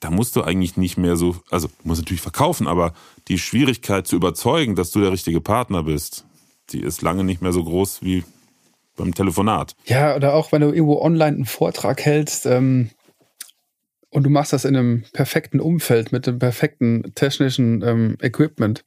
da 0.00 0.08
musst 0.08 0.34
du 0.34 0.42
eigentlich 0.42 0.78
nicht 0.78 0.96
mehr 0.96 1.16
so, 1.16 1.36
also 1.50 1.68
musst 1.82 2.00
natürlich 2.00 2.22
verkaufen, 2.22 2.66
aber 2.66 2.94
die 3.28 3.36
Schwierigkeit 3.36 4.06
zu 4.06 4.16
überzeugen, 4.16 4.76
dass 4.76 4.92
du 4.92 5.02
der 5.02 5.12
richtige 5.12 5.42
Partner 5.42 5.82
bist, 5.82 6.24
die 6.70 6.80
ist 6.80 7.02
lange 7.02 7.22
nicht 7.22 7.42
mehr 7.42 7.52
so 7.52 7.62
groß 7.62 8.02
wie 8.02 8.24
beim 8.96 9.14
Telefonat. 9.14 9.76
Ja, 9.84 10.16
oder 10.16 10.32
auch 10.32 10.52
wenn 10.52 10.62
du 10.62 10.68
irgendwo 10.68 11.02
online 11.02 11.36
einen 11.36 11.44
Vortrag 11.44 12.00
hältst, 12.00 12.46
ähm, 12.46 12.88
und 14.08 14.22
du 14.22 14.30
machst 14.30 14.54
das 14.54 14.64
in 14.64 14.74
einem 14.74 15.04
perfekten 15.12 15.60
Umfeld 15.60 16.12
mit 16.12 16.26
dem 16.26 16.38
perfekten 16.38 17.12
technischen 17.14 17.82
ähm, 17.82 18.16
Equipment, 18.22 18.86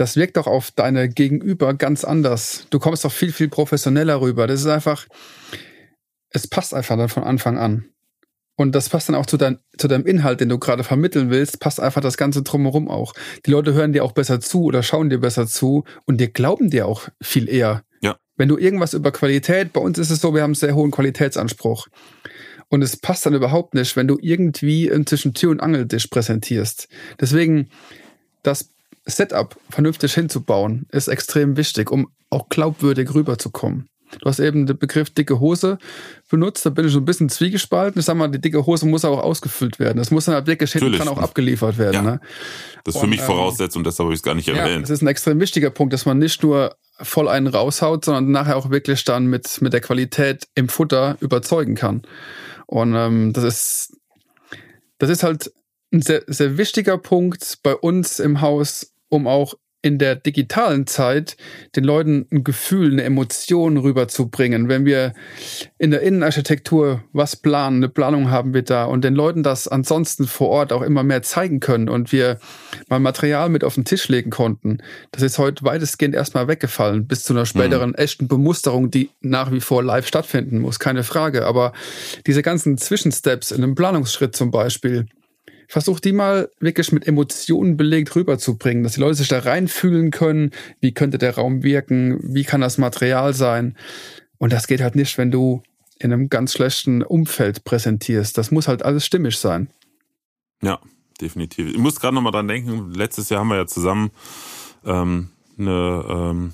das 0.00 0.16
wirkt 0.16 0.38
doch 0.38 0.46
auf 0.46 0.70
deine 0.70 1.10
Gegenüber 1.10 1.74
ganz 1.74 2.04
anders. 2.04 2.66
Du 2.70 2.78
kommst 2.78 3.04
doch 3.04 3.12
viel, 3.12 3.32
viel 3.32 3.48
professioneller 3.48 4.22
rüber. 4.22 4.46
Das 4.46 4.60
ist 4.60 4.66
einfach, 4.66 5.06
es 6.30 6.46
passt 6.46 6.72
einfach 6.72 6.96
dann 6.96 7.10
von 7.10 7.22
Anfang 7.22 7.58
an. 7.58 7.84
Und 8.56 8.74
das 8.74 8.88
passt 8.88 9.10
dann 9.10 9.14
auch 9.14 9.26
zu, 9.26 9.36
dein, 9.36 9.58
zu 9.76 9.88
deinem 9.88 10.06
Inhalt, 10.06 10.40
den 10.40 10.48
du 10.48 10.58
gerade 10.58 10.84
vermitteln 10.84 11.28
willst, 11.28 11.60
passt 11.60 11.80
einfach 11.80 12.00
das 12.00 12.16
Ganze 12.16 12.42
drumherum 12.42 12.88
auch. 12.88 13.12
Die 13.44 13.50
Leute 13.50 13.74
hören 13.74 13.92
dir 13.92 14.02
auch 14.02 14.12
besser 14.12 14.40
zu 14.40 14.62
oder 14.64 14.82
schauen 14.82 15.10
dir 15.10 15.18
besser 15.18 15.46
zu 15.46 15.84
und 16.06 16.18
dir 16.18 16.28
glauben 16.28 16.70
dir 16.70 16.86
auch 16.86 17.08
viel 17.20 17.46
eher. 17.46 17.82
Ja. 18.00 18.16
Wenn 18.38 18.48
du 18.48 18.56
irgendwas 18.56 18.94
über 18.94 19.12
Qualität, 19.12 19.74
bei 19.74 19.82
uns 19.82 19.98
ist 19.98 20.08
es 20.08 20.22
so, 20.22 20.34
wir 20.34 20.40
haben 20.40 20.52
einen 20.52 20.54
sehr 20.54 20.74
hohen 20.74 20.92
Qualitätsanspruch. 20.92 21.88
Und 22.68 22.80
es 22.80 22.96
passt 22.96 23.26
dann 23.26 23.34
überhaupt 23.34 23.74
nicht, 23.74 23.96
wenn 23.96 24.08
du 24.08 24.16
irgendwie 24.18 24.90
zwischen 25.04 25.34
Tür 25.34 25.50
und 25.50 25.60
Angel 25.60 25.84
dich 25.84 26.08
präsentierst. 26.08 26.88
Deswegen, 27.20 27.68
das 28.42 28.70
Setup 29.10 29.56
vernünftig 29.68 30.14
hinzubauen, 30.14 30.86
ist 30.90 31.08
extrem 31.08 31.56
wichtig, 31.56 31.90
um 31.90 32.08
auch 32.30 32.48
glaubwürdig 32.48 33.14
rüberzukommen. 33.14 33.86
Du 34.18 34.28
hast 34.28 34.40
eben 34.40 34.66
den 34.66 34.76
Begriff 34.76 35.10
dicke 35.10 35.38
Hose 35.38 35.78
benutzt, 36.28 36.66
da 36.66 36.70
bin 36.70 36.84
ich 36.84 36.92
so 36.92 36.98
ein 36.98 37.04
bisschen 37.04 37.28
zwiegespalten. 37.28 38.00
Ich 38.00 38.06
sag 38.06 38.16
mal, 38.16 38.28
die 38.28 38.40
dicke 38.40 38.66
Hose 38.66 38.86
muss 38.86 39.04
auch 39.04 39.22
ausgefüllt 39.22 39.78
werden. 39.78 39.98
Das 39.98 40.10
muss 40.10 40.24
dann 40.24 40.34
halt 40.34 40.48
wirklich 40.48 40.72
hinten 40.72 40.92
dran 40.92 41.06
auch 41.06 41.18
abgeliefert 41.18 41.78
werden. 41.78 41.94
Ja. 41.94 42.02
Ne? 42.02 42.20
Das 42.82 42.96
ist 42.96 43.00
für 43.00 43.06
mich 43.06 43.20
ähm, 43.20 43.26
Voraussetzung, 43.26 43.84
deshalb 43.84 44.06
habe 44.06 44.14
ich 44.14 44.18
es 44.18 44.24
gar 44.24 44.34
nicht 44.34 44.48
erwähnt. 44.48 44.68
Ja, 44.68 44.80
das 44.80 44.90
ist 44.90 45.02
ein 45.02 45.06
extrem 45.06 45.38
wichtiger 45.38 45.70
Punkt, 45.70 45.92
dass 45.92 46.06
man 46.06 46.18
nicht 46.18 46.42
nur 46.42 46.74
voll 47.00 47.28
einen 47.28 47.46
raushaut, 47.46 48.04
sondern 48.04 48.32
nachher 48.32 48.56
auch 48.56 48.70
wirklich 48.70 49.04
dann 49.04 49.26
mit, 49.26 49.62
mit 49.62 49.72
der 49.72 49.80
Qualität 49.80 50.48
im 50.56 50.68
Futter 50.68 51.16
überzeugen 51.20 51.76
kann. 51.76 52.02
Und 52.66 52.94
ähm, 52.94 53.32
das 53.32 53.44
ist 53.44 53.92
das 55.00 55.10
ist 55.10 55.22
halt 55.22 55.52
ein 55.92 56.02
sehr, 56.02 56.22
sehr 56.28 56.56
wichtiger 56.56 56.96
Punkt 56.98 57.58
bei 57.64 57.74
uns 57.74 58.20
im 58.20 58.40
Haus, 58.40 58.89
um 59.10 59.26
auch 59.26 59.54
in 59.82 59.98
der 59.98 60.14
digitalen 60.14 60.86
Zeit 60.86 61.36
den 61.74 61.84
Leuten 61.84 62.26
ein 62.30 62.44
Gefühl, 62.44 62.92
eine 62.92 63.02
Emotion 63.02 63.78
rüberzubringen. 63.78 64.68
Wenn 64.68 64.84
wir 64.84 65.14
in 65.78 65.90
der 65.90 66.02
Innenarchitektur 66.02 67.02
was 67.12 67.36
planen, 67.36 67.76
eine 67.76 67.88
Planung 67.88 68.30
haben 68.30 68.52
wir 68.52 68.62
da 68.62 68.84
und 68.84 69.04
den 69.04 69.14
Leuten 69.14 69.42
das 69.42 69.68
ansonsten 69.68 70.26
vor 70.26 70.48
Ort 70.48 70.72
auch 70.72 70.82
immer 70.82 71.02
mehr 71.02 71.22
zeigen 71.22 71.60
können 71.60 71.88
und 71.88 72.12
wir 72.12 72.38
mal 72.88 73.00
Material 73.00 73.48
mit 73.48 73.64
auf 73.64 73.74
den 73.74 73.86
Tisch 73.86 74.08
legen 74.08 74.30
konnten, 74.30 74.78
das 75.12 75.22
ist 75.22 75.38
heute 75.38 75.64
weitestgehend 75.64 76.14
erstmal 76.14 76.46
weggefallen, 76.46 77.06
bis 77.06 77.24
zu 77.24 77.32
einer 77.32 77.46
späteren 77.46 77.90
mhm. 77.90 77.96
echten 77.96 78.28
Bemusterung, 78.28 78.90
die 78.90 79.10
nach 79.20 79.50
wie 79.50 79.60
vor 79.60 79.82
live 79.82 80.06
stattfinden 80.06 80.58
muss, 80.58 80.78
keine 80.78 81.04
Frage. 81.04 81.46
Aber 81.46 81.72
diese 82.26 82.42
ganzen 82.42 82.76
Zwischensteps 82.76 83.50
in 83.50 83.62
einem 83.62 83.74
Planungsschritt 83.74 84.36
zum 84.36 84.50
Beispiel, 84.50 85.06
versuch 85.70 86.00
die 86.00 86.12
mal 86.12 86.50
wirklich 86.58 86.90
mit 86.90 87.06
Emotionen 87.06 87.76
belegt 87.76 88.16
rüberzubringen, 88.16 88.82
dass 88.82 88.94
die 88.94 89.00
Leute 89.00 89.14
sich 89.14 89.28
da 89.28 89.38
reinfühlen 89.38 90.10
können, 90.10 90.50
wie 90.80 90.92
könnte 90.92 91.16
der 91.16 91.36
Raum 91.36 91.62
wirken, 91.62 92.18
wie 92.34 92.42
kann 92.42 92.60
das 92.60 92.76
Material 92.76 93.34
sein. 93.34 93.76
Und 94.38 94.52
das 94.52 94.66
geht 94.66 94.80
halt 94.80 94.96
nicht, 94.96 95.16
wenn 95.16 95.30
du 95.30 95.62
in 96.00 96.12
einem 96.12 96.28
ganz 96.28 96.54
schlechten 96.54 97.04
Umfeld 97.04 97.62
präsentierst. 97.62 98.36
Das 98.36 98.50
muss 98.50 98.66
halt 98.66 98.84
alles 98.84 99.06
stimmig 99.06 99.38
sein. 99.38 99.70
Ja, 100.60 100.80
definitiv. 101.20 101.70
Ich 101.70 101.78
muss 101.78 102.00
gerade 102.00 102.16
nochmal 102.16 102.32
dran 102.32 102.48
denken, 102.48 102.92
letztes 102.92 103.28
Jahr 103.28 103.40
haben 103.40 103.48
wir 103.48 103.56
ja 103.56 103.66
zusammen 103.68 104.10
ähm, 104.84 105.28
eine, 105.56 106.04
ähm, 106.08 106.52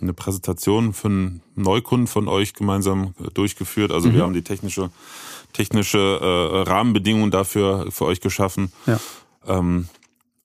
eine 0.00 0.14
Präsentation 0.14 0.94
für 0.94 1.08
einen 1.08 1.42
Neukunden 1.54 2.08
von 2.08 2.26
euch 2.26 2.54
gemeinsam 2.54 3.14
durchgeführt. 3.34 3.92
Also 3.92 4.08
mhm. 4.08 4.14
wir 4.14 4.22
haben 4.22 4.34
die 4.34 4.42
technische 4.42 4.90
technische 5.52 5.98
äh, 5.98 6.68
Rahmenbedingungen 6.68 7.30
dafür 7.30 7.86
für 7.90 8.04
euch 8.06 8.20
geschaffen. 8.20 8.72
Ja. 8.86 9.00
Ähm, 9.46 9.88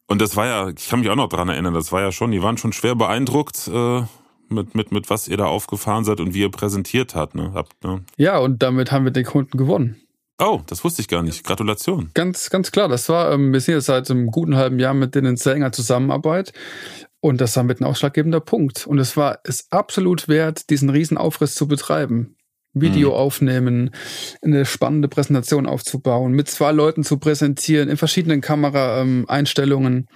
und 0.07 0.21
das 0.21 0.35
war 0.35 0.47
ja, 0.47 0.69
ich 0.69 0.89
kann 0.89 1.01
mich 1.01 1.09
auch 1.09 1.15
noch 1.15 1.29
dran 1.29 1.49
erinnern, 1.49 1.73
das 1.73 1.91
war 1.91 2.01
ja 2.01 2.11
schon, 2.11 2.31
die 2.31 2.41
waren 2.41 2.57
schon 2.57 2.73
schwer 2.73 2.95
beeindruckt 2.95 3.67
äh, 3.67 4.03
mit, 4.49 4.75
mit, 4.75 4.91
mit 4.91 5.09
was 5.09 5.27
ihr 5.27 5.37
da 5.37 5.45
aufgefahren 5.45 6.05
seid 6.05 6.19
und 6.19 6.33
wie 6.33 6.41
ihr 6.41 6.51
präsentiert 6.51 7.15
habt, 7.15 7.35
ne? 7.35 7.51
habt. 7.53 7.83
Ne? 7.83 8.03
Ja, 8.15 8.37
und 8.37 8.63
damit 8.63 8.91
haben 8.91 9.03
wir 9.03 9.11
den 9.11 9.25
Kunden 9.25 9.57
gewonnen. 9.57 10.01
Oh, 10.39 10.61
das 10.67 10.83
wusste 10.83 11.01
ich 11.01 11.07
gar 11.07 11.23
nicht. 11.23 11.43
Gratulation. 11.43 12.11
Ganz, 12.13 12.49
ganz 12.49 12.71
klar. 12.71 12.87
Das 12.87 13.09
war, 13.09 13.31
ähm, 13.31 13.51
wir 13.53 13.59
sind 13.59 13.73
jetzt 13.73 13.87
seit 13.87 14.09
einem 14.11 14.27
guten 14.27 14.55
halben 14.55 14.79
Jahr 14.79 14.93
mit 14.93 15.15
denen 15.15 15.31
in 15.31 15.37
sehr 15.37 15.55
enger 15.55 15.71
Zusammenarbeit. 15.71 16.53
Und 17.19 17.41
das 17.41 17.55
war 17.55 17.63
mit 17.63 17.81
ein 17.81 17.85
ausschlaggebender 17.85 18.39
Punkt. 18.39 18.85
Und 18.85 18.99
es 18.99 19.17
war 19.17 19.39
es 19.43 19.71
absolut 19.71 20.27
wert, 20.27 20.69
diesen 20.69 20.91
Riesenaufriss 20.91 21.55
zu 21.55 21.67
betreiben. 21.67 22.36
Video 22.73 23.09
mhm. 23.09 23.15
aufnehmen, 23.15 23.91
eine 24.41 24.65
spannende 24.65 25.07
Präsentation 25.07 25.65
aufzubauen, 25.65 26.33
mit 26.33 26.49
zwei 26.49 26.71
Leuten 26.71 27.03
zu 27.03 27.17
präsentieren, 27.17 27.89
in 27.89 27.97
verschiedenen 27.97 28.41
Kameraeinstellungen. 28.41 29.93
Ähm, 29.93 30.07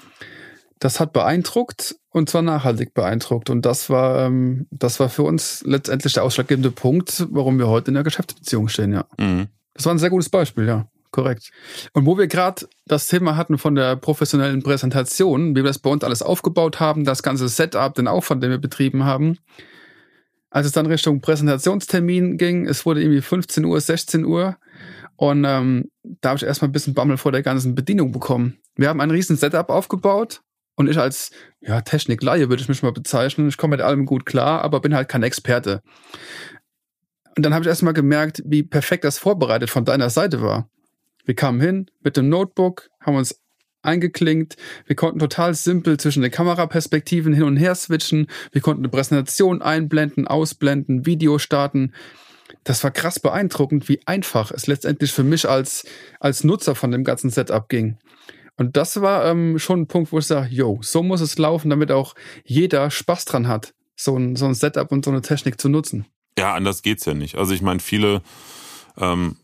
das 0.80 1.00
hat 1.00 1.14
beeindruckt 1.14 1.96
und 2.10 2.30
zwar 2.30 2.42
nachhaltig 2.42 2.94
beeindruckt. 2.94 3.50
Und 3.50 3.66
das 3.66 3.90
war, 3.90 4.26
ähm, 4.26 4.68
das 4.72 5.00
war 5.00 5.10
für 5.10 5.24
uns 5.24 5.64
letztendlich 5.66 6.14
der 6.14 6.24
ausschlaggebende 6.24 6.72
Punkt, 6.72 7.28
warum 7.30 7.60
wir 7.60 7.68
heute 7.68 7.90
in 7.90 7.94
der 7.96 8.04
Geschäftsbeziehung 8.04 8.68
stehen, 8.68 8.94
ja. 8.94 9.06
Mhm. 9.18 9.48
Das 9.74 9.86
war 9.86 9.94
ein 9.94 10.00
sehr 10.00 10.10
gutes 10.10 10.30
Beispiel, 10.30 10.68
ja. 10.68 10.88
Korrekt. 11.12 11.52
Und 11.94 12.06
wo 12.06 12.18
wir 12.18 12.28
gerade 12.28 12.68
das 12.86 13.08
Thema 13.08 13.36
hatten 13.36 13.58
von 13.58 13.76
der 13.76 13.98
professionellen 13.98 14.64
Präsentation, 14.64 15.52
wie 15.52 15.56
wir 15.56 15.64
das 15.64 15.80
bei 15.80 15.90
uns 15.90 16.06
alles 16.06 16.22
aufgebaut 16.22 16.80
haben, 16.80 17.04
das 17.04 17.22
ganze 17.22 17.50
Setup, 17.50 17.94
den 17.94 18.08
Aufwand, 18.08 18.42
den 18.42 18.50
wir 18.50 18.58
betrieben 18.58 19.04
haben, 19.04 19.38
als 20.52 20.68
es 20.68 20.74
dann 20.74 20.86
Richtung 20.86 21.22
Präsentationstermin 21.22 22.38
ging, 22.38 22.68
es 22.68 22.86
wurde 22.86 23.02
irgendwie 23.02 23.22
15 23.22 23.66
Uhr, 23.66 23.82
16 23.82 24.26
Uhr 24.26 24.58
und 25.16 25.46
ähm, 25.46 25.90
da 26.04 26.30
habe 26.30 26.38
ich 26.38 26.44
erstmal 26.44 26.70
ein 26.70 26.74
bisschen 26.74 26.94
Bammel 26.94 27.18
vor 27.18 27.32
der 27.32 27.42
ganzen 27.42 27.74
Bedienung 27.74 28.12
bekommen. 28.12 28.58
Wir 28.76 28.90
haben 28.90 29.02
ein 29.02 29.12
riesen 29.12 29.38
Setup 29.38 29.70
aufgebaut 29.70 30.42
und 30.76 30.90
ich 30.90 30.98
als 30.98 31.32
ja, 31.62 31.82
Technik-Laie 31.82 32.50
würde 32.50 32.62
ich 32.62 32.70
mich 32.70 32.84
mal 32.84 32.92
bezeichnen. 32.92 33.48
Ich 33.48 33.58
komme 33.58 33.78
mit 33.78 33.86
allem 33.86 34.06
gut 34.06 34.26
klar, 34.26 34.62
aber 34.62 34.82
bin 34.82 34.94
halt 34.94 35.10
kein 35.10 35.24
Experte. 35.24 35.82
Und 37.38 37.46
dann 37.46 37.54
habe 37.54 37.64
ich 37.64 37.68
erstmal 37.68 37.94
gemerkt, 37.94 38.42
wie 38.46 38.64
perfekt 38.64 39.04
das 39.04 39.18
vorbereitet 39.18 39.70
von 39.70 39.86
deiner 39.86 40.10
Seite 40.10 40.42
war. 40.42 40.70
Wir 41.24 41.36
kamen 41.36 41.62
hin 41.62 41.86
mit 42.02 42.18
dem 42.18 42.28
Notebook, 42.28 42.90
haben 43.00 43.16
uns 43.16 43.40
eingeklinkt. 43.84 44.58
Wir 44.86 44.96
konnten 44.96 45.20
total 45.20 45.54
simpel 45.54 45.98
zwischen 45.98 46.22
den 46.22 46.32
Kameraperspektiven 46.32 47.34
hin 47.34 47.44
und 47.44 47.58
her 47.58 47.76
switchen. 47.76 48.28
Wir 48.52 48.62
konnten 48.62 48.84
eine 48.84 48.89
Präsentation 48.89 49.62
einblenden, 49.62 50.28
ausblenden, 50.28 51.06
Video 51.06 51.38
starten. 51.39 51.94
Das 52.63 52.84
war 52.84 52.91
krass 52.91 53.20
beeindruckend, 53.20 53.89
wie 53.89 54.00
einfach 54.06 54.52
es 54.52 54.67
letztendlich 54.67 55.12
für 55.12 55.24
mich 55.24 55.48
als, 55.48 55.86
als 56.20 56.44
Nutzer 56.44 56.76
von 56.76 56.91
dem 56.91 57.04
ganzen 57.04 57.30
Setup 57.30 57.67
ging. 57.70 57.98
Und 58.58 58.78
das 58.78 59.02
war 59.02 59.26
ähm, 59.26 59.58
schon 59.58 59.82
ein 59.82 59.88
Punkt, 59.88 60.12
wo 60.12 60.20
ich 60.20 60.28
sage, 60.28 60.50
yo, 60.52 60.80
so 60.82 61.02
muss 61.02 61.22
es 61.22 61.38
laufen, 61.38 61.70
damit 61.70 61.91
auch 61.91 62.13
jeder 62.44 62.91
Spaß 62.91 63.26
dran 63.26 63.48
hat, 63.48 63.74
so 63.96 64.15
ein, 64.17 64.36
so 64.36 64.46
ein 64.46 64.54
Setup 64.54 64.91
und 64.91 65.06
so 65.06 65.12
eine 65.12 65.22
Technik 65.22 65.60
zu 65.60 65.70
nutzen. 65.70 66.06
Ja, 66.38 66.54
anders 66.54 66.82
geht's 66.82 67.06
ja 67.06 67.13
nicht. 67.13 67.36
Also 67.36 67.54
ich 67.54 67.62
meine, 67.62 67.80
viele, 67.80 68.22
ähm, 68.98 69.38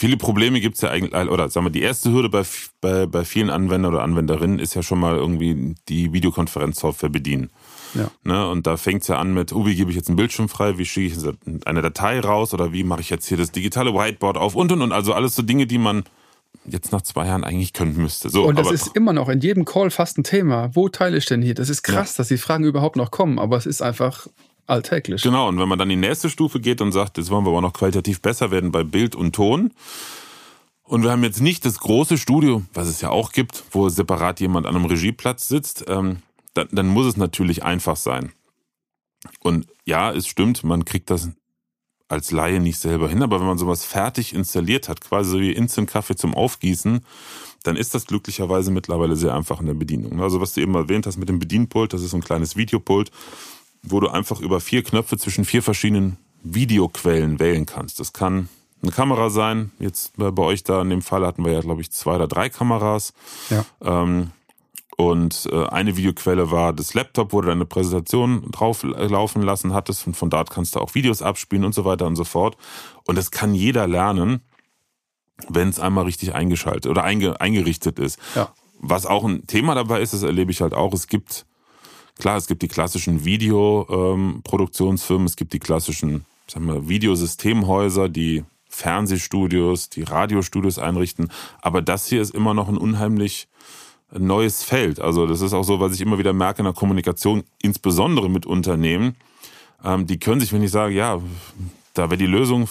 viele 0.00 0.16
Probleme 0.16 0.60
gibt's 0.60 0.80
ja 0.80 0.90
eigentlich, 0.90 1.14
oder 1.28 1.50
sagen 1.50 1.66
wir, 1.66 1.70
die 1.70 1.82
erste 1.82 2.10
Hürde 2.10 2.30
bei, 2.30 2.42
bei, 2.80 3.06
bei 3.06 3.24
vielen 3.24 3.50
Anwendern 3.50 3.92
oder 3.92 4.02
Anwenderinnen 4.02 4.58
ist 4.58 4.74
ja 4.74 4.82
schon 4.82 4.98
mal 4.98 5.16
irgendwie 5.16 5.74
die 5.88 6.12
Videokonferenzsoftware 6.12 7.10
bedienen. 7.10 7.50
Ja. 7.94 8.10
Ne, 8.24 8.48
und 8.48 8.66
da 8.66 8.76
fängt's 8.76 9.08
ja 9.08 9.18
an 9.18 9.34
mit, 9.34 9.52
oh, 9.52 9.66
wie 9.66 9.74
gebe 9.74 9.90
ich 9.90 9.96
jetzt 9.96 10.08
einen 10.08 10.16
Bildschirm 10.16 10.48
frei, 10.48 10.78
wie 10.78 10.86
schicke 10.86 11.14
ich 11.14 11.66
eine 11.66 11.82
Datei 11.82 12.20
raus 12.20 12.54
oder 12.54 12.72
wie 12.72 12.82
mache 12.82 13.02
ich 13.02 13.10
jetzt 13.10 13.26
hier 13.26 13.36
das 13.36 13.52
digitale 13.52 13.92
Whiteboard 13.92 14.38
auf 14.38 14.54
und 14.54 14.72
und 14.72 14.80
und. 14.80 14.92
Also 14.92 15.12
alles 15.12 15.36
so 15.36 15.42
Dinge, 15.42 15.66
die 15.66 15.78
man 15.78 16.04
jetzt 16.64 16.92
nach 16.92 17.02
zwei 17.02 17.26
Jahren 17.26 17.44
eigentlich 17.44 17.72
können 17.72 17.96
müsste. 17.96 18.30
So, 18.30 18.46
und 18.46 18.58
das 18.58 18.70
ist 18.70 18.96
immer 18.96 19.12
noch 19.12 19.28
in 19.28 19.40
jedem 19.40 19.64
Call 19.64 19.90
fast 19.90 20.18
ein 20.18 20.24
Thema. 20.24 20.70
Wo 20.74 20.88
teile 20.88 21.18
ich 21.18 21.26
denn 21.26 21.42
hier? 21.42 21.54
Das 21.54 21.68
ist 21.68 21.82
krass, 21.82 22.12
ja. 22.12 22.18
dass 22.18 22.28
die 22.28 22.38
Fragen 22.38 22.64
überhaupt 22.64 22.96
noch 22.96 23.10
kommen, 23.10 23.38
aber 23.38 23.56
es 23.56 23.66
ist 23.66 23.82
einfach 23.82 24.28
alltäglich. 24.70 25.22
Genau, 25.22 25.48
und 25.48 25.58
wenn 25.58 25.68
man 25.68 25.78
dann 25.78 25.88
die 25.88 25.96
nächste 25.96 26.30
Stufe 26.30 26.60
geht 26.60 26.80
und 26.80 26.92
sagt, 26.92 27.18
jetzt 27.18 27.30
wollen 27.30 27.44
wir 27.44 27.50
aber 27.50 27.60
noch 27.60 27.72
qualitativ 27.72 28.20
besser 28.20 28.50
werden 28.50 28.72
bei 28.72 28.84
Bild 28.84 29.14
und 29.14 29.34
Ton. 29.34 29.72
Und 30.82 31.04
wir 31.04 31.12
haben 31.12 31.22
jetzt 31.22 31.40
nicht 31.40 31.64
das 31.64 31.78
große 31.78 32.18
Studio, 32.18 32.62
was 32.74 32.88
es 32.88 33.00
ja 33.00 33.10
auch 33.10 33.32
gibt, 33.32 33.62
wo 33.70 33.88
separat 33.88 34.40
jemand 34.40 34.66
an 34.66 34.74
einem 34.74 34.86
Regieplatz 34.86 35.46
sitzt, 35.46 35.84
ähm, 35.88 36.22
dann, 36.54 36.68
dann 36.72 36.88
muss 36.88 37.06
es 37.06 37.16
natürlich 37.16 37.62
einfach 37.62 37.96
sein. 37.96 38.32
Und 39.40 39.66
ja, 39.84 40.10
es 40.12 40.26
stimmt, 40.26 40.64
man 40.64 40.84
kriegt 40.84 41.10
das 41.10 41.28
als 42.08 42.32
Laie 42.32 42.58
nicht 42.58 42.78
selber 42.78 43.08
hin, 43.08 43.22
aber 43.22 43.38
wenn 43.38 43.46
man 43.46 43.58
sowas 43.58 43.84
fertig 43.84 44.34
installiert 44.34 44.88
hat, 44.88 45.00
quasi 45.00 45.30
so 45.30 45.40
wie 45.40 45.52
Instant-Kaffee 45.52 46.16
zum 46.16 46.34
Aufgießen, 46.34 47.04
dann 47.62 47.76
ist 47.76 47.94
das 47.94 48.06
glücklicherweise 48.06 48.70
mittlerweile 48.72 49.14
sehr 49.14 49.34
einfach 49.34 49.60
in 49.60 49.66
der 49.66 49.74
Bedienung. 49.74 50.20
Also 50.20 50.40
was 50.40 50.54
du 50.54 50.60
eben 50.60 50.74
erwähnt 50.74 51.06
hast 51.06 51.18
mit 51.18 51.28
dem 51.28 51.38
Bedienpult, 51.38 51.92
das 51.92 52.02
ist 52.02 52.10
so 52.10 52.16
ein 52.16 52.24
kleines 52.24 52.56
Videopult, 52.56 53.12
wo 53.82 54.00
du 54.00 54.08
einfach 54.08 54.40
über 54.40 54.60
vier 54.60 54.82
Knöpfe 54.82 55.16
zwischen 55.18 55.44
vier 55.44 55.62
verschiedenen 55.62 56.16
Videoquellen 56.42 57.38
wählen 57.38 57.66
kannst. 57.66 58.00
Das 58.00 58.12
kann 58.12 58.48
eine 58.82 58.92
Kamera 58.92 59.30
sein. 59.30 59.72
Jetzt 59.78 60.12
bei 60.16 60.42
euch 60.42 60.64
da 60.64 60.80
in 60.82 60.90
dem 60.90 61.02
Fall 61.02 61.26
hatten 61.26 61.44
wir 61.44 61.52
ja, 61.52 61.60
glaube 61.60 61.82
ich, 61.82 61.90
zwei 61.90 62.16
oder 62.16 62.28
drei 62.28 62.48
Kameras. 62.48 63.12
Ja. 63.50 63.64
Ähm, 63.82 64.30
und 64.96 65.48
äh, 65.50 65.66
eine 65.68 65.96
Videoquelle 65.96 66.50
war 66.50 66.74
das 66.74 66.92
Laptop, 66.92 67.32
wo 67.32 67.40
du 67.40 67.48
deine 67.48 67.64
Präsentation 67.64 68.50
drauf 68.50 68.82
laufen 68.82 69.40
lassen 69.40 69.72
hattest. 69.72 70.06
Und 70.06 70.14
von 70.14 70.28
dort 70.28 70.50
kannst 70.50 70.76
du 70.76 70.80
auch 70.80 70.94
Videos 70.94 71.22
abspielen 71.22 71.64
und 71.64 71.74
so 71.74 71.86
weiter 71.86 72.06
und 72.06 72.16
so 72.16 72.24
fort. 72.24 72.56
Und 73.06 73.16
das 73.16 73.30
kann 73.30 73.54
jeder 73.54 73.86
lernen, 73.86 74.42
wenn 75.48 75.70
es 75.70 75.80
einmal 75.80 76.04
richtig 76.04 76.34
eingeschaltet 76.34 76.86
oder 76.86 77.02
einge, 77.02 77.40
eingerichtet 77.40 77.98
ist. 77.98 78.18
Ja. 78.34 78.52
Was 78.78 79.06
auch 79.06 79.24
ein 79.24 79.46
Thema 79.46 79.74
dabei 79.74 80.00
ist, 80.00 80.12
das 80.12 80.22
erlebe 80.22 80.50
ich 80.50 80.60
halt 80.60 80.74
auch, 80.74 80.92
es 80.92 81.06
gibt, 81.06 81.46
klar, 82.20 82.36
es 82.36 82.46
gibt 82.46 82.62
die 82.62 82.68
klassischen 82.68 83.24
Videoproduktionsfirmen, 83.24 85.22
ähm, 85.22 85.26
es 85.26 85.36
gibt 85.36 85.52
die 85.52 85.58
klassischen, 85.58 86.24
sagen 86.46 86.66
wir, 86.66 86.88
Videosystemhäuser, 86.88 88.08
die 88.08 88.44
Fernsehstudios, 88.68 89.90
die 89.90 90.04
Radiostudios 90.04 90.78
einrichten. 90.78 91.30
Aber 91.60 91.82
das 91.82 92.06
hier 92.06 92.22
ist 92.22 92.34
immer 92.34 92.54
noch 92.54 92.68
ein 92.68 92.78
unheimlich 92.78 93.48
neues 94.16 94.62
Feld. 94.62 95.00
Also 95.00 95.26
das 95.26 95.40
ist 95.40 95.52
auch 95.52 95.64
so, 95.64 95.80
was 95.80 95.94
ich 95.94 96.00
immer 96.00 96.18
wieder 96.18 96.32
merke 96.32 96.60
in 96.60 96.64
der 96.64 96.74
Kommunikation, 96.74 97.42
insbesondere 97.62 98.30
mit 98.30 98.46
Unternehmen. 98.46 99.16
Ähm, 99.84 100.06
die 100.06 100.18
können 100.18 100.40
sich, 100.40 100.52
wenn 100.52 100.62
ich 100.62 100.70
sage, 100.70 100.94
ja, 100.94 101.20
da 101.94 102.04
wäre 102.04 102.18
die 102.18 102.26
Lösung, 102.26 102.68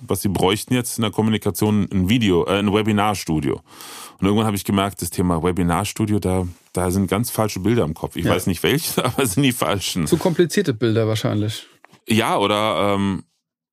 was 0.00 0.22
sie 0.22 0.28
bräuchten 0.28 0.74
jetzt 0.74 0.98
in 0.98 1.02
der 1.02 1.10
Kommunikation, 1.10 1.88
ein 1.92 2.08
Video, 2.08 2.46
äh, 2.46 2.58
ein 2.58 2.72
Webinarstudio. 2.72 3.60
Und 4.18 4.26
irgendwann 4.26 4.46
habe 4.46 4.56
ich 4.56 4.64
gemerkt, 4.64 5.02
das 5.02 5.10
Thema 5.10 5.42
Webinarstudio, 5.42 6.18
da, 6.18 6.46
da 6.72 6.90
sind 6.90 7.08
ganz 7.08 7.30
falsche 7.30 7.60
Bilder 7.60 7.84
im 7.84 7.94
Kopf. 7.94 8.16
Ich 8.16 8.24
ja. 8.24 8.32
weiß 8.32 8.46
nicht 8.46 8.62
welche, 8.62 9.04
aber 9.04 9.22
es 9.22 9.32
sind 9.32 9.42
die 9.42 9.52
falschen. 9.52 10.06
Zu 10.06 10.16
komplizierte 10.16 10.74
Bilder 10.74 11.06
wahrscheinlich. 11.08 11.66
Ja, 12.08 12.36
oder 12.38 12.94
ähm, 12.94 13.24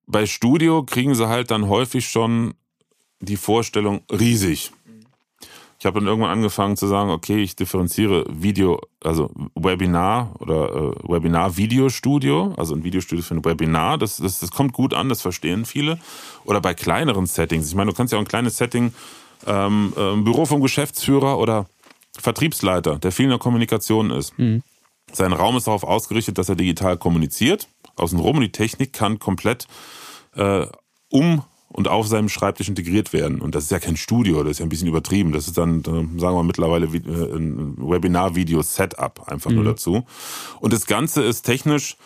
bei 0.05 0.25
Studio 0.25 0.83
kriegen 0.83 1.15
sie 1.15 1.27
halt 1.27 1.51
dann 1.51 1.67
häufig 1.67 2.07
schon 2.07 2.53
die 3.19 3.37
Vorstellung 3.37 4.01
riesig. 4.11 4.71
Ich 5.79 5.85
habe 5.85 5.99
dann 5.99 6.07
irgendwann 6.07 6.31
angefangen 6.31 6.75
zu 6.75 6.87
sagen, 6.87 7.11
okay, 7.11 7.37
ich 7.43 7.55
differenziere 7.55 8.25
Video, 8.29 8.81
also 9.03 9.29
Webinar 9.53 10.33
oder 10.39 10.69
äh, 10.69 11.07
Webinar-Videostudio, 11.07 12.55
also 12.57 12.73
ein 12.73 12.83
Videostudio 12.83 13.23
für 13.23 13.35
ein 13.35 13.45
Webinar, 13.45 13.99
das, 13.99 14.17
das, 14.17 14.39
das 14.39 14.49
kommt 14.49 14.73
gut 14.73 14.95
an, 14.95 15.07
das 15.07 15.21
verstehen 15.21 15.65
viele. 15.65 15.99
Oder 16.45 16.61
bei 16.61 16.73
kleineren 16.73 17.27
Settings. 17.27 17.67
Ich 17.67 17.75
meine, 17.75 17.91
du 17.91 17.95
kannst 17.95 18.11
ja 18.11 18.17
auch 18.17 18.23
ein 18.23 18.27
kleines 18.27 18.57
Setting, 18.57 18.91
ähm, 19.45 19.93
äh, 19.95 20.15
Büro 20.15 20.45
vom 20.45 20.61
Geschäftsführer 20.61 21.37
oder 21.37 21.67
Vertriebsleiter, 22.21 22.97
der 22.99 23.11
viel 23.11 23.25
in 23.25 23.31
der 23.31 23.39
Kommunikation 23.39 24.11
ist. 24.11 24.37
Mhm. 24.37 24.63
Sein 25.11 25.33
Raum 25.33 25.57
ist 25.57 25.67
darauf 25.67 25.83
ausgerichtet, 25.83 26.37
dass 26.37 26.49
er 26.49 26.55
digital 26.55 26.97
kommuniziert. 26.97 27.67
Außenrum 27.95 28.37
und 28.37 28.41
die 28.41 28.51
Technik 28.51 28.93
kann 28.93 29.19
komplett 29.19 29.67
äh, 30.35 30.67
um 31.09 31.43
und 31.69 31.87
auf 31.87 32.07
seinem 32.07 32.29
Schreibtisch 32.29 32.69
integriert 32.69 33.13
werden. 33.13 33.41
Und 33.41 33.55
das 33.55 33.65
ist 33.65 33.71
ja 33.71 33.79
kein 33.79 33.97
Studio, 33.97 34.43
das 34.43 34.51
ist 34.51 34.59
ja 34.59 34.65
ein 34.65 34.69
bisschen 34.69 34.87
übertrieben. 34.87 35.31
Das 35.31 35.47
ist 35.47 35.57
dann, 35.57 35.83
sagen 35.83 36.19
wir 36.19 36.31
mal, 36.31 36.43
mittlerweile 36.43 36.87
äh, 36.87 37.35
ein 37.35 37.77
Webinar-Video-Setup 37.77 39.27
einfach 39.27 39.49
mhm. 39.49 39.57
nur 39.57 39.65
dazu. 39.65 40.03
Und 40.59 40.73
das 40.73 40.85
Ganze 40.85 41.23
ist 41.23 41.43
technisch 41.43 41.97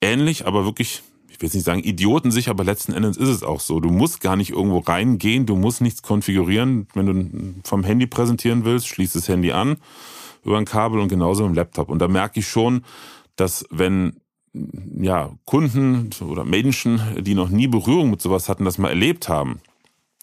ähnlich, 0.00 0.46
aber 0.46 0.64
wirklich, 0.64 1.02
ich 1.36 1.42
will 1.42 1.48
jetzt 1.48 1.54
nicht 1.54 1.64
sagen 1.64 1.82
idiotensicher, 1.84 2.50
aber 2.50 2.64
letzten 2.64 2.94
Endes 2.94 3.18
ist 3.18 3.28
es 3.28 3.42
auch 3.42 3.60
so. 3.60 3.78
Du 3.78 3.90
musst 3.90 4.22
gar 4.22 4.36
nicht 4.36 4.52
irgendwo 4.52 4.78
reingehen, 4.78 5.44
du 5.44 5.54
musst 5.54 5.82
nichts 5.82 6.00
konfigurieren. 6.00 6.86
Wenn 6.94 7.06
du 7.06 7.68
vom 7.68 7.84
Handy 7.84 8.06
präsentieren 8.06 8.64
willst, 8.64 8.88
schließt 8.88 9.14
das 9.14 9.28
Handy 9.28 9.52
an 9.52 9.76
über 10.44 10.56
ein 10.56 10.64
Kabel 10.64 10.98
und 10.98 11.08
genauso 11.08 11.44
im 11.44 11.52
Laptop. 11.52 11.90
Und 11.90 11.98
da 11.98 12.08
merke 12.08 12.40
ich 12.40 12.48
schon, 12.48 12.84
dass 13.34 13.66
wenn 13.68 14.14
ja, 14.98 15.32
Kunden 15.44 16.08
oder 16.26 16.44
Menschen, 16.44 17.02
die 17.18 17.34
noch 17.34 17.50
nie 17.50 17.66
Berührung 17.66 18.10
mit 18.10 18.22
sowas 18.22 18.48
hatten, 18.48 18.64
das 18.64 18.78
mal 18.78 18.88
erlebt 18.88 19.28
haben. 19.28 19.60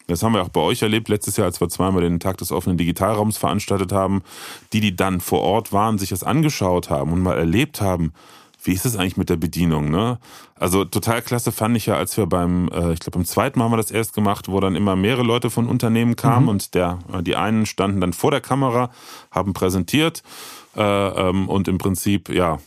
Das 0.07 0.23
haben 0.23 0.33
wir 0.33 0.41
auch 0.41 0.49
bei 0.49 0.61
euch 0.61 0.81
erlebt, 0.81 1.09
letztes 1.09 1.37
Jahr, 1.37 1.45
als 1.45 1.61
wir 1.61 1.69
zweimal 1.69 2.01
den 2.01 2.19
Tag 2.19 2.37
des 2.37 2.51
offenen 2.51 2.77
Digitalraums 2.77 3.37
veranstaltet 3.37 3.91
haben. 3.91 4.23
Die, 4.73 4.81
die 4.81 4.95
dann 4.95 5.21
vor 5.21 5.41
Ort 5.41 5.71
waren, 5.71 5.99
sich 5.99 6.09
das 6.09 6.23
angeschaut 6.23 6.89
haben 6.89 7.13
und 7.13 7.21
mal 7.21 7.37
erlebt 7.37 7.81
haben, 7.81 8.13
wie 8.63 8.73
ist 8.73 8.85
es 8.85 8.95
eigentlich 8.95 9.17
mit 9.17 9.29
der 9.29 9.35
Bedienung, 9.35 9.89
ne? 9.91 10.19
Also 10.55 10.85
total 10.85 11.21
klasse 11.21 11.51
fand 11.51 11.75
ich 11.75 11.87
ja, 11.87 11.95
als 11.95 12.15
wir 12.17 12.25
beim, 12.25 12.69
äh, 12.69 12.93
ich 12.93 12.99
glaube 12.99 13.17
beim 13.17 13.25
zweiten 13.25 13.59
Mal 13.59 13.65
haben 13.65 13.71
wir 13.73 13.77
das 13.77 13.91
erst 13.91 14.13
gemacht, 14.13 14.47
wo 14.47 14.59
dann 14.59 14.75
immer 14.75 14.95
mehrere 14.95 15.23
Leute 15.23 15.49
von 15.49 15.67
Unternehmen 15.67 16.15
kamen 16.15 16.43
mhm. 16.43 16.49
und 16.49 16.73
der, 16.73 16.99
die 17.21 17.35
einen 17.35 17.65
standen 17.65 18.01
dann 18.01 18.13
vor 18.13 18.31
der 18.31 18.41
Kamera, 18.41 18.89
haben 19.31 19.53
präsentiert 19.53 20.23
äh, 20.75 20.81
ähm, 20.81 21.49
und 21.49 21.67
im 21.67 21.77
Prinzip, 21.77 22.29
ja, 22.29 22.59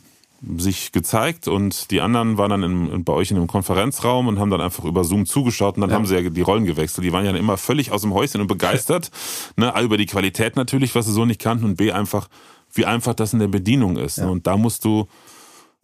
sich 0.59 0.93
gezeigt 0.93 1.49
und 1.49 1.91
die 1.91 2.01
anderen 2.01 2.39
waren 2.39 2.51
dann 2.51 2.63
in, 2.63 3.05
bei 3.05 3.13
euch 3.13 3.31
in 3.31 3.37
einem 3.37 3.47
Konferenzraum 3.47 4.29
und 4.29 4.39
haben 4.39 4.51
dann 4.51 4.61
einfach 4.61 4.85
über 4.85 5.03
Zoom 5.03 5.27
zugeschaut 5.27 5.77
und 5.77 5.81
dann 5.81 5.91
ja. 5.91 5.97
haben 5.97 6.07
sie 6.07 6.15
ja 6.15 6.29
die 6.29 6.41
Rollen 6.41 6.67
gewechselt. 6.67 7.05
Die 7.05 7.13
waren 7.13 7.25
ja 7.25 7.35
immer 7.35 7.57
völlig 7.57 7.91
aus 7.91 8.03
dem 8.03 8.13
Häuschen 8.13 8.41
und 8.41 8.47
begeistert. 8.47 9.11
ne, 9.57 9.75
A, 9.75 9.83
über 9.83 9.97
die 9.97 10.07
Qualität 10.07 10.57
natürlich, 10.57 10.95
was 10.95 11.07
sie 11.07 11.13
so 11.13 11.25
nicht 11.25 11.41
kannten 11.41 11.65
und 11.65 11.77
B, 11.77 11.91
einfach, 11.91 12.29
wie 12.73 12.85
einfach 12.85 13.15
das 13.15 13.33
in 13.33 13.39
der 13.39 13.49
Bedienung 13.49 13.97
ist. 13.97 14.19
Ja. 14.19 14.29
Und 14.29 14.47
da 14.47 14.57
musst 14.57 14.85
du, 14.85 15.09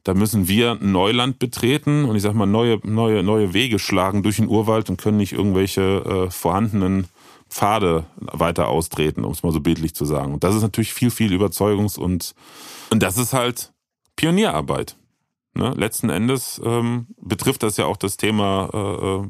da 0.04 0.14
müssen 0.14 0.48
wir 0.48 0.76
Neuland 0.80 1.38
betreten 1.38 2.04
und 2.04 2.16
ich 2.16 2.22
sag 2.22 2.34
mal 2.34 2.46
neue, 2.46 2.80
neue, 2.84 3.22
neue 3.22 3.54
Wege 3.54 3.78
schlagen 3.78 4.22
durch 4.22 4.36
den 4.36 4.48
Urwald 4.48 4.90
und 4.90 5.00
können 5.00 5.16
nicht 5.16 5.32
irgendwelche 5.32 6.26
äh, 6.26 6.30
vorhandenen 6.30 7.06
Pfade 7.48 8.06
weiter 8.16 8.68
austreten, 8.68 9.24
um 9.24 9.32
es 9.32 9.42
mal 9.42 9.52
so 9.52 9.60
bildlich 9.60 9.94
zu 9.94 10.04
sagen. 10.04 10.32
Und 10.32 10.42
das 10.42 10.54
ist 10.54 10.62
natürlich 10.62 10.94
viel, 10.94 11.10
viel 11.10 11.32
Überzeugungs- 11.32 11.98
und, 11.98 12.34
und 12.90 13.02
das 13.02 13.18
ist 13.18 13.32
halt 13.32 13.72
Pionierarbeit. 14.16 14.96
Ne? 15.54 15.74
Letzten 15.76 16.08
Endes 16.08 16.60
ähm, 16.64 17.06
betrifft 17.20 17.62
das 17.62 17.76
ja 17.76 17.84
auch 17.84 17.98
das 17.98 18.16
Thema 18.16 18.70
äh, 18.72 19.06
äh, 19.06 19.28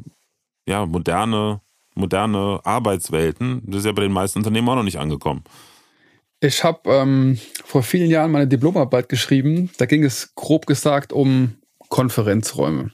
ja, 0.67 0.87
moderne, 0.87 1.61
moderne 1.95 2.61
Arbeitswelten. 2.65 3.63
Das 3.67 3.81
ist 3.81 3.87
ja 3.87 3.93
bei 3.93 4.03
den 4.03 4.13
meisten 4.13 4.39
Unternehmen 4.39 4.69
auch 4.69 4.77
noch 4.77 4.85
nicht 4.85 5.01
angekommen. 5.01 5.43
Ich 6.43 6.65
habe 6.65 6.91
ähm, 6.91 7.39
vor 7.65 7.85
vielen 7.85 8.11
Jahren 8.11 8.33
meine 8.33 8.49
Diplomarbeit 8.49 9.09
geschrieben. 9.09 9.71
Da 9.79 9.87
ging 9.87 10.03
es 10.03 10.35
grob 10.35 10.67
gesagt 10.67 11.13
um 11.13 11.55
Konferenzräume. 11.89 12.91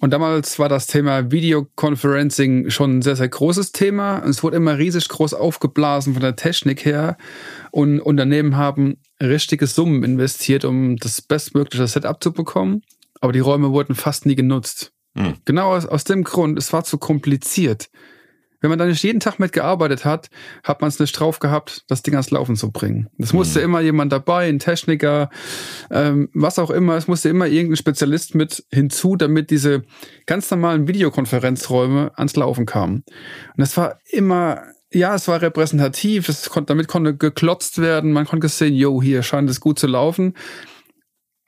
Und 0.00 0.10
damals 0.10 0.58
war 0.58 0.70
das 0.70 0.86
Thema 0.86 1.30
Videoconferencing 1.30 2.70
schon 2.70 2.98
ein 2.98 3.02
sehr, 3.02 3.16
sehr 3.16 3.28
großes 3.28 3.72
Thema. 3.72 4.22
Es 4.26 4.42
wurde 4.42 4.56
immer 4.56 4.78
riesig 4.78 5.10
groß 5.10 5.34
aufgeblasen 5.34 6.14
von 6.14 6.22
der 6.22 6.36
Technik 6.36 6.86
her. 6.86 7.18
Und 7.70 8.00
Unternehmen 8.00 8.56
haben 8.56 8.96
richtige 9.22 9.66
Summen 9.66 10.02
investiert, 10.02 10.64
um 10.64 10.96
das 10.96 11.20
bestmögliche 11.20 11.86
Setup 11.86 12.22
zu 12.22 12.32
bekommen. 12.32 12.80
Aber 13.20 13.34
die 13.34 13.40
Räume 13.40 13.72
wurden 13.72 13.94
fast 13.94 14.24
nie 14.24 14.36
genutzt. 14.36 14.90
Hm. 15.18 15.34
Genau 15.44 15.74
aus, 15.74 15.84
aus 15.84 16.04
dem 16.04 16.24
Grund, 16.24 16.58
es 16.58 16.72
war 16.72 16.84
zu 16.84 16.96
kompliziert. 16.96 17.90
Wenn 18.64 18.70
man 18.70 18.78
da 18.78 18.86
nicht 18.86 19.02
jeden 19.02 19.20
Tag 19.20 19.38
mitgearbeitet 19.38 20.06
hat, 20.06 20.30
hat 20.62 20.80
man 20.80 20.88
es 20.88 20.98
nicht 20.98 21.12
drauf 21.12 21.38
gehabt, 21.38 21.84
das 21.86 22.02
Ding 22.02 22.14
ans 22.14 22.30
Laufen 22.30 22.56
zu 22.56 22.72
bringen. 22.72 23.10
Es 23.18 23.34
musste 23.34 23.58
mhm. 23.58 23.64
immer 23.66 23.80
jemand 23.82 24.10
dabei, 24.10 24.48
ein 24.48 24.58
Techniker, 24.58 25.28
ähm, 25.90 26.30
was 26.32 26.58
auch 26.58 26.70
immer. 26.70 26.96
Es 26.96 27.06
musste 27.06 27.28
immer 27.28 27.46
irgendein 27.46 27.76
Spezialist 27.76 28.34
mit 28.34 28.64
hinzu, 28.72 29.16
damit 29.16 29.50
diese 29.50 29.82
ganz 30.24 30.50
normalen 30.50 30.88
Videokonferenzräume 30.88 32.12
ans 32.16 32.36
Laufen 32.36 32.64
kamen. 32.64 33.04
Und 33.04 33.58
das 33.58 33.76
war 33.76 33.98
immer 34.10 34.62
ja, 34.90 35.14
es 35.14 35.28
war 35.28 35.42
repräsentativ, 35.42 36.30
es 36.30 36.48
konnte, 36.48 36.68
damit 36.68 36.88
konnte 36.88 37.14
geklotzt 37.14 37.82
werden, 37.82 38.12
man 38.12 38.24
konnte 38.24 38.48
sehen, 38.48 38.74
yo, 38.74 39.02
hier 39.02 39.22
scheint 39.22 39.50
es 39.50 39.60
gut 39.60 39.78
zu 39.78 39.88
laufen. 39.88 40.32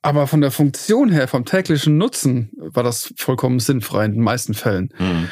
Aber 0.02 0.26
von 0.26 0.42
der 0.42 0.50
Funktion 0.50 1.10
her, 1.10 1.28
vom 1.28 1.46
täglichen 1.46 1.96
Nutzen, 1.96 2.50
war 2.58 2.82
das 2.82 3.14
vollkommen 3.16 3.58
sinnfrei 3.58 4.04
in 4.04 4.12
den 4.12 4.22
meisten 4.22 4.52
Fällen. 4.52 4.92
Mhm. 4.98 5.28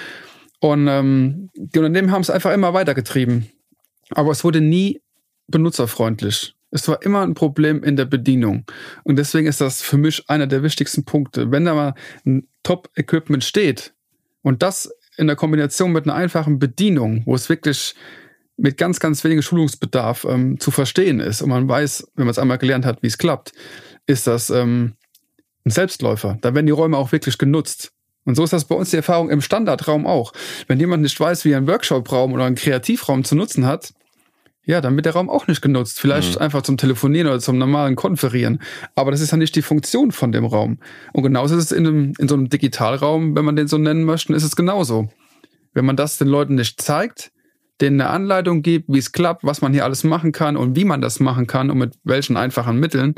Und 0.64 0.88
ähm, 0.88 1.50
die 1.54 1.78
Unternehmen 1.78 2.10
haben 2.10 2.22
es 2.22 2.30
einfach 2.30 2.50
immer 2.50 2.72
weitergetrieben. 2.72 3.50
Aber 4.08 4.30
es 4.30 4.44
wurde 4.44 4.62
nie 4.62 5.02
benutzerfreundlich. 5.46 6.56
Es 6.70 6.88
war 6.88 7.02
immer 7.02 7.20
ein 7.20 7.34
Problem 7.34 7.84
in 7.84 7.96
der 7.96 8.06
Bedienung. 8.06 8.64
Und 9.02 9.16
deswegen 9.16 9.46
ist 9.46 9.60
das 9.60 9.82
für 9.82 9.98
mich 9.98 10.24
einer 10.30 10.46
der 10.46 10.62
wichtigsten 10.62 11.04
Punkte. 11.04 11.50
Wenn 11.50 11.66
da 11.66 11.74
mal 11.74 11.94
ein 12.24 12.48
Top-Equipment 12.62 13.44
steht 13.44 13.92
und 14.40 14.62
das 14.62 14.90
in 15.18 15.26
der 15.26 15.36
Kombination 15.36 15.92
mit 15.92 16.06
einer 16.06 16.14
einfachen 16.14 16.58
Bedienung, 16.58 17.24
wo 17.26 17.34
es 17.34 17.50
wirklich 17.50 17.94
mit 18.56 18.78
ganz, 18.78 19.00
ganz 19.00 19.22
wenig 19.22 19.44
Schulungsbedarf 19.44 20.24
ähm, 20.24 20.58
zu 20.58 20.70
verstehen 20.70 21.20
ist 21.20 21.42
und 21.42 21.50
man 21.50 21.68
weiß, 21.68 22.10
wenn 22.14 22.24
man 22.24 22.30
es 22.30 22.38
einmal 22.38 22.56
gelernt 22.56 22.86
hat, 22.86 23.02
wie 23.02 23.08
es 23.08 23.18
klappt, 23.18 23.52
ist 24.06 24.26
das 24.26 24.48
ähm, 24.48 24.94
ein 25.66 25.70
Selbstläufer. 25.70 26.38
Da 26.40 26.54
werden 26.54 26.64
die 26.64 26.72
Räume 26.72 26.96
auch 26.96 27.12
wirklich 27.12 27.36
genutzt. 27.36 27.92
Und 28.24 28.36
so 28.36 28.44
ist 28.44 28.52
das 28.52 28.64
bei 28.64 28.74
uns 28.74 28.90
die 28.90 28.96
Erfahrung 28.96 29.30
im 29.30 29.40
Standardraum 29.40 30.06
auch. 30.06 30.32
Wenn 30.66 30.80
jemand 30.80 31.02
nicht 31.02 31.18
weiß, 31.18 31.44
wie 31.44 31.54
ein 31.54 31.66
Workshop-Raum 31.66 32.32
oder 32.32 32.44
ein 32.44 32.54
Kreativraum 32.54 33.24
zu 33.24 33.34
nutzen 33.34 33.66
hat, 33.66 33.92
ja, 34.66 34.80
dann 34.80 34.96
wird 34.96 35.04
der 35.04 35.12
Raum 35.12 35.28
auch 35.28 35.46
nicht 35.46 35.60
genutzt. 35.60 36.00
Vielleicht 36.00 36.36
mhm. 36.36 36.42
einfach 36.42 36.62
zum 36.62 36.78
Telefonieren 36.78 37.28
oder 37.28 37.38
zum 37.38 37.58
normalen 37.58 37.96
Konferieren. 37.96 38.60
Aber 38.94 39.10
das 39.10 39.20
ist 39.20 39.30
ja 39.30 39.36
nicht 39.36 39.54
die 39.56 39.62
Funktion 39.62 40.10
von 40.10 40.32
dem 40.32 40.46
Raum. 40.46 40.78
Und 41.12 41.22
genauso 41.22 41.56
ist 41.56 41.64
es 41.64 41.72
in, 41.72 41.86
einem, 41.86 42.12
in 42.18 42.28
so 42.28 42.34
einem 42.34 42.48
Digitalraum, 42.48 43.36
wenn 43.36 43.44
man 43.44 43.56
den 43.56 43.68
so 43.68 43.76
nennen 43.76 44.04
möchte, 44.04 44.32
ist 44.32 44.42
es 44.42 44.56
genauso. 44.56 45.08
Wenn 45.74 45.84
man 45.84 45.96
das 45.96 46.16
den 46.16 46.28
Leuten 46.28 46.54
nicht 46.54 46.80
zeigt, 46.80 47.30
denen 47.80 48.00
eine 48.00 48.10
Anleitung 48.10 48.62
gibt, 48.62 48.88
wie 48.88 48.98
es 48.98 49.12
klappt, 49.12 49.44
was 49.44 49.60
man 49.60 49.72
hier 49.72 49.84
alles 49.84 50.04
machen 50.04 50.32
kann 50.32 50.56
und 50.56 50.76
wie 50.76 50.84
man 50.84 51.00
das 51.00 51.20
machen 51.20 51.46
kann 51.46 51.70
und 51.70 51.78
mit 51.78 51.94
welchen 52.04 52.36
einfachen 52.36 52.78
Mitteln, 52.78 53.14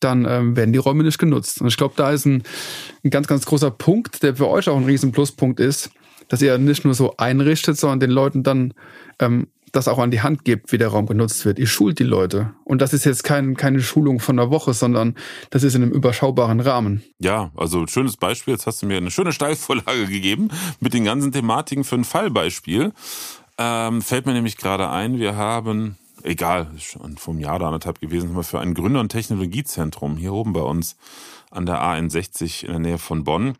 dann 0.00 0.24
ähm, 0.28 0.56
werden 0.56 0.72
die 0.72 0.78
Räume 0.78 1.02
nicht 1.02 1.18
genutzt. 1.18 1.60
Und 1.60 1.68
ich 1.68 1.76
glaube, 1.76 1.94
da 1.96 2.12
ist 2.12 2.24
ein, 2.24 2.42
ein 3.04 3.10
ganz, 3.10 3.26
ganz 3.26 3.44
großer 3.46 3.70
Punkt, 3.70 4.22
der 4.22 4.36
für 4.36 4.48
euch 4.48 4.68
auch 4.68 4.76
ein 4.76 4.84
riesen 4.84 5.12
Pluspunkt 5.12 5.58
ist, 5.58 5.90
dass 6.28 6.42
ihr 6.42 6.58
nicht 6.58 6.84
nur 6.84 6.94
so 6.94 7.16
einrichtet, 7.16 7.76
sondern 7.78 8.00
den 8.00 8.10
Leuten 8.10 8.42
dann 8.42 8.74
ähm, 9.18 9.48
das 9.72 9.88
auch 9.88 9.98
an 9.98 10.10
die 10.10 10.20
Hand 10.20 10.44
gibt, 10.44 10.72
wie 10.72 10.78
der 10.78 10.88
Raum 10.88 11.06
genutzt 11.06 11.44
wird. 11.44 11.58
Ihr 11.58 11.66
schult 11.66 11.98
die 11.98 12.04
Leute. 12.04 12.54
Und 12.64 12.80
das 12.82 12.92
ist 12.92 13.04
jetzt 13.04 13.24
kein, 13.24 13.56
keine 13.56 13.80
Schulung 13.80 14.20
von 14.20 14.38
einer 14.38 14.50
Woche, 14.50 14.74
sondern 14.74 15.14
das 15.50 15.62
ist 15.62 15.74
in 15.74 15.82
einem 15.82 15.92
überschaubaren 15.92 16.60
Rahmen. 16.60 17.02
Ja, 17.18 17.50
also 17.56 17.86
schönes 17.86 18.16
Beispiel. 18.16 18.54
Jetzt 18.54 18.66
hast 18.66 18.82
du 18.82 18.86
mir 18.86 18.96
eine 18.96 19.10
schöne 19.10 19.32
Steilvorlage 19.32 20.06
gegeben 20.06 20.48
mit 20.80 20.94
den 20.94 21.04
ganzen 21.04 21.32
Thematiken 21.32 21.84
für 21.84 21.96
ein 21.96 22.04
Fallbeispiel. 22.04 22.92
Ähm, 23.58 24.02
fällt 24.02 24.26
mir 24.26 24.34
nämlich 24.34 24.56
gerade 24.56 24.88
ein, 24.88 25.18
wir 25.18 25.36
haben, 25.36 25.98
egal, 26.22 26.70
schon 26.78 27.18
vom 27.18 27.40
Jahr 27.40 27.56
oder 27.56 27.66
anderthalb 27.66 28.00
gewesen, 28.00 28.28
haben 28.28 28.36
wir 28.36 28.44
für 28.44 28.60
ein 28.60 28.74
Gründer- 28.74 29.00
und 29.00 29.10
Technologiezentrum 29.10 30.16
hier 30.16 30.32
oben 30.32 30.52
bei 30.52 30.60
uns 30.60 30.96
an 31.50 31.66
der 31.66 31.82
A61 31.82 32.64
in 32.64 32.70
der 32.70 32.78
Nähe 32.78 32.98
von 32.98 33.24
Bonn. 33.24 33.58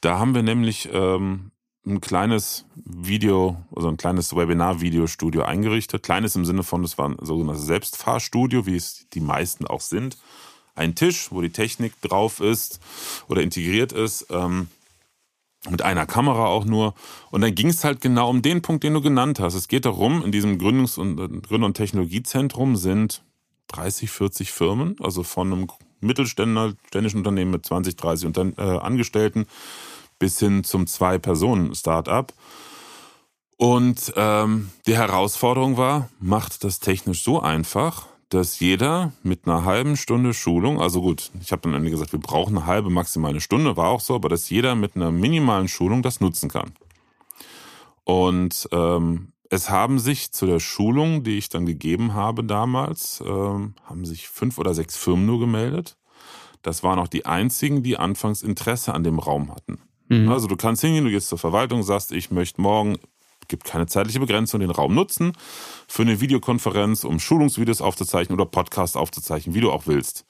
Da 0.00 0.18
haben 0.18 0.34
wir 0.34 0.42
nämlich 0.42 0.88
ähm, 0.92 1.50
ein 1.86 2.00
kleines 2.00 2.64
Video, 2.74 3.62
also 3.74 3.88
ein 3.88 3.98
kleines 3.98 4.34
Webinar-Videostudio 4.34 5.42
eingerichtet. 5.42 6.02
Kleines 6.02 6.34
im 6.36 6.46
Sinne 6.46 6.62
von, 6.62 6.82
es 6.84 6.96
war 6.96 7.08
ein 7.08 7.16
sogenanntes 7.20 7.66
Selbstfahrstudio, 7.66 8.64
wie 8.64 8.76
es 8.76 9.06
die 9.12 9.20
meisten 9.20 9.66
auch 9.66 9.82
sind. 9.82 10.16
Ein 10.74 10.94
Tisch, 10.94 11.30
wo 11.30 11.42
die 11.42 11.50
Technik 11.50 12.00
drauf 12.00 12.40
ist 12.40 12.80
oder 13.28 13.42
integriert 13.42 13.92
ist. 13.92 14.26
Ähm, 14.30 14.68
mit 15.68 15.82
einer 15.82 16.06
Kamera 16.06 16.46
auch 16.46 16.64
nur. 16.64 16.94
Und 17.30 17.42
dann 17.42 17.54
ging 17.54 17.68
es 17.68 17.84
halt 17.84 18.00
genau 18.00 18.30
um 18.30 18.42
den 18.42 18.62
Punkt, 18.62 18.82
den 18.82 18.94
du 18.94 19.02
genannt 19.02 19.40
hast. 19.40 19.54
Es 19.54 19.68
geht 19.68 19.84
darum, 19.84 20.24
in 20.24 20.32
diesem 20.32 20.58
Gründungs- 20.58 20.98
und 20.98 21.18
äh, 21.18 21.28
Gründer- 21.40 21.66
und 21.66 21.74
Technologiezentrum 21.74 22.76
sind 22.76 23.22
30, 23.68 24.10
40 24.10 24.52
Firmen, 24.52 24.96
also 25.00 25.22
von 25.22 25.52
einem 25.52 25.66
mittelständischen 26.00 27.18
Unternehmen 27.18 27.50
mit 27.50 27.66
20, 27.66 27.96
30 27.96 28.26
Unter 28.26 28.52
äh, 28.56 28.78
Angestellten 28.78 29.46
bis 30.18 30.38
hin 30.38 30.64
zum 30.64 30.86
Zwei-Personen-Startup. 30.86 32.32
Und 33.56 34.12
ähm, 34.16 34.70
die 34.86 34.96
Herausforderung 34.96 35.76
war, 35.76 36.08
macht 36.18 36.64
das 36.64 36.80
technisch 36.80 37.22
so 37.22 37.40
einfach, 37.40 38.06
dass 38.30 38.60
jeder 38.60 39.12
mit 39.22 39.46
einer 39.46 39.64
halben 39.64 39.96
Stunde 39.96 40.32
Schulung, 40.32 40.80
also 40.80 41.02
gut, 41.02 41.30
ich 41.40 41.52
habe 41.52 41.62
dann 41.62 41.74
Ende 41.74 41.90
gesagt, 41.90 42.12
wir 42.12 42.20
brauchen 42.20 42.56
eine 42.56 42.66
halbe, 42.66 42.88
maximal 42.88 43.30
eine 43.30 43.40
Stunde, 43.40 43.76
war 43.76 43.88
auch 43.88 44.00
so, 44.00 44.14
aber 44.14 44.28
dass 44.28 44.48
jeder 44.48 44.74
mit 44.74 44.96
einer 44.96 45.10
minimalen 45.10 45.68
Schulung 45.68 46.02
das 46.02 46.20
nutzen 46.20 46.48
kann. 46.48 46.72
Und 48.04 48.68
ähm, 48.72 49.32
es 49.50 49.68
haben 49.68 49.98
sich 49.98 50.30
zu 50.32 50.46
der 50.46 50.60
Schulung, 50.60 51.24
die 51.24 51.38
ich 51.38 51.48
dann 51.48 51.66
gegeben 51.66 52.14
habe 52.14 52.44
damals, 52.44 53.22
ähm, 53.26 53.74
haben 53.84 54.04
sich 54.04 54.28
fünf 54.28 54.58
oder 54.58 54.74
sechs 54.74 54.96
Firmen 54.96 55.26
nur 55.26 55.40
gemeldet. 55.40 55.96
Das 56.62 56.84
waren 56.84 57.00
auch 57.00 57.08
die 57.08 57.26
einzigen, 57.26 57.82
die 57.82 57.96
anfangs 57.96 58.42
Interesse 58.42 58.94
an 58.94 59.02
dem 59.02 59.18
Raum 59.18 59.50
hatten. 59.52 59.80
Mhm. 60.08 60.28
Also 60.28 60.46
du 60.46 60.56
kannst 60.56 60.82
hingehen, 60.82 61.04
du 61.04 61.10
gehst 61.10 61.28
zur 61.28 61.38
Verwaltung, 61.38 61.82
sagst, 61.82 62.12
ich 62.12 62.30
möchte 62.30 62.60
morgen 62.60 62.98
gibt 63.50 63.64
keine 63.64 63.86
zeitliche 63.86 64.20
Begrenzung, 64.20 64.60
den 64.60 64.70
Raum 64.70 64.94
nutzen 64.94 65.32
für 65.86 66.02
eine 66.02 66.20
Videokonferenz, 66.20 67.04
um 67.04 67.20
Schulungsvideos 67.20 67.82
aufzuzeichnen 67.82 68.40
oder 68.40 68.48
Podcasts 68.48 68.96
aufzuzeichnen, 68.96 69.54
wie 69.54 69.60
du 69.60 69.70
auch 69.70 69.86
willst. 69.86 70.24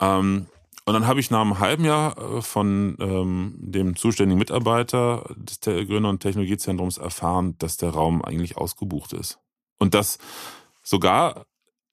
Ähm, 0.00 0.46
und 0.84 0.94
dann 0.94 1.08
habe 1.08 1.18
ich 1.18 1.32
nach 1.32 1.40
einem 1.40 1.58
halben 1.58 1.84
Jahr 1.84 2.16
äh, 2.16 2.42
von 2.42 2.96
ähm, 3.00 3.54
dem 3.58 3.96
zuständigen 3.96 4.38
Mitarbeiter 4.38 5.24
des 5.36 5.60
Gründer- 5.60 6.10
und 6.10 6.20
Technologiezentrums 6.20 6.98
erfahren, 6.98 7.56
dass 7.58 7.76
der 7.76 7.90
Raum 7.90 8.22
eigentlich 8.22 8.56
ausgebucht 8.56 9.12
ist. 9.12 9.40
Und 9.78 9.94
dass 9.94 10.18
sogar 10.84 11.46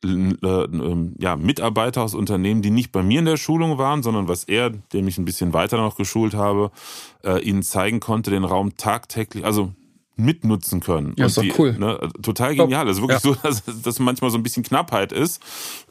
äh, 0.04 0.08
äh, 0.08 1.10
ja, 1.20 1.36
Mitarbeiter 1.36 2.04
aus 2.04 2.14
Unternehmen, 2.14 2.62
die 2.62 2.70
nicht 2.70 2.92
bei 2.92 3.04
mir 3.04 3.20
in 3.20 3.26
der 3.26 3.38
Schulung 3.38 3.78
waren, 3.78 4.04
sondern 4.04 4.28
was 4.28 4.44
er, 4.44 4.70
dem 4.70 5.08
ich 5.08 5.18
ein 5.18 5.26
bisschen 5.26 5.54
weiter 5.54 5.78
noch 5.78 5.96
geschult 5.96 6.34
habe, 6.34 6.72
äh, 7.24 7.42
ihnen 7.42 7.64
zeigen 7.64 8.00
konnte, 8.00 8.30
den 8.30 8.44
Raum 8.44 8.76
tagtäglich, 8.78 9.46
also 9.46 9.74
mitnutzen 10.16 10.80
können. 10.80 11.14
Ja, 11.18 11.26
ist 11.26 11.38
doch 11.38 11.44
cool. 11.58 11.74
Ne, 11.74 12.10
total 12.22 12.56
genial. 12.56 12.88
Es 12.88 12.98
ist 12.98 13.02
wirklich 13.02 13.24
ja. 13.24 13.34
so, 13.34 13.36
dass, 13.44 13.64
dass 13.82 14.00
manchmal 14.00 14.30
so 14.32 14.38
ein 14.38 14.44
bisschen 14.44 14.64
Knappheit 14.64 15.12
ist, 15.12 15.42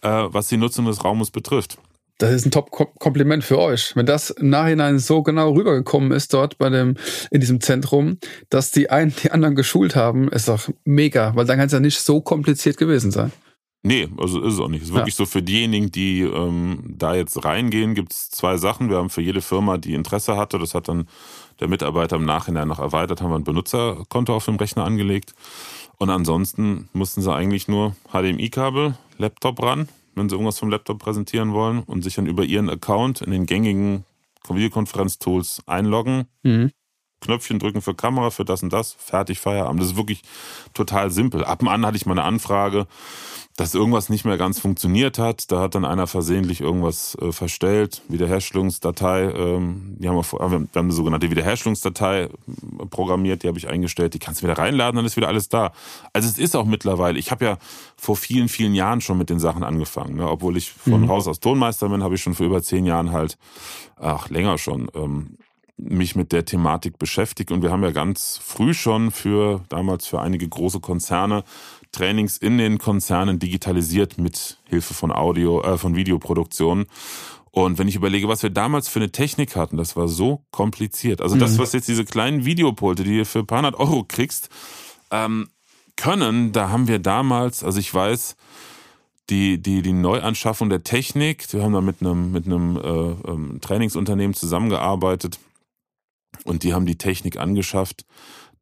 äh, 0.02 0.08
was 0.08 0.48
die 0.48 0.56
Nutzung 0.56 0.86
des 0.86 1.04
Raumes 1.04 1.30
betrifft. 1.30 1.78
Das 2.18 2.30
ist 2.32 2.46
ein 2.46 2.52
Top-Kompliment 2.52 3.42
für 3.42 3.58
euch. 3.58 3.96
Wenn 3.96 4.06
das 4.06 4.30
im 4.30 4.50
Nachhinein 4.50 5.00
so 5.00 5.22
genau 5.22 5.52
rübergekommen 5.54 6.12
ist 6.12 6.32
dort 6.32 6.56
bei 6.56 6.70
dem, 6.70 6.94
in 7.32 7.40
diesem 7.40 7.60
Zentrum, 7.60 8.18
dass 8.48 8.70
die 8.70 8.90
einen 8.90 9.12
die 9.22 9.32
anderen 9.32 9.56
geschult 9.56 9.96
haben, 9.96 10.28
ist 10.28 10.46
doch 10.46 10.68
mega, 10.84 11.34
weil 11.34 11.46
dann 11.46 11.56
kann 11.58 11.66
es 11.66 11.72
ja 11.72 11.80
nicht 11.80 11.98
so 12.00 12.20
kompliziert 12.20 12.76
gewesen 12.76 13.10
sein. 13.10 13.32
Nee, 13.84 14.08
also 14.16 14.40
ist 14.42 14.54
es 14.54 14.60
auch 14.60 14.68
nicht. 14.68 14.82
Es 14.82 14.88
ist 14.88 14.94
wirklich 14.94 15.14
ja. 15.14 15.24
so 15.24 15.26
für 15.26 15.42
diejenigen, 15.42 15.90
die 15.90 16.22
ähm, 16.22 16.94
da 16.96 17.14
jetzt 17.14 17.44
reingehen, 17.44 17.94
gibt 17.94 18.12
es 18.12 18.30
zwei 18.30 18.56
Sachen. 18.56 18.90
Wir 18.90 18.98
haben 18.98 19.10
für 19.10 19.22
jede 19.22 19.40
Firma, 19.40 19.76
die 19.76 19.94
Interesse 19.94 20.36
hatte, 20.36 20.58
das 20.60 20.74
hat 20.74 20.86
dann 20.86 21.08
der 21.58 21.68
Mitarbeiter 21.68 22.16
im 22.16 22.24
Nachhinein 22.24 22.68
noch 22.68 22.78
erweitert, 22.78 23.20
haben 23.20 23.30
wir 23.30 23.38
ein 23.38 23.44
Benutzerkonto 23.44 24.34
auf 24.36 24.44
dem 24.44 24.56
Rechner 24.56 24.84
angelegt. 24.84 25.34
Und 25.98 26.10
ansonsten 26.10 26.88
mussten 26.92 27.22
sie 27.22 27.34
eigentlich 27.34 27.66
nur 27.66 27.96
HDMI-Kabel, 28.12 28.96
Laptop 29.18 29.60
ran, 29.60 29.88
wenn 30.14 30.28
sie 30.28 30.36
irgendwas 30.36 30.60
vom 30.60 30.70
Laptop 30.70 31.00
präsentieren 31.00 31.52
wollen 31.52 31.80
und 31.80 32.02
sich 32.02 32.14
dann 32.14 32.26
über 32.26 32.44
ihren 32.44 32.70
Account 32.70 33.20
in 33.20 33.32
den 33.32 33.46
gängigen 33.46 34.04
Videokonferenz-Tools 34.48 35.62
einloggen. 35.66 36.26
Mhm. 36.42 36.70
Knöpfchen 37.20 37.58
drücken 37.58 37.82
für 37.82 37.94
Kamera, 37.94 38.30
für 38.30 38.44
das 38.44 38.62
und 38.62 38.72
das, 38.72 38.92
fertig, 38.92 39.38
Feierabend. 39.38 39.80
Das 39.80 39.90
ist 39.90 39.96
wirklich 39.96 40.22
total 40.74 41.10
simpel. 41.10 41.44
Ab 41.44 41.62
und 41.62 41.68
an 41.68 41.86
hatte 41.86 41.96
ich 41.96 42.04
mal 42.04 42.12
eine 42.12 42.24
Anfrage, 42.24 42.86
dass 43.56 43.74
irgendwas 43.74 44.08
nicht 44.08 44.24
mehr 44.24 44.38
ganz 44.38 44.58
funktioniert 44.58 45.18
hat. 45.18 45.52
Da 45.52 45.60
hat 45.60 45.74
dann 45.74 45.84
einer 45.84 46.06
versehentlich 46.06 46.60
irgendwas 46.60 47.16
äh, 47.20 47.32
verstellt, 47.32 48.02
Wiederherstellungsdatei. 48.08 49.30
Ähm, 49.30 49.96
die 49.98 50.08
haben 50.08 50.16
wir, 50.16 50.24
wir 50.24 50.40
haben 50.40 50.68
eine 50.72 50.92
sogenannte 50.92 51.30
Wiederherstellungsdatei 51.30 52.22
äh, 52.22 52.28
programmiert, 52.88 53.42
die 53.42 53.48
habe 53.48 53.58
ich 53.58 53.68
eingestellt. 53.68 54.14
Die 54.14 54.18
kannst 54.18 54.40
du 54.40 54.46
wieder 54.46 54.56
reinladen, 54.56 54.96
dann 54.96 55.04
ist 55.04 55.16
wieder 55.16 55.28
alles 55.28 55.48
da. 55.48 55.72
Also 56.12 56.28
es 56.28 56.38
ist 56.38 56.56
auch 56.56 56.64
mittlerweile. 56.64 57.18
Ich 57.18 57.30
habe 57.30 57.44
ja 57.44 57.58
vor 57.96 58.16
vielen, 58.16 58.48
vielen 58.48 58.74
Jahren 58.74 59.00
schon 59.02 59.18
mit 59.18 59.28
den 59.28 59.38
Sachen 59.38 59.64
angefangen. 59.64 60.16
Ne? 60.16 60.28
Obwohl 60.28 60.56
ich 60.56 60.72
von 60.72 61.02
mhm. 61.02 61.08
Haus 61.08 61.28
aus 61.28 61.40
Tonmeister 61.40 61.90
bin, 61.90 62.02
habe 62.02 62.14
ich 62.14 62.22
schon 62.22 62.34
vor 62.34 62.46
über 62.46 62.62
zehn 62.62 62.86
Jahren 62.86 63.12
halt, 63.12 63.36
ach 63.96 64.30
länger 64.30 64.56
schon, 64.56 64.90
ähm, 64.94 65.36
mich 65.76 66.16
mit 66.16 66.32
der 66.32 66.44
Thematik 66.44 66.98
beschäftigt 66.98 67.50
und 67.50 67.62
wir 67.62 67.70
haben 67.70 67.82
ja 67.82 67.90
ganz 67.90 68.38
früh 68.42 68.72
schon 68.74 69.10
für 69.10 69.64
damals 69.68 70.06
für 70.06 70.20
einige 70.20 70.48
große 70.48 70.80
Konzerne 70.80 71.44
Trainings 71.92 72.36
in 72.36 72.58
den 72.58 72.78
Konzernen 72.78 73.38
digitalisiert 73.38 74.18
mit 74.18 74.58
Hilfe 74.64 74.94
von 74.94 75.12
Audio, 75.12 75.62
äh, 75.62 75.78
von 75.78 75.94
Videoproduktion. 75.94 76.86
Und 77.50 77.78
wenn 77.78 77.86
ich 77.86 77.96
überlege, 77.96 78.28
was 78.28 78.42
wir 78.42 78.50
damals 78.50 78.88
für 78.88 78.98
eine 78.98 79.12
Technik 79.12 79.56
hatten, 79.56 79.76
das 79.76 79.94
war 79.94 80.08
so 80.08 80.42
kompliziert. 80.50 81.20
Also 81.20 81.36
das, 81.36 81.52
mhm. 81.52 81.58
was 81.58 81.72
jetzt 81.74 81.86
diese 81.86 82.06
kleinen 82.06 82.46
Videopulte, 82.46 83.04
die 83.04 83.18
du 83.18 83.24
für 83.26 83.40
ein 83.40 83.46
paar 83.46 83.58
hundert 83.58 83.78
Euro 83.78 84.04
kriegst, 84.08 84.48
ähm, 85.10 85.48
können, 85.96 86.52
da 86.52 86.70
haben 86.70 86.88
wir 86.88 86.98
damals, 86.98 87.62
also 87.62 87.78
ich 87.78 87.92
weiß, 87.92 88.36
die, 89.28 89.58
die, 89.58 89.82
die 89.82 89.92
Neuanschaffung 89.92 90.70
der 90.70 90.82
Technik, 90.82 91.52
wir 91.52 91.62
haben 91.62 91.74
da 91.74 91.82
mit 91.82 92.00
einem, 92.00 92.32
mit 92.32 92.46
einem 92.46 92.76
äh, 92.76 93.30
ähm, 93.30 93.58
Trainingsunternehmen 93.60 94.34
zusammengearbeitet, 94.34 95.38
und 96.44 96.62
die 96.62 96.72
haben 96.72 96.86
die 96.86 96.96
Technik 96.96 97.36
angeschafft. 97.36 98.06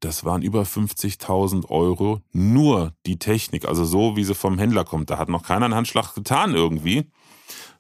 Das 0.01 0.25
waren 0.25 0.41
über 0.41 0.63
50.000 0.63 1.69
Euro 1.69 2.23
nur 2.33 2.95
die 3.05 3.19
Technik, 3.19 3.67
also 3.67 3.85
so 3.85 4.17
wie 4.17 4.25
sie 4.25 4.35
vom 4.35 4.59
Händler 4.59 4.85
kommt. 4.85 5.11
Da 5.11 5.19
hat 5.19 5.29
noch 5.29 5.43
keiner 5.43 5.67
einen 5.67 5.75
Handschlag 5.75 6.15
getan 6.15 6.55
irgendwie. 6.55 7.05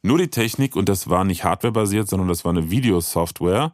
Nur 0.02 0.18
die 0.18 0.28
Technik 0.28 0.76
und 0.76 0.88
das 0.88 1.08
war 1.08 1.24
nicht 1.24 1.44
hardwarebasiert, 1.44 2.08
sondern 2.08 2.28
das 2.28 2.44
war 2.44 2.52
eine 2.52 2.70
Videosoftware, 2.70 3.72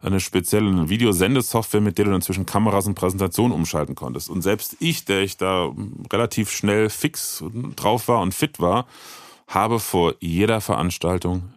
eine 0.00 0.20
spezielle 0.20 0.88
Videosendesoftware, 0.88 1.80
mit 1.80 1.98
der 1.98 2.06
du 2.06 2.10
dann 2.12 2.22
zwischen 2.22 2.46
Kameras 2.46 2.86
und 2.86 2.94
Präsentationen 2.94 3.52
umschalten 3.52 3.94
konntest. 3.94 4.30
Und 4.30 4.42
selbst 4.42 4.76
ich, 4.80 5.04
der 5.04 5.22
ich 5.22 5.36
da 5.36 5.72
relativ 6.12 6.50
schnell 6.50 6.88
fix 6.88 7.44
drauf 7.76 8.08
war 8.08 8.20
und 8.20 8.34
fit 8.34 8.60
war, 8.60 8.86
habe 9.48 9.80
vor 9.80 10.14
jeder 10.20 10.60
Veranstaltung 10.60 11.52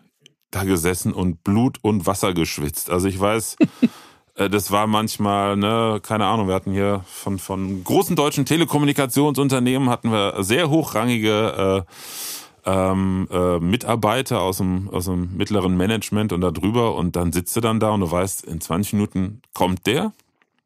da 0.52 0.64
gesessen 0.64 1.14
und 1.14 1.44
Blut 1.44 1.80
und 1.82 2.06
Wasser 2.06 2.34
geschwitzt. 2.34 2.90
Also 2.90 3.08
ich 3.08 3.20
weiß, 3.20 3.58
das 4.36 4.72
war 4.72 4.86
manchmal, 4.88 5.56
ne, 5.56 6.00
keine 6.04 6.26
Ahnung, 6.26 6.48
wir 6.48 6.56
hatten 6.56 6.72
hier 6.72 7.04
von, 7.08 7.40
von 7.40 7.84
großen 7.84 8.16
deutschen 8.16 8.46
Telekommunikationsunternehmen 8.46 9.90
hatten 9.90 10.12
wir 10.12 10.44
sehr 10.44 10.70
hochrangige 10.70 11.86
äh, 12.66 12.70
ähm, 12.70 13.28
äh, 13.32 13.60
Mitarbeiter 13.60 14.42
aus 14.42 14.58
dem, 14.58 14.90
aus 14.90 15.06
dem 15.06 15.38
mittleren 15.38 15.78
Management 15.78 16.34
und 16.34 16.42
da 16.42 16.52
drüber 16.52 16.96
und 16.96 17.16
dann 17.16 17.32
sitzt 17.32 17.56
du 17.56 17.62
dann 17.62 17.80
da 17.80 17.92
und 17.92 18.02
du 18.02 18.12
weißt, 18.12 18.44
in 18.44 18.60
20 18.60 18.94
Minuten 18.94 19.42
kommt 19.54 19.88
der, 19.88 20.12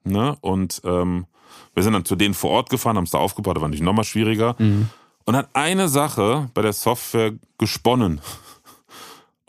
ne, 0.04 0.36
und 0.42 0.82
ähm, 0.84 1.26
wir 1.74 1.84
sind 1.84 1.94
dann 1.94 2.06
zu 2.06 2.16
denen 2.16 2.34
vor 2.34 2.52
Ort 2.52 2.70
gefahren, 2.70 2.98
haben 2.98 3.04
es 3.04 3.12
da 3.12 3.20
aufgebaut, 3.20 3.56
da 3.58 3.62
war 3.62 3.68
natürlich 3.68 3.86
nochmal 3.86 4.06
schwieriger. 4.06 4.56
Mhm. 4.58 4.90
Und 5.26 5.36
hat 5.36 5.50
eine 5.54 5.90
Sache 5.90 6.50
bei 6.56 6.64
der 6.64 6.74
Software 6.74 7.34
gesponnen. 7.60 8.20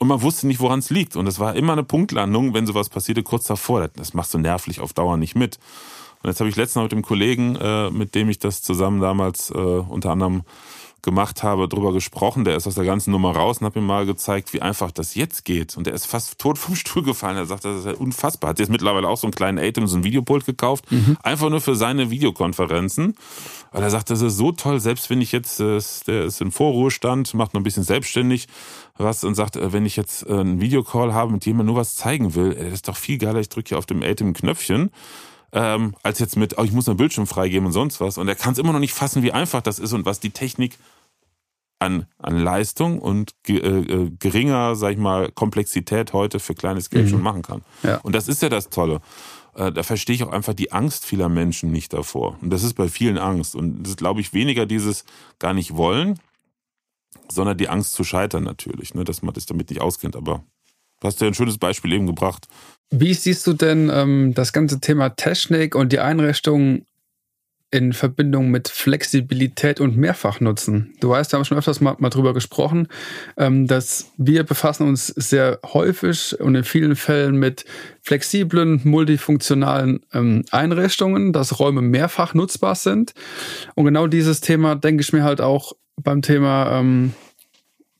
Und 0.01 0.09
man 0.09 0.22
wusste 0.22 0.46
nicht, 0.46 0.61
woran 0.61 0.78
es 0.78 0.88
liegt. 0.88 1.14
Und 1.14 1.26
es 1.26 1.38
war 1.38 1.55
immer 1.55 1.74
eine 1.74 1.84
Punktlandung, 1.84 2.55
wenn 2.55 2.66
sowas 2.66 2.88
passierte, 2.88 3.22
kurz 3.22 3.46
davor. 3.46 3.88
Das 3.96 4.14
machst 4.14 4.32
du 4.32 4.38
nervlich 4.38 4.80
auf 4.80 4.94
Dauer 4.94 5.18
nicht 5.18 5.36
mit. 5.36 5.59
Und 6.22 6.30
jetzt 6.30 6.40
habe 6.40 6.48
ich 6.48 6.57
letztens 6.57 6.84
mit 6.84 6.92
dem 6.92 7.03
Kollegen, 7.03 7.57
äh, 7.57 7.90
mit 7.90 8.14
dem 8.14 8.30
ich 8.30 8.38
das 8.38 8.62
zusammen 8.62 9.03
damals 9.03 9.51
äh, 9.51 9.55
unter 9.55 10.11
anderem 10.11 10.42
gemacht 11.03 11.42
habe, 11.42 11.68
drüber 11.68 11.92
gesprochen. 11.92 12.44
Der 12.44 12.57
ist 12.57 12.66
aus 12.66 12.76
der 12.76 12.84
ganzen 12.84 13.11
Nummer 13.11 13.36
raus 13.36 13.59
und 13.59 13.66
hat 13.66 13.74
mir 13.74 13.82
mal 13.82 14.07
gezeigt, 14.07 14.55
wie 14.55 14.62
einfach 14.62 14.90
das 14.90 15.14
jetzt 15.14 15.44
geht. 15.44 15.76
Und 15.76 15.86
der 15.86 15.92
ist 15.92 16.07
fast 16.07 16.38
tot 16.38 16.57
vom 16.59 16.76
Stuhl 16.76 17.03
gefallen. 17.03 17.36
Er 17.36 17.46
sagt, 17.46 17.66
das 17.66 17.80
ist 17.80 17.86
ja 17.86 17.92
unfassbar. 17.92 18.51
Hat 18.51 18.59
jetzt 18.59 18.70
mittlerweile 18.70 19.07
auch 19.07 19.18
so 19.18 19.26
einen 19.26 19.34
kleinen 19.34 19.59
Atem, 19.59 19.86
so 19.86 19.96
ein 19.96 20.05
Videopult 20.05 20.46
gekauft. 20.46 20.90
Mhm. 20.90 21.16
Einfach 21.22 21.51
nur 21.51 21.61
für 21.61 21.74
seine 21.74 22.11
Videokonferenzen. 22.11 23.16
Weil 23.73 23.83
er 23.83 23.91
sagt, 23.91 24.11
das 24.11 24.21
ist 24.21 24.37
so 24.37 24.53
toll, 24.53 24.81
selbst 24.81 25.11
wenn 25.11 25.21
ich 25.21 25.33
jetzt, 25.33 25.61
äh, 25.61 25.81
der 26.07 26.25
ist 26.25 26.41
im 26.41 26.53
Vorruhestand, 26.53 27.35
macht 27.35 27.55
noch 27.55 27.61
ein 27.61 27.64
bisschen 27.64 27.85
selbstständig 27.85 28.49
was 28.97 29.25
und 29.25 29.35
sagt, 29.35 29.57
äh, 29.57 29.73
wenn 29.73 29.87
ich 29.87 29.97
jetzt 29.97 30.27
äh, 30.29 30.33
einen 30.33 30.61
Videocall 30.61 31.14
habe, 31.14 31.33
mit 31.33 31.47
dem 31.47 31.57
man 31.57 31.66
nur 31.66 31.77
was 31.77 31.95
zeigen 31.95 32.35
will, 32.35 32.55
das 32.55 32.73
ist 32.73 32.89
doch 32.89 32.97
viel 32.97 33.18
geiler, 33.18 33.41
ich 33.41 33.49
drücke 33.49 33.71
hier 33.71 33.79
auf 33.79 33.87
dem 33.87 34.03
Atem 34.03 34.33
Knöpfchen 34.33 34.91
ähm, 35.53 35.95
als 36.03 36.18
jetzt 36.18 36.37
mit, 36.37 36.59
oh, 36.59 36.64
ich 36.64 36.73
muss 36.73 36.89
einen 36.89 36.97
Bildschirm 36.97 37.27
freigeben 37.27 37.66
und 37.66 37.73
sonst 37.73 38.01
was. 38.01 38.18
Und 38.18 38.29
er 38.29 38.35
kann 38.35 38.53
es 38.53 38.59
immer 38.59 38.73
noch 38.73 38.81
nicht 38.81 38.95
fassen, 38.95 39.23
wie 39.23 39.33
einfach 39.33 39.62
das 39.62 39.79
ist 39.79 39.93
und 39.93 40.07
was 40.07 40.21
die 40.21 40.31
Technik 40.31 40.79
an, 41.79 42.07
an 42.18 42.39
Leistung 42.39 42.99
und 42.99 43.33
ge, 43.43 43.59
äh, 43.59 44.11
geringer, 44.18 44.77
sag 44.77 44.93
ich 44.93 44.99
mal, 44.99 45.33
Komplexität 45.33 46.12
heute 46.12 46.39
für 46.39 46.55
kleines 46.55 46.91
Geld 46.91 47.07
mhm. 47.07 47.11
schon 47.11 47.23
machen 47.23 47.43
kann. 47.43 47.62
Ja. 47.83 47.97
Und 47.99 48.14
das 48.14 48.29
ist 48.29 48.43
ja 48.43 48.49
das 48.49 48.68
Tolle. 48.68 49.01
Äh, 49.55 49.72
da 49.72 49.82
verstehe 49.82 50.14
ich 50.14 50.22
auch 50.22 50.32
einfach 50.32 50.55
die 50.55 50.72
Angst 50.72 51.05
vieler 51.05 51.28
Menschen 51.28 51.70
nicht 51.70 51.92
davor. 51.92 52.38
Und 52.40 52.51
das 52.51 52.62
ist 52.62 52.74
bei 52.74 52.88
vielen 52.88 53.18
Angst. 53.18 53.55
Und 53.55 53.82
das 53.82 53.90
ist, 53.90 53.98
glaube 53.98 54.20
ich, 54.20 54.32
weniger 54.32 54.66
dieses 54.66 55.05
gar 55.38 55.55
nicht 55.55 55.76
wollen, 55.76 56.18
sondern 57.30 57.59
die 57.59 57.68
Angst 57.68 57.94
zu 57.94 58.05
scheitern 58.05 58.44
natürlich, 58.44 58.94
ne, 58.94 59.05
dass 59.05 59.22
man 59.22 59.34
das 59.34 59.46
damit 59.46 59.70
nicht 59.70 59.80
auskennt. 59.80 60.16
Aber 60.16 60.44
du 61.01 61.07
hast 61.07 61.20
ja 61.20 61.26
ein 61.26 61.34
schönes 61.34 61.59
Beispiel 61.59 61.92
eben 61.92 62.07
gebracht. 62.07 62.48
Wie 62.90 63.14
siehst 63.14 63.46
du 63.46 63.53
denn 63.53 63.88
ähm, 63.92 64.34
das 64.34 64.53
ganze 64.53 64.80
Thema 64.80 65.11
Technik 65.11 65.74
und 65.74 65.92
die 65.92 66.01
Einrichtung 66.01 66.84
in 67.71 67.93
Verbindung 67.93 68.51
mit 68.51 68.68
Flexibilität 68.68 69.81
und 69.81 69.97
Mehrfachnutzen? 69.97 70.95
Du 71.01 71.11
weißt, 71.11 71.33
wir 71.33 71.39
haben 71.39 71.45
schon 71.45 71.59
öfters 71.59 71.81
mal, 71.81 71.97
mal 71.99 72.11
drüber 72.11 72.35
gesprochen, 72.35 72.89
ähm, 73.37 73.66
dass 73.66 74.12
wir 74.16 74.45
befassen 74.45 74.89
uns 74.89 75.07
sehr 75.07 75.61
häufig 75.64 76.39
und 76.41 76.55
in 76.55 76.64
vielen 76.64 76.97
Fällen 76.97 77.37
mit 77.37 77.64
flexiblen, 78.03 78.81
multifunktionalen 78.85 80.01
ähm, 80.12 80.45
Einrichtungen, 80.51 81.33
dass 81.33 81.61
Räume 81.61 81.83
mehrfach 81.83 82.35
nutzbar 82.35 82.75
sind. 82.75 83.14
Und 83.75 83.85
genau 83.85 84.07
dieses 84.07 84.41
Thema 84.41 84.75
denke 84.75 85.03
ich 85.03 85.12
mir 85.12 85.25
halt 85.25 85.41
auch 85.41 85.73
beim 85.97 86.23
Thema 86.23 86.79
ähm, 86.79 87.12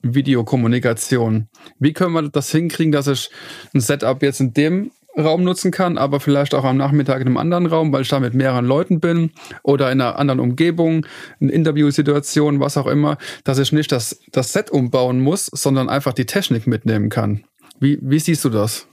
Videokommunikation. 0.03 1.49
Wie 1.79 1.93
können 1.93 2.15
wir 2.15 2.29
das 2.29 2.51
hinkriegen, 2.51 2.93
dass 2.93 3.07
ich 3.07 3.31
ein 3.75 3.81
Setup 3.81 4.23
jetzt 4.23 4.41
in 4.41 4.55
dem 4.55 4.91
Raum 5.21 5.45
nutzen 5.45 5.71
kann, 5.71 5.99
aber 5.99 6.21
vielleicht 6.21 6.55
auch 6.55 6.65
am 6.65 6.77
Nachmittag 6.77 7.21
in 7.21 7.27
einem 7.27 7.37
anderen 7.37 7.67
Raum, 7.67 7.93
weil 7.93 8.03
ich 8.03 8.09
da 8.09 8.21
mit 8.21 8.35
mehreren 8.35 8.65
Leuten 8.65 9.01
bin 9.01 9.33
oder 9.63 9.91
in 9.93 10.01
einer 10.01 10.19
anderen 10.19 10.41
Umgebung, 10.41 11.07
eine 11.41 11.53
Interviewsituation, 11.53 12.61
was 12.61 12.77
auch 12.77 12.87
immer, 12.87 13.19
dass 13.45 13.59
ich 13.59 13.73
nicht 13.73 13.93
das, 13.93 14.21
das 14.33 14.53
Set 14.53 14.71
umbauen 14.71 15.21
muss, 15.21 15.47
sondern 15.47 15.89
einfach 15.89 16.13
die 16.13 16.27
Technik 16.27 16.67
mitnehmen 16.67 17.09
kann. 17.09 17.45
Wie, 17.79 17.99
wie 18.03 18.19
siehst 18.19 18.45
du 18.45 18.51
das? 18.51 18.87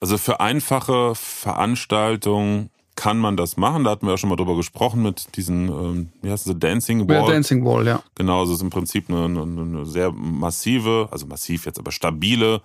Also 0.00 0.18
für 0.18 0.40
einfache 0.40 1.14
Veranstaltungen 1.14 2.70
kann 2.96 3.18
man 3.18 3.36
das 3.36 3.56
machen. 3.56 3.84
Da 3.84 3.90
hatten 3.90 4.06
wir 4.06 4.12
ja 4.12 4.18
schon 4.18 4.30
mal 4.30 4.36
drüber 4.36 4.56
gesprochen 4.56 5.02
mit 5.02 5.36
diesen, 5.36 5.68
ähm, 5.68 6.08
wie 6.22 6.30
heißt 6.30 6.46
das, 6.46 6.58
Dancing 6.58 7.08
Wall. 7.08 7.16
Ja, 7.16 7.26
Dancing 7.26 7.64
Wall, 7.64 7.86
ja. 7.86 8.02
Genau, 8.14 8.44
es 8.44 8.50
ist 8.50 8.62
im 8.62 8.70
Prinzip 8.70 9.08
eine, 9.08 9.24
eine, 9.24 9.42
eine, 9.42 9.86
sehr 9.86 10.12
massive, 10.12 11.08
also 11.10 11.26
massiv 11.26 11.66
jetzt, 11.66 11.78
aber 11.78 11.92
stabile, 11.92 12.60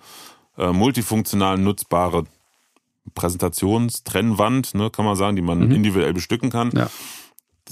äh, 0.56 0.72
multifunktional 0.72 1.58
nutzbare 1.58 2.24
Präsentationstrennwand, 3.14 4.74
ne, 4.74 4.90
kann 4.90 5.04
man 5.04 5.16
sagen, 5.16 5.36
die 5.36 5.42
man 5.42 5.66
mhm. 5.66 5.72
individuell 5.72 6.12
bestücken 6.12 6.50
kann. 6.50 6.70
Ja. 6.74 6.90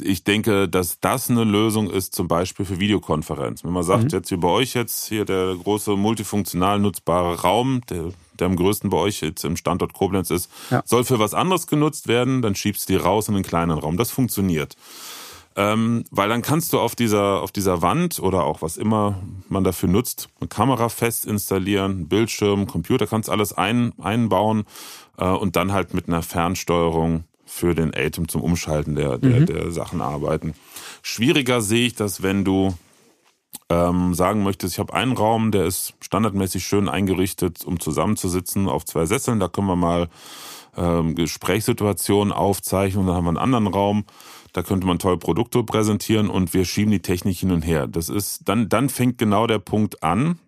Ich 0.00 0.22
denke, 0.22 0.68
dass 0.68 1.00
das 1.00 1.28
eine 1.28 1.44
Lösung 1.44 1.90
ist, 1.90 2.14
zum 2.14 2.28
Beispiel 2.28 2.64
für 2.64 2.78
Videokonferenzen. 2.78 3.66
Wenn 3.66 3.74
man 3.74 3.82
sagt, 3.82 4.04
mhm. 4.04 4.10
jetzt 4.10 4.28
hier 4.28 4.38
bei 4.38 4.48
euch 4.48 4.74
jetzt 4.74 5.08
hier 5.08 5.24
der 5.24 5.56
große 5.56 5.96
multifunktional 5.96 6.78
nutzbare 6.78 7.40
Raum, 7.40 7.82
der 7.90 8.12
der 8.38 8.46
am 8.46 8.56
größten 8.56 8.90
bei 8.90 8.96
euch 8.98 9.20
jetzt 9.20 9.44
im 9.44 9.56
Standort 9.56 9.92
Koblenz 9.92 10.30
ist, 10.30 10.50
ja. 10.70 10.82
soll 10.84 11.04
für 11.04 11.18
was 11.18 11.34
anderes 11.34 11.66
genutzt 11.66 12.08
werden, 12.08 12.42
dann 12.42 12.54
schiebst 12.54 12.88
du 12.88 12.94
die 12.94 12.98
raus 12.98 13.28
in 13.28 13.34
einen 13.34 13.44
kleinen 13.44 13.78
Raum. 13.78 13.96
Das 13.96 14.10
funktioniert. 14.10 14.76
Ähm, 15.58 16.04
weil 16.12 16.28
dann 16.28 16.40
kannst 16.40 16.72
du 16.72 16.78
auf 16.78 16.94
dieser, 16.94 17.42
auf 17.42 17.50
dieser 17.50 17.82
Wand 17.82 18.20
oder 18.20 18.44
auch 18.44 18.62
was 18.62 18.76
immer 18.76 19.18
man 19.48 19.64
dafür 19.64 19.88
nutzt, 19.88 20.28
eine 20.38 20.46
Kamera 20.46 20.88
fest 20.88 21.26
installieren, 21.26 22.06
Bildschirm, 22.06 22.68
Computer, 22.68 23.08
kannst 23.08 23.28
alles 23.28 23.52
ein, 23.54 23.92
einbauen 23.98 24.66
äh, 25.16 25.24
und 25.24 25.56
dann 25.56 25.72
halt 25.72 25.94
mit 25.94 26.06
einer 26.06 26.22
Fernsteuerung 26.22 27.24
für 27.44 27.74
den 27.74 27.92
Atem 27.92 28.28
zum 28.28 28.40
Umschalten 28.40 28.94
der, 28.94 29.18
der, 29.18 29.40
mhm. 29.40 29.46
der 29.46 29.72
Sachen 29.72 30.00
arbeiten. 30.00 30.54
Schwieriger 31.02 31.60
sehe 31.60 31.88
ich 31.88 31.96
das, 31.96 32.22
wenn 32.22 32.44
du 32.44 32.74
ähm, 33.68 34.14
sagen 34.14 34.44
möchtest, 34.44 34.74
ich 34.74 34.78
habe 34.78 34.94
einen 34.94 35.16
Raum, 35.16 35.50
der 35.50 35.64
ist 35.64 35.94
standardmäßig 35.98 36.64
schön 36.64 36.88
eingerichtet, 36.88 37.64
um 37.64 37.80
zusammenzusitzen 37.80 38.68
auf 38.68 38.84
zwei 38.84 39.06
Sesseln, 39.06 39.40
da 39.40 39.48
können 39.48 39.66
wir 39.66 39.74
mal 39.74 40.08
ähm, 40.76 41.16
Gesprächssituationen 41.16 42.32
aufzeichnen 42.32 43.00
und 43.00 43.06
dann 43.08 43.16
haben 43.16 43.24
wir 43.24 43.30
einen 43.30 43.38
anderen 43.38 43.66
Raum, 43.66 44.04
da 44.58 44.64
könnte 44.64 44.88
man 44.88 44.98
toll 44.98 45.16
Produkte 45.18 45.62
präsentieren 45.62 46.28
und 46.28 46.52
wir 46.52 46.64
schieben 46.64 46.90
die 46.90 47.00
Technik 47.00 47.38
hin 47.38 47.52
und 47.52 47.62
her. 47.62 47.86
Das 47.86 48.08
ist, 48.08 48.48
dann, 48.48 48.68
dann 48.68 48.88
fängt 48.88 49.16
genau 49.16 49.46
der 49.46 49.60
Punkt 49.60 50.02
an, 50.02 50.40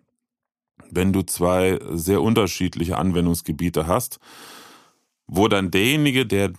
wenn 0.89 1.13
du 1.13 1.21
zwei 1.21 1.79
sehr 1.91 2.21
unterschiedliche 2.21 2.97
Anwendungsgebiete 2.97 3.87
hast, 3.87 4.19
wo 5.27 5.47
dann 5.47 5.71
derjenige, 5.71 6.25
der 6.25 6.51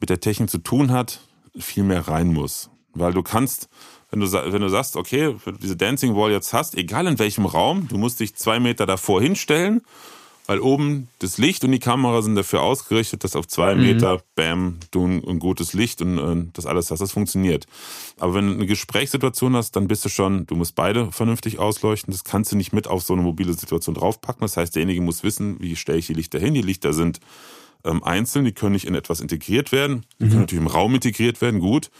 mit 0.00 0.08
der 0.08 0.20
Technik 0.20 0.48
zu 0.48 0.56
tun 0.56 0.92
hat, 0.92 1.20
viel 1.58 1.84
mehr 1.84 2.08
rein 2.08 2.32
muss. 2.32 2.70
Weil 2.94 3.12
du 3.12 3.22
kannst, 3.22 3.68
wenn 4.10 4.20
du, 4.20 4.32
wenn 4.32 4.62
du 4.62 4.68
sagst, 4.70 4.96
okay, 4.96 5.34
wenn 5.44 5.56
du 5.56 5.60
diese 5.60 5.76
Dancing 5.76 6.16
Wall 6.16 6.32
jetzt 6.32 6.54
hast, 6.54 6.74
egal 6.74 7.06
in 7.06 7.18
welchem 7.18 7.44
Raum, 7.44 7.86
du 7.86 7.98
musst 7.98 8.18
dich 8.18 8.34
zwei 8.34 8.60
Meter 8.60 8.86
davor 8.86 9.20
hinstellen 9.20 9.82
weil 10.46 10.60
oben 10.60 11.08
das 11.20 11.38
Licht 11.38 11.64
und 11.64 11.72
die 11.72 11.78
Kamera 11.78 12.20
sind 12.20 12.34
dafür 12.34 12.62
ausgerichtet, 12.62 13.24
dass 13.24 13.34
auf 13.34 13.48
zwei 13.48 13.74
mhm. 13.74 13.82
Meter, 13.82 14.22
bam, 14.34 14.78
du 14.90 15.06
ein, 15.06 15.38
gutes 15.38 15.72
Licht 15.72 16.02
und 16.02 16.18
äh, 16.18 16.50
das 16.52 16.66
alles 16.66 16.90
hast. 16.90 17.00
Das 17.00 17.12
funktioniert. 17.12 17.66
Aber 18.18 18.34
wenn 18.34 18.48
du 18.48 18.54
eine 18.54 18.66
Gesprächssituation 18.66 19.56
hast, 19.56 19.72
dann 19.76 19.88
bist 19.88 20.04
du 20.04 20.08
schon, 20.08 20.46
du 20.46 20.54
musst 20.54 20.74
beide 20.74 21.10
vernünftig 21.12 21.58
ausleuchten. 21.58 22.12
Das 22.12 22.24
kannst 22.24 22.52
du 22.52 22.56
nicht 22.56 22.72
mit 22.72 22.88
auf 22.88 23.02
so 23.02 23.14
eine 23.14 23.22
mobile 23.22 23.54
Situation 23.54 23.94
draufpacken. 23.94 24.42
Das 24.42 24.56
heißt, 24.56 24.74
derjenige 24.74 25.00
muss 25.00 25.22
wissen, 25.22 25.56
wie 25.60 25.76
stelle 25.76 25.98
ich 25.98 26.06
die 26.06 26.14
Lichter 26.14 26.38
hin. 26.38 26.52
Die 26.52 26.62
Lichter 26.62 26.92
sind 26.92 27.20
ähm, 27.84 28.04
einzeln, 28.04 28.44
die 28.44 28.52
können 28.52 28.72
nicht 28.72 28.86
in 28.86 28.94
etwas 28.94 29.20
integriert 29.20 29.72
werden. 29.72 30.04
Die 30.18 30.24
mhm. 30.24 30.28
können 30.28 30.40
natürlich 30.40 30.62
im 30.64 30.70
Raum 30.70 30.94
integriert 30.94 31.40
werden, 31.40 31.60
gut. 31.60 31.90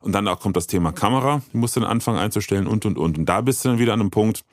Und 0.00 0.12
dann 0.12 0.28
auch 0.28 0.38
kommt 0.38 0.56
das 0.56 0.68
Thema 0.68 0.92
Kamera, 0.92 1.42
die 1.52 1.56
musst 1.56 1.74
du 1.74 1.80
dann 1.80 1.90
anfangen 1.90 2.18
einzustellen 2.18 2.68
und 2.68 2.86
und 2.86 2.96
und. 2.98 3.18
Und 3.18 3.24
da 3.24 3.40
bist 3.40 3.64
du 3.64 3.70
dann 3.70 3.80
wieder 3.80 3.92
an 3.92 4.00
einem 4.00 4.10
Punkt, 4.10 4.44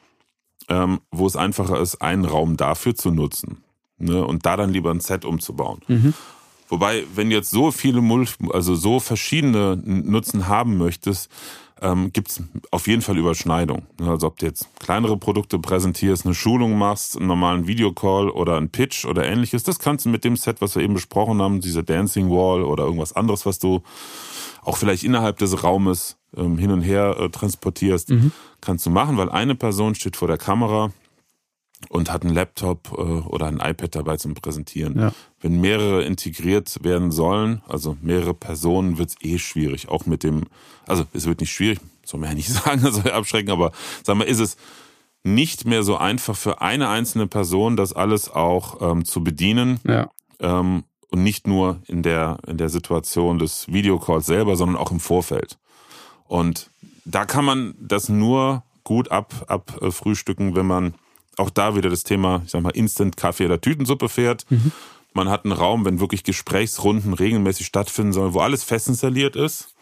ähm, 0.70 1.00
wo 1.12 1.28
es 1.28 1.36
einfacher 1.36 1.80
ist, 1.80 2.02
einen 2.02 2.26
Raum 2.26 2.58
dafür 2.58 2.96
zu 2.96 3.12
nutzen. 3.12 3.64
Ne? 3.98 4.26
Und 4.26 4.46
da 4.46 4.58
dann 4.58 4.72
lieber 4.72 4.92
ein 4.92 5.00
Set 5.00 5.26
umzubauen. 5.26 5.82
Mhm. 5.88 6.14
Wobei, 6.68 7.04
wenn 7.14 7.30
du 7.30 7.36
jetzt 7.36 7.52
so 7.52 7.72
viele, 7.72 8.02
also 8.52 8.76
so 8.76 9.00
verschiedene 9.00 9.78
Nutzen 9.78 10.48
haben 10.48 10.78
möchtest, 10.78 11.30
ähm, 11.82 12.12
gibt 12.14 12.30
es 12.30 12.44
auf 12.72 12.88
jeden 12.88 13.02
Fall 13.02 13.18
Überschneidung. 13.18 13.84
Ne? 14.00 14.10
Also 14.10 14.28
ob 14.28 14.40
du 14.40 14.46
jetzt 14.46 14.68
kleinere 14.80 15.18
Produkte 15.18 15.60
präsentierst, 15.60 16.26
eine 16.26 16.34
Schulung 16.34 16.78
machst, 16.78 17.18
einen 17.18 17.28
normalen 17.28 17.68
Videocall 17.68 18.30
oder 18.30 18.58
einen 18.58 18.70
Pitch 18.70 19.06
oder 19.06 19.26
ähnliches, 19.26 19.64
das 19.64 19.80
kannst 19.80 20.06
du 20.06 20.10
mit 20.10 20.24
dem 20.24 20.38
Set, 20.38 20.62
was 20.62 20.76
wir 20.76 20.84
eben 20.84 20.94
besprochen 20.94 21.42
haben, 21.42 21.62
diese 21.62 21.84
Dancing 21.84 22.30
Wall 22.30 22.64
oder 22.64 22.86
irgendwas 22.86 23.14
anderes, 23.14 23.46
was 23.46 23.60
du 23.60 23.84
auch 24.64 24.78
vielleicht 24.78 25.04
innerhalb 25.04 25.38
des 25.38 25.64
Raumes 25.64 26.18
ähm, 26.36 26.58
hin 26.58 26.72
und 26.72 26.82
her 26.82 27.18
äh, 27.20 27.30
transportierst, 27.30 28.10
mhm. 28.10 28.32
Kannst 28.66 28.86
du 28.86 28.90
machen, 28.90 29.18
weil 29.18 29.30
eine 29.30 29.56
Person 29.56 29.96
steht 29.96 30.16
vor 30.16 30.28
der 30.28 30.38
Kamera 30.38 30.92
und 31.90 32.12
hat 32.12 32.24
einen 32.24 32.34
Laptop 32.34 32.92
äh, 32.92 33.02
oder 33.02 33.48
ein 33.48 33.60
iPad 33.60 33.96
dabei 33.96 34.18
zum 34.18 34.34
Präsentieren. 34.34 35.00
Ja. 35.00 35.12
Wenn 35.40 35.62
mehrere 35.62 36.04
integriert 36.04 36.84
werden 36.84 37.12
sollen, 37.12 37.62
also 37.68 37.98
mehrere 38.02 38.34
Personen, 38.34 38.98
wird 38.98 39.10
es 39.10 39.16
eh 39.22 39.38
schwierig. 39.38 39.90
Auch 39.90 40.06
mit 40.06 40.24
dem, 40.24 40.44
also 40.88 41.06
es 41.14 41.26
wird 41.26 41.42
nicht 41.42 41.52
schwierig, 41.52 41.80
soll 42.04 42.20
man 42.20 42.30
ja 42.30 42.36
nicht 42.36 42.50
sagen, 42.64 42.82
das 42.82 42.96
soll 42.96 43.06
ja 43.06 43.14
abschrecken, 43.14 43.52
aber 43.52 43.72
sagen 44.04 44.20
wir, 44.20 44.28
ist 44.28 44.40
es 44.40 44.58
nicht 45.24 45.66
mehr 45.66 45.84
so 45.84 45.98
einfach 45.98 46.36
für 46.36 46.62
eine 46.62 46.88
einzelne 46.88 47.28
Person, 47.28 47.78
das 47.78 47.94
alles 47.94 48.30
auch 48.30 48.82
ähm, 48.82 49.06
zu 49.06 49.24
bedienen. 49.24 49.80
Ja. 49.88 50.12
Ähm, 50.40 50.84
und 51.10 51.24
nicht 51.24 51.48
nur 51.48 51.82
in 51.88 52.04
der, 52.04 52.40
in 52.46 52.58
der 52.58 52.70
Situation 52.70 53.40
des 53.40 53.72
Videocalls 53.72 54.26
selber, 54.26 54.56
sondern 54.56 54.76
auch 54.76 54.92
im 54.92 55.00
Vorfeld. 55.00 55.58
Und 56.26 56.72
da 57.06 57.26
kann 57.26 57.46
man 57.46 57.76
das 57.80 58.10
nur 58.10 58.64
gut 58.84 59.12
ab, 59.12 59.46
abfrühstücken, 59.48 60.56
wenn 60.56 60.66
man 60.66 60.96
auch 61.38 61.50
da 61.50 61.76
wieder 61.76 61.90
das 61.90 62.04
Thema, 62.04 62.42
ich 62.46 62.52
sag 62.52 62.62
mal, 62.62 62.70
Instant-Kaffee 62.72 63.46
oder 63.46 63.62
Tütensuppe 63.62 64.10
fährt. 64.10 64.46
Mhm. 64.50 64.72
Man 65.14 65.30
hat 65.30 65.46
einen 65.46 65.54
Raum, 65.54 65.86
wenn 65.86 66.00
wirklich 66.00 66.24
Gesprächsrunden 66.24 67.14
regelmäßig 67.14 67.66
stattfinden 67.66 68.14
sollen, 68.14 68.34
wo 68.34 68.40
alles 68.40 68.64
fest 68.64 68.88
installiert 68.88 69.36
ist, 69.36 69.76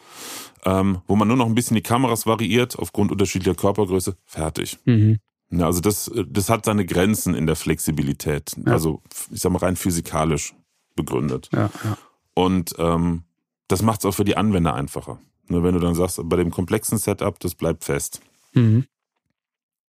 ähm, 0.65 1.01
wo 1.07 1.15
man 1.15 1.27
nur 1.27 1.37
noch 1.37 1.47
ein 1.47 1.55
bisschen 1.55 1.75
die 1.75 1.81
Kameras 1.81 2.25
variiert 2.25 2.77
aufgrund 2.77 3.11
unterschiedlicher 3.11 3.55
Körpergröße, 3.55 4.15
fertig. 4.25 4.79
Mhm. 4.85 5.19
Ja, 5.49 5.67
also 5.67 5.81
das, 5.81 6.11
das 6.27 6.49
hat 6.49 6.65
seine 6.65 6.85
Grenzen 6.85 7.35
in 7.35 7.45
der 7.45 7.55
Flexibilität. 7.55 8.55
Ja. 8.65 8.73
Also 8.73 9.01
ich 9.31 9.41
sag 9.41 9.51
mal 9.51 9.59
rein 9.59 9.75
physikalisch 9.75 10.55
begründet. 10.95 11.49
Ja, 11.51 11.69
ja. 11.83 11.97
Und 12.33 12.73
ähm, 12.79 13.23
das 13.67 13.81
macht 13.81 13.99
es 13.99 14.05
auch 14.05 14.13
für 14.13 14.25
die 14.25 14.37
Anwender 14.37 14.73
einfacher. 14.73 15.19
Wenn 15.47 15.73
du 15.73 15.79
dann 15.79 15.95
sagst, 15.95 16.21
bei 16.23 16.37
dem 16.37 16.51
komplexen 16.51 16.97
Setup, 16.97 17.39
das 17.39 17.55
bleibt 17.55 17.83
fest. 17.83 18.21
Mhm. 18.53 18.85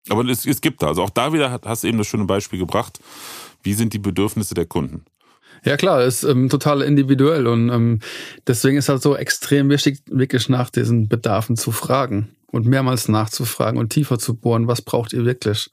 Aber 0.08 0.24
es, 0.26 0.46
es 0.46 0.60
gibt 0.60 0.82
da, 0.82 0.88
also 0.88 1.02
auch 1.02 1.10
da 1.10 1.32
wieder 1.32 1.60
hast 1.64 1.82
du 1.82 1.88
eben 1.88 1.98
das 1.98 2.06
schöne 2.06 2.24
Beispiel 2.24 2.58
gebracht, 2.58 3.00
wie 3.62 3.72
sind 3.72 3.94
die 3.94 3.98
Bedürfnisse 3.98 4.54
der 4.54 4.66
Kunden? 4.66 5.04
Ja 5.64 5.78
klar, 5.78 6.02
ist 6.02 6.24
ähm, 6.24 6.50
total 6.50 6.82
individuell 6.82 7.46
und 7.46 7.70
ähm, 7.70 8.00
deswegen 8.46 8.76
ist 8.76 8.90
halt 8.90 9.00
so 9.00 9.16
extrem 9.16 9.70
wichtig, 9.70 10.00
wirklich 10.10 10.50
nach 10.50 10.68
diesen 10.68 11.08
Bedarfen 11.08 11.56
zu 11.56 11.72
fragen 11.72 12.34
und 12.48 12.66
mehrmals 12.66 13.08
nachzufragen 13.08 13.80
und 13.80 13.90
tiefer 13.90 14.18
zu 14.18 14.34
bohren, 14.34 14.68
was 14.68 14.82
braucht 14.82 15.14
ihr 15.14 15.24
wirklich? 15.24 15.70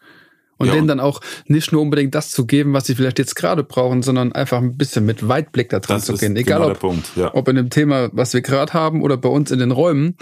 Und 0.61 0.67
ja. 0.67 0.73
denen 0.73 0.87
dann 0.87 0.99
auch 0.99 1.21
nicht 1.45 1.71
nur 1.71 1.81
unbedingt 1.81 2.15
das 2.15 2.29
zu 2.29 2.45
geben, 2.45 2.73
was 2.73 2.85
sie 2.85 2.95
vielleicht 2.95 3.19
jetzt 3.19 3.35
gerade 3.35 3.63
brauchen, 3.63 4.01
sondern 4.01 4.31
einfach 4.31 4.59
ein 4.59 4.77
bisschen 4.77 5.05
mit 5.05 5.27
Weitblick 5.27 5.69
da 5.69 5.79
dran 5.79 5.97
das 5.97 6.05
zu 6.05 6.17
gehen. 6.17 6.35
Egal 6.35 6.61
genau 6.61 6.71
ob, 6.71 7.03
ja. 7.15 7.33
ob 7.33 7.47
in 7.47 7.55
dem 7.55 7.69
Thema, 7.69 8.09
was 8.13 8.33
wir 8.33 8.41
gerade 8.41 8.73
haben 8.73 9.01
oder 9.01 9.17
bei 9.17 9.29
uns 9.29 9.51
in 9.51 9.59
den 9.59 9.71
Räumen. 9.71 10.15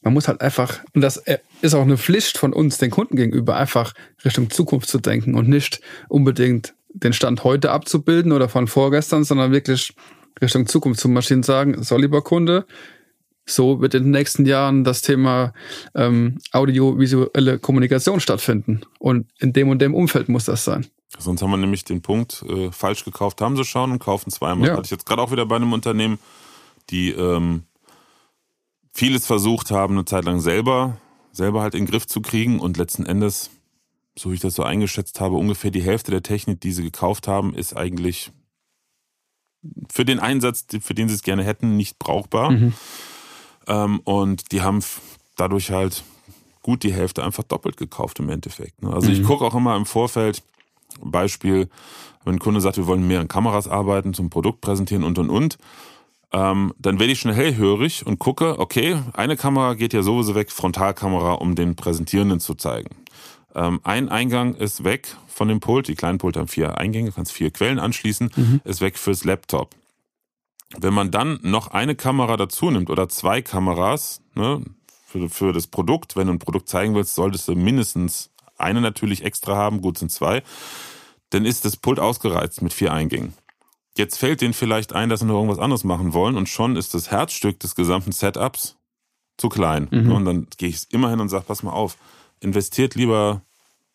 Man 0.00 0.14
muss 0.14 0.26
halt 0.26 0.40
einfach, 0.40 0.80
und 0.94 1.00
das 1.00 1.22
ist 1.60 1.74
auch 1.74 1.82
eine 1.82 1.96
Pflicht 1.96 2.36
von 2.36 2.52
uns, 2.52 2.78
den 2.78 2.90
Kunden 2.90 3.14
gegenüber, 3.14 3.56
einfach 3.56 3.92
Richtung 4.24 4.50
Zukunft 4.50 4.88
zu 4.88 4.98
denken 4.98 5.36
und 5.36 5.48
nicht 5.48 5.80
unbedingt 6.08 6.74
den 6.88 7.12
Stand 7.12 7.44
heute 7.44 7.70
abzubilden 7.70 8.32
oder 8.32 8.48
von 8.48 8.66
vorgestern, 8.66 9.22
sondern 9.24 9.52
wirklich 9.52 9.94
Richtung 10.40 10.66
Zukunft 10.66 11.00
zu 11.00 11.08
Maschinen 11.08 11.42
sagen, 11.42 11.82
so 11.82 11.96
lieber 11.96 12.22
Kunde, 12.22 12.66
so 13.44 13.80
wird 13.80 13.94
in 13.94 14.04
den 14.04 14.12
nächsten 14.12 14.46
Jahren 14.46 14.84
das 14.84 15.02
Thema 15.02 15.52
ähm, 15.94 16.38
audiovisuelle 16.52 17.58
Kommunikation 17.58 18.20
stattfinden. 18.20 18.82
Und 18.98 19.26
in 19.38 19.52
dem 19.52 19.68
und 19.68 19.80
dem 19.80 19.94
Umfeld 19.94 20.28
muss 20.28 20.44
das 20.44 20.64
sein. 20.64 20.86
Sonst 21.18 21.42
haben 21.42 21.50
wir 21.50 21.56
nämlich 21.56 21.84
den 21.84 22.02
Punkt, 22.02 22.44
äh, 22.48 22.70
falsch 22.72 23.04
gekauft 23.04 23.40
haben 23.40 23.56
sie 23.56 23.64
schon 23.64 23.92
und 23.92 23.98
kaufen 23.98 24.30
zweimal. 24.30 24.68
Ja. 24.68 24.72
Das 24.72 24.78
hatte 24.78 24.86
ich 24.86 24.90
jetzt 24.92 25.06
gerade 25.06 25.20
auch 25.20 25.30
wieder 25.30 25.44
bei 25.44 25.56
einem 25.56 25.72
Unternehmen, 25.72 26.18
die 26.90 27.10
ähm, 27.10 27.64
vieles 28.92 29.26
versucht 29.26 29.70
haben, 29.70 29.94
eine 29.94 30.04
Zeit 30.04 30.24
lang 30.24 30.40
selber, 30.40 30.98
selber 31.32 31.62
halt 31.62 31.74
in 31.74 31.84
den 31.84 31.90
Griff 31.90 32.06
zu 32.06 32.20
kriegen 32.22 32.60
und 32.60 32.76
letzten 32.76 33.04
Endes, 33.04 33.50
so 34.16 34.30
wie 34.30 34.34
ich 34.34 34.40
das 34.40 34.54
so 34.54 34.62
eingeschätzt 34.62 35.20
habe, 35.20 35.36
ungefähr 35.36 35.70
die 35.70 35.82
Hälfte 35.82 36.10
der 36.10 36.22
Technik, 36.22 36.60
die 36.60 36.72
sie 36.72 36.82
gekauft 36.82 37.28
haben, 37.28 37.54
ist 37.54 37.76
eigentlich 37.76 38.32
für 39.90 40.04
den 40.04 40.18
Einsatz, 40.18 40.66
für 40.80 40.94
den 40.94 41.08
sie 41.08 41.14
es 41.14 41.22
gerne 41.22 41.44
hätten, 41.44 41.76
nicht 41.76 41.98
brauchbar. 41.98 42.50
Mhm. 42.50 42.72
Ähm, 43.66 44.00
und 44.00 44.52
die 44.52 44.62
haben 44.62 44.80
dadurch 45.36 45.70
halt 45.70 46.04
gut 46.62 46.82
die 46.82 46.92
Hälfte 46.92 47.24
einfach 47.24 47.42
doppelt 47.42 47.76
gekauft 47.76 48.18
im 48.20 48.28
Endeffekt. 48.28 48.82
Ne? 48.82 48.92
Also 48.92 49.08
mhm. 49.08 49.14
ich 49.14 49.22
gucke 49.24 49.44
auch 49.44 49.54
immer 49.54 49.76
im 49.76 49.86
Vorfeld, 49.86 50.42
Beispiel, 51.00 51.68
wenn 52.24 52.34
ein 52.34 52.38
Kunde 52.38 52.60
sagt, 52.60 52.76
wir 52.76 52.86
wollen 52.86 53.06
mehr 53.06 53.20
an 53.20 53.28
Kameras 53.28 53.66
arbeiten, 53.66 54.14
zum 54.14 54.30
Produkt 54.30 54.60
präsentieren 54.60 55.04
und 55.04 55.18
und 55.18 55.30
und, 55.30 55.58
ähm, 56.32 56.72
dann 56.78 56.98
werde 56.98 57.12
ich 57.12 57.20
schnell 57.20 57.34
hellhörig 57.34 58.06
und 58.06 58.18
gucke, 58.18 58.58
okay, 58.58 58.98
eine 59.12 59.36
Kamera 59.36 59.74
geht 59.74 59.92
ja 59.92 60.02
sowieso 60.02 60.34
weg, 60.34 60.50
Frontalkamera, 60.50 61.34
um 61.34 61.54
den 61.54 61.76
Präsentierenden 61.76 62.40
zu 62.40 62.54
zeigen. 62.54 62.90
Ähm, 63.54 63.80
ein 63.84 64.08
Eingang 64.08 64.54
ist 64.54 64.84
weg 64.84 65.16
von 65.28 65.48
dem 65.48 65.60
Pult, 65.60 65.88
die 65.88 65.94
kleinen 65.94 66.18
Pulte 66.18 66.40
haben 66.40 66.48
vier 66.48 66.78
Eingänge, 66.78 67.12
kannst 67.12 67.32
vier 67.32 67.50
Quellen 67.50 67.78
anschließen, 67.78 68.30
mhm. 68.34 68.60
ist 68.64 68.80
weg 68.80 68.98
fürs 68.98 69.24
Laptop. 69.24 69.70
Wenn 70.78 70.94
man 70.94 71.10
dann 71.10 71.38
noch 71.42 71.68
eine 71.68 71.94
Kamera 71.94 72.36
dazu 72.36 72.70
nimmt 72.70 72.90
oder 72.90 73.08
zwei 73.08 73.42
Kameras 73.42 74.22
ne, 74.34 74.62
für, 75.06 75.28
für 75.28 75.52
das 75.52 75.66
Produkt, 75.66 76.16
wenn 76.16 76.26
du 76.26 76.32
ein 76.32 76.38
Produkt 76.38 76.68
zeigen 76.68 76.94
willst, 76.94 77.14
solltest 77.14 77.48
du 77.48 77.54
mindestens 77.54 78.30
eine 78.56 78.80
natürlich 78.80 79.24
extra 79.24 79.56
haben, 79.56 79.82
gut 79.82 79.98
sind 79.98 80.10
zwei, 80.10 80.42
dann 81.30 81.44
ist 81.44 81.64
das 81.64 81.76
Pult 81.76 81.98
ausgereizt 81.98 82.62
mit 82.62 82.72
vier 82.72 82.92
Eingängen. 82.92 83.34
Jetzt 83.96 84.18
fällt 84.18 84.40
denen 84.40 84.54
vielleicht 84.54 84.94
ein, 84.94 85.08
dass 85.08 85.20
sie 85.20 85.26
noch 85.26 85.34
irgendwas 85.34 85.58
anderes 85.58 85.84
machen 85.84 86.14
wollen 86.14 86.36
und 86.36 86.48
schon 86.48 86.76
ist 86.76 86.94
das 86.94 87.10
Herzstück 87.10 87.60
des 87.60 87.74
gesamten 87.74 88.12
Setups 88.12 88.76
zu 89.36 89.48
klein. 89.48 89.88
Mhm. 89.90 90.12
Und 90.12 90.24
dann 90.24 90.46
gehe 90.56 90.68
ich 90.68 90.86
immer 90.90 91.10
hin 91.10 91.20
und 91.20 91.28
sage, 91.28 91.44
pass 91.46 91.62
mal 91.62 91.72
auf, 91.72 91.96
investiert 92.40 92.94
lieber, 92.94 93.42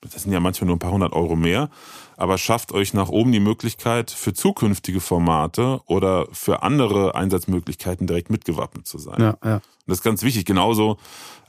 das 0.02 0.24
sind 0.24 0.32
ja 0.32 0.40
manchmal 0.40 0.68
nur 0.68 0.76
ein 0.76 0.80
paar 0.80 0.92
hundert 0.92 1.14
Euro 1.14 1.36
mehr, 1.36 1.70
aber 2.18 2.38
schafft 2.38 2.72
euch 2.72 2.94
nach 2.94 3.10
oben 3.10 3.32
die 3.32 3.40
Möglichkeit, 3.40 4.12
für 4.12 4.34
zukünftige 4.34 5.00
Formate 5.00 5.82
oder 5.86 6.28
für 6.32 6.62
andere 6.64 7.16
Einsatzmöglichkeiten 7.16 8.06
direkt 8.08 8.30
mitgewappnet 8.30 8.88
zu 8.88 9.00
sein. 9.00 9.20
Ja, 9.20 9.38
ja. 9.44 9.62
Das 9.88 10.00
ist 10.00 10.04
ganz 10.04 10.22
wichtig. 10.22 10.46
Genauso 10.46 10.98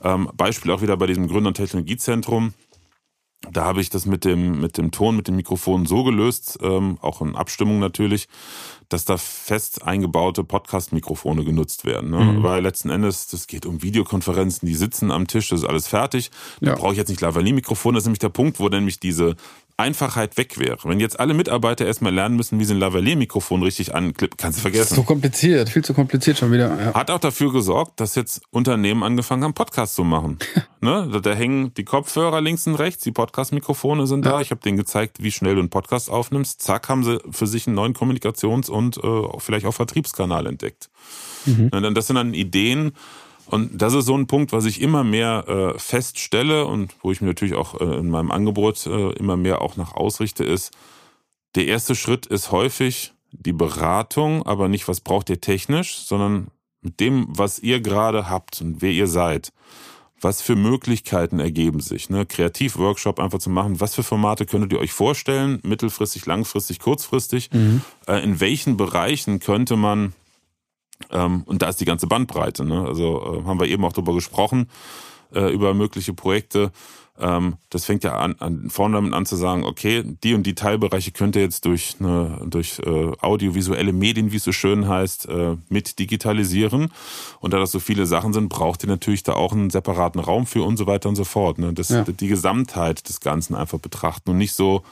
ähm, 0.01 0.29
Beispiel 0.35 0.71
auch 0.71 0.81
wieder 0.81 0.97
bei 0.97 1.07
diesem 1.07 1.27
Gründer- 1.27 1.49
und 1.49 1.55
Technologiezentrum. 1.55 2.53
Da 3.51 3.63
habe 3.65 3.81
ich 3.81 3.89
das 3.89 4.05
mit 4.05 4.25
dem, 4.25 4.59
mit 4.59 4.77
dem 4.77 4.91
Ton, 4.91 5.15
mit 5.15 5.27
dem 5.27 5.35
Mikrofon 5.35 5.85
so 5.85 6.03
gelöst, 6.03 6.59
ähm, 6.61 6.97
auch 7.01 7.21
in 7.21 7.35
Abstimmung 7.35 7.79
natürlich, 7.79 8.27
dass 8.89 9.05
da 9.05 9.17
fest 9.17 9.83
eingebaute 9.83 10.43
Podcast-Mikrofone 10.43 11.45
genutzt 11.45 11.85
werden. 11.85 12.09
Ne? 12.09 12.19
Mhm. 12.19 12.43
Weil 12.43 12.63
letzten 12.63 12.89
Endes, 12.89 13.27
das 13.27 13.47
geht 13.47 13.65
um 13.65 13.81
Videokonferenzen, 13.81 14.67
die 14.67 14.75
sitzen 14.75 15.11
am 15.11 15.27
Tisch, 15.27 15.49
das 15.49 15.61
ist 15.61 15.65
alles 15.65 15.87
fertig. 15.87 16.31
Da 16.59 16.71
ja. 16.71 16.75
brauche 16.75 16.93
ich 16.93 16.97
jetzt 16.97 17.09
nicht 17.09 17.21
Lavalier-Mikrofon. 17.21 17.93
Das 17.93 18.03
ist 18.03 18.07
nämlich 18.07 18.19
der 18.19 18.29
Punkt, 18.29 18.59
wo 18.59 18.67
nämlich 18.67 18.99
diese 18.99 19.35
Einfachheit 19.79 20.37
weg 20.37 20.59
wäre. 20.59 20.77
Wenn 20.83 20.99
jetzt 20.99 21.19
alle 21.19 21.33
Mitarbeiter 21.33 21.85
erstmal 21.85 22.13
lernen 22.13 22.35
müssen, 22.35 22.59
wie 22.59 22.65
sie 22.65 22.73
ein 22.73 22.79
Lavalier-Mikrofon 22.79 23.63
richtig 23.63 23.95
anklippen, 23.95 24.37
kannst 24.37 24.59
du 24.59 24.61
vergessen. 24.61 24.95
So 24.95 25.03
kompliziert, 25.03 25.69
viel 25.69 25.83
zu 25.83 25.93
kompliziert 25.93 26.37
schon 26.37 26.51
wieder. 26.51 26.77
Ja. 26.79 26.93
Hat 26.93 27.09
auch 27.09 27.19
dafür 27.19 27.51
gesorgt, 27.51 27.99
dass 27.99 28.15
jetzt 28.15 28.41
Unternehmen 28.51 29.03
angefangen 29.03 29.43
haben, 29.43 29.53
Podcasts 29.53 29.95
zu 29.95 30.03
machen. 30.03 30.37
ne? 30.81 31.09
Da, 31.11 31.19
da, 31.19 31.33
hängen 31.33 31.73
die 31.75 31.85
Kopfhörer 31.85 32.41
links 32.41 32.67
und 32.67 32.75
rechts, 32.75 33.03
die 33.03 33.11
Podcast-Mikrofone 33.11 34.05
sind 34.05 34.25
ja. 34.25 34.33
da. 34.33 34.41
Ich 34.41 34.51
habe 34.51 34.61
denen 34.61 34.77
gezeigt, 34.77 35.23
wie 35.23 35.31
schnell 35.31 35.55
du 35.55 35.61
einen 35.61 35.69
Podcast 35.69 36.09
aufnimmst. 36.09 36.61
Zack, 36.61 36.89
haben 36.89 37.03
sie 37.03 37.19
für 37.31 37.47
sich 37.47 37.65
einen 37.65 37.75
neuen 37.75 37.93
Kommunikations- 37.93 38.69
und 38.69 38.97
äh, 38.97 39.39
vielleicht 39.39 39.65
auch 39.65 39.73
Vertriebskanal 39.73 40.45
entdeckt. 40.45 40.89
Mhm. 41.45 41.69
Das 41.93 42.07
sind 42.07 42.17
dann 42.17 42.33
Ideen, 42.33 42.91
und 43.49 43.81
das 43.81 43.95
ist 43.95 44.05
so 44.05 44.15
ein 44.15 44.27
Punkt, 44.27 44.51
was 44.51 44.65
ich 44.65 44.79
immer 44.79 45.03
mehr 45.03 45.45
äh, 45.47 45.79
feststelle 45.79 46.67
und 46.67 46.95
wo 47.01 47.11
ich 47.11 47.19
mir 47.19 47.27
natürlich 47.27 47.55
auch 47.55 47.81
äh, 47.81 47.97
in 47.97 48.09
meinem 48.09 48.29
Angebot 48.29 48.85
äh, 48.85 49.11
immer 49.13 49.37
mehr 49.37 49.63
auch 49.63 49.75
nach 49.75 49.93
ausrichte, 49.95 50.43
ist, 50.43 50.71
der 51.55 51.65
erste 51.65 51.95
Schritt 51.95 52.27
ist 52.27 52.51
häufig 52.51 53.11
die 53.31 53.53
Beratung, 53.53 54.45
aber 54.45 54.67
nicht, 54.67 54.87
was 54.87 55.01
braucht 55.01 55.31
ihr 55.31 55.41
technisch, 55.41 55.97
sondern 55.97 56.49
mit 56.81 56.99
dem, 56.99 57.25
was 57.27 57.57
ihr 57.57 57.81
gerade 57.81 58.29
habt 58.29 58.61
und 58.61 58.83
wer 58.83 58.91
ihr 58.91 59.07
seid. 59.07 59.51
Was 60.21 60.43
für 60.43 60.55
Möglichkeiten 60.55 61.39
ergeben 61.39 61.79
sich? 61.79 62.11
Ne? 62.11 62.27
Kreativworkshop 62.27 63.19
einfach 63.19 63.39
zu 63.39 63.49
machen. 63.49 63.79
Was 63.79 63.95
für 63.95 64.03
Formate 64.03 64.45
könntet 64.45 64.73
ihr 64.73 64.79
euch 64.79 64.91
vorstellen? 64.91 65.59
Mittelfristig, 65.63 66.25
langfristig, 66.27 66.79
kurzfristig? 66.79 67.49
Mhm. 67.51 67.81
Äh, 68.05 68.23
in 68.23 68.39
welchen 68.39 68.77
Bereichen 68.77 69.39
könnte 69.39 69.75
man 69.75 70.13
ähm, 71.11 71.43
und 71.45 71.61
da 71.61 71.69
ist 71.69 71.79
die 71.79 71.85
ganze 71.85 72.07
Bandbreite. 72.07 72.65
Ne? 72.65 72.85
Also 72.85 73.41
äh, 73.43 73.47
haben 73.47 73.59
wir 73.59 73.67
eben 73.67 73.83
auch 73.85 73.93
darüber 73.93 74.13
gesprochen, 74.13 74.69
äh, 75.33 75.51
über 75.51 75.73
mögliche 75.73 76.13
Projekte. 76.13 76.71
Ähm, 77.19 77.57
das 77.69 77.85
fängt 77.85 78.03
ja 78.03 78.17
an, 78.17 78.35
an, 78.39 78.69
vorne 78.69 78.95
damit 78.95 79.13
an 79.13 79.25
zu 79.25 79.35
sagen, 79.35 79.65
okay, 79.65 80.03
die 80.23 80.33
und 80.33 80.43
die 80.43 80.55
Teilbereiche 80.55 81.11
könnt 81.11 81.35
ihr 81.35 81.41
jetzt 81.41 81.65
durch, 81.65 81.97
eine, 81.99 82.41
durch 82.45 82.79
äh, 82.79 83.11
audiovisuelle 83.19 83.91
Medien, 83.91 84.31
wie 84.31 84.37
es 84.37 84.43
so 84.43 84.53
schön 84.53 84.87
heißt, 84.87 85.27
äh, 85.27 85.57
mit 85.67 85.99
digitalisieren. 85.99 86.91
Und 87.41 87.53
da 87.53 87.59
das 87.59 87.71
so 87.71 87.79
viele 87.79 88.05
Sachen 88.05 88.31
sind, 88.31 88.47
braucht 88.47 88.83
ihr 88.83 88.89
natürlich 88.89 89.23
da 89.23 89.33
auch 89.33 89.51
einen 89.51 89.69
separaten 89.69 90.19
Raum 90.19 90.45
für 90.45 90.63
und 90.63 90.77
so 90.77 90.87
weiter 90.87 91.09
und 91.09 91.15
so 91.15 91.25
fort. 91.25 91.57
Ne? 91.57 91.73
Das, 91.73 91.89
ja. 91.89 92.03
Die 92.03 92.27
Gesamtheit 92.27 93.07
des 93.09 93.19
Ganzen 93.19 93.53
einfach 93.53 93.79
betrachten 93.79 94.29
und 94.29 94.37
nicht 94.37 94.53
so, 94.53 94.83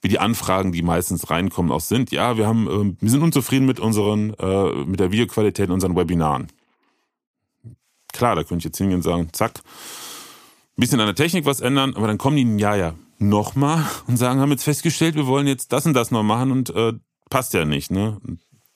wie 0.00 0.08
die 0.08 0.18
Anfragen, 0.18 0.72
die 0.72 0.82
meistens 0.82 1.30
reinkommen, 1.30 1.72
auch 1.72 1.80
sind. 1.80 2.10
Ja, 2.12 2.36
wir 2.36 2.46
haben, 2.46 2.66
äh, 2.66 2.96
wir 3.00 3.10
sind 3.10 3.22
unzufrieden 3.22 3.66
mit 3.66 3.80
unseren, 3.80 4.34
äh, 4.34 4.84
mit 4.84 5.00
der 5.00 5.10
Videoqualität 5.10 5.66
in 5.66 5.72
unseren 5.72 5.96
Webinaren. 5.96 6.48
Klar, 8.12 8.36
da 8.36 8.42
könnte 8.42 8.58
ich 8.58 8.64
jetzt 8.64 8.78
hingehen 8.78 8.96
und 8.96 9.02
sagen, 9.02 9.28
zack, 9.32 9.58
ein 9.58 10.80
bisschen 10.80 11.00
an 11.00 11.06
der 11.06 11.14
Technik 11.14 11.44
was 11.44 11.60
ändern, 11.60 11.94
aber 11.96 12.06
dann 12.06 12.18
kommen 12.18 12.36
die, 12.36 12.62
ja, 12.62 12.74
ja, 12.76 12.94
nochmal 13.18 13.84
und 14.06 14.16
sagen, 14.16 14.40
haben 14.40 14.50
jetzt 14.50 14.64
festgestellt, 14.64 15.16
wir 15.16 15.26
wollen 15.26 15.46
jetzt 15.46 15.72
das 15.72 15.86
und 15.86 15.94
das 15.94 16.10
noch 16.10 16.22
machen 16.22 16.52
und 16.52 16.70
äh, 16.70 16.92
passt 17.30 17.54
ja 17.54 17.64
nicht, 17.64 17.90
ne? 17.90 18.20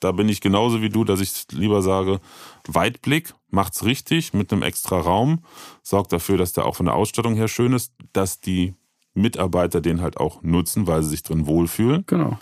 Da 0.01 0.11
bin 0.11 0.29
ich 0.29 0.41
genauso 0.41 0.83
wie 0.83 0.89
du, 0.89 1.05
dass 1.05 1.21
ich 1.21 1.47
lieber 1.53 1.81
sage, 1.81 2.21
Weitblick, 2.67 3.35
macht's 3.51 3.85
richtig 3.85 4.35
mit 4.35 4.53
einem 4.53 4.63
extra 4.63 4.99
Raum, 4.99 5.45
sorgt 5.83 6.13
dafür, 6.13 6.37
dass 6.37 6.53
der 6.53 6.67
auch 6.67 6.75
von 6.75 6.87
der 6.87 6.97
Ausstattung 6.97 7.37
her 7.37 7.47
schön 7.47 7.73
ist, 7.73 7.93
dass 8.13 8.41
die 8.41 8.75
Mitarbeiter 9.15 9.81
den 9.81 10.01
halt 10.01 10.17
auch 10.17 10.43
nutzen, 10.43 10.87
weil 10.87 11.03
sie 11.03 11.11
sich 11.11 11.23
drin 11.23 11.47
wohlfühlen. 11.47 12.05
Genau. 12.07 12.39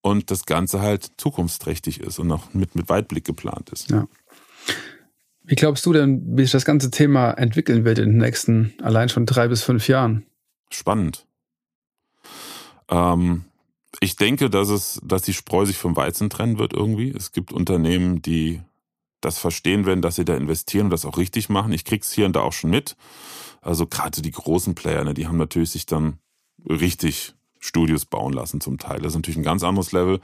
Und 0.00 0.30
das 0.30 0.46
Ganze 0.46 0.80
halt 0.80 1.10
zukunftsträchtig 1.16 2.00
ist 2.00 2.18
und 2.18 2.30
auch 2.30 2.54
mit, 2.54 2.74
mit 2.74 2.88
Weitblick 2.88 3.24
geplant 3.24 3.70
ist. 3.70 3.90
Ja. 3.90 4.06
Wie 5.44 5.54
glaubst 5.54 5.84
du 5.86 5.92
denn, 5.92 6.36
wie 6.36 6.42
sich 6.42 6.52
das 6.52 6.64
ganze 6.64 6.90
Thema 6.90 7.32
entwickeln 7.32 7.84
wird 7.84 7.98
in 7.98 8.10
den 8.10 8.18
nächsten 8.18 8.74
allein 8.82 9.08
schon 9.08 9.26
drei 9.26 9.48
bis 9.48 9.62
fünf 9.62 9.88
Jahren? 9.88 10.26
Spannend. 10.70 11.26
Ähm, 12.90 13.44
ich 14.00 14.16
denke, 14.16 14.50
dass 14.50 14.68
es, 14.68 15.00
dass 15.02 15.22
die 15.22 15.32
Spreu 15.32 15.64
sich 15.64 15.78
vom 15.78 15.96
Weizen 15.96 16.30
trennen 16.30 16.58
wird 16.58 16.72
irgendwie. 16.72 17.10
Es 17.10 17.32
gibt 17.32 17.52
Unternehmen, 17.52 18.22
die 18.22 18.60
das 19.20 19.38
verstehen 19.38 19.86
werden, 19.86 20.02
dass 20.02 20.16
sie 20.16 20.24
da 20.24 20.36
investieren 20.36 20.84
und 20.84 20.90
das 20.90 21.04
auch 21.04 21.18
richtig 21.18 21.48
machen. 21.48 21.72
Ich 21.72 21.84
krieg's 21.84 22.12
hier 22.12 22.26
und 22.26 22.36
da 22.36 22.40
auch 22.40 22.52
schon 22.52 22.70
mit. 22.70 22.96
Also 23.60 23.86
gerade 23.86 24.22
die 24.22 24.30
großen 24.30 24.74
Player, 24.74 25.04
ne, 25.04 25.14
die 25.14 25.26
haben 25.26 25.36
natürlich 25.36 25.70
sich 25.70 25.86
dann 25.86 26.18
richtig 26.68 27.34
Studios 27.60 28.04
bauen 28.04 28.32
lassen 28.32 28.60
zum 28.60 28.78
Teil. 28.78 28.98
Das 28.98 29.12
ist 29.12 29.16
natürlich 29.16 29.38
ein 29.38 29.44
ganz 29.44 29.64
anderes 29.64 29.92
Level. 29.92 30.20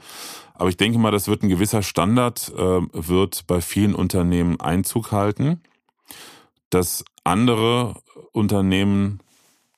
Aber 0.53 0.69
ich 0.69 0.77
denke 0.77 0.97
mal, 0.99 1.11
das 1.11 1.27
wird 1.27 1.43
ein 1.43 1.49
gewisser 1.49 1.83
Standard, 1.83 2.51
äh, 2.55 2.81
wird 2.93 3.45
bei 3.47 3.61
vielen 3.61 3.93
Unternehmen 3.93 4.59
Einzug 4.59 5.11
halten, 5.11 5.61
dass 6.69 7.03
andere 7.23 8.01
Unternehmen, 8.31 9.19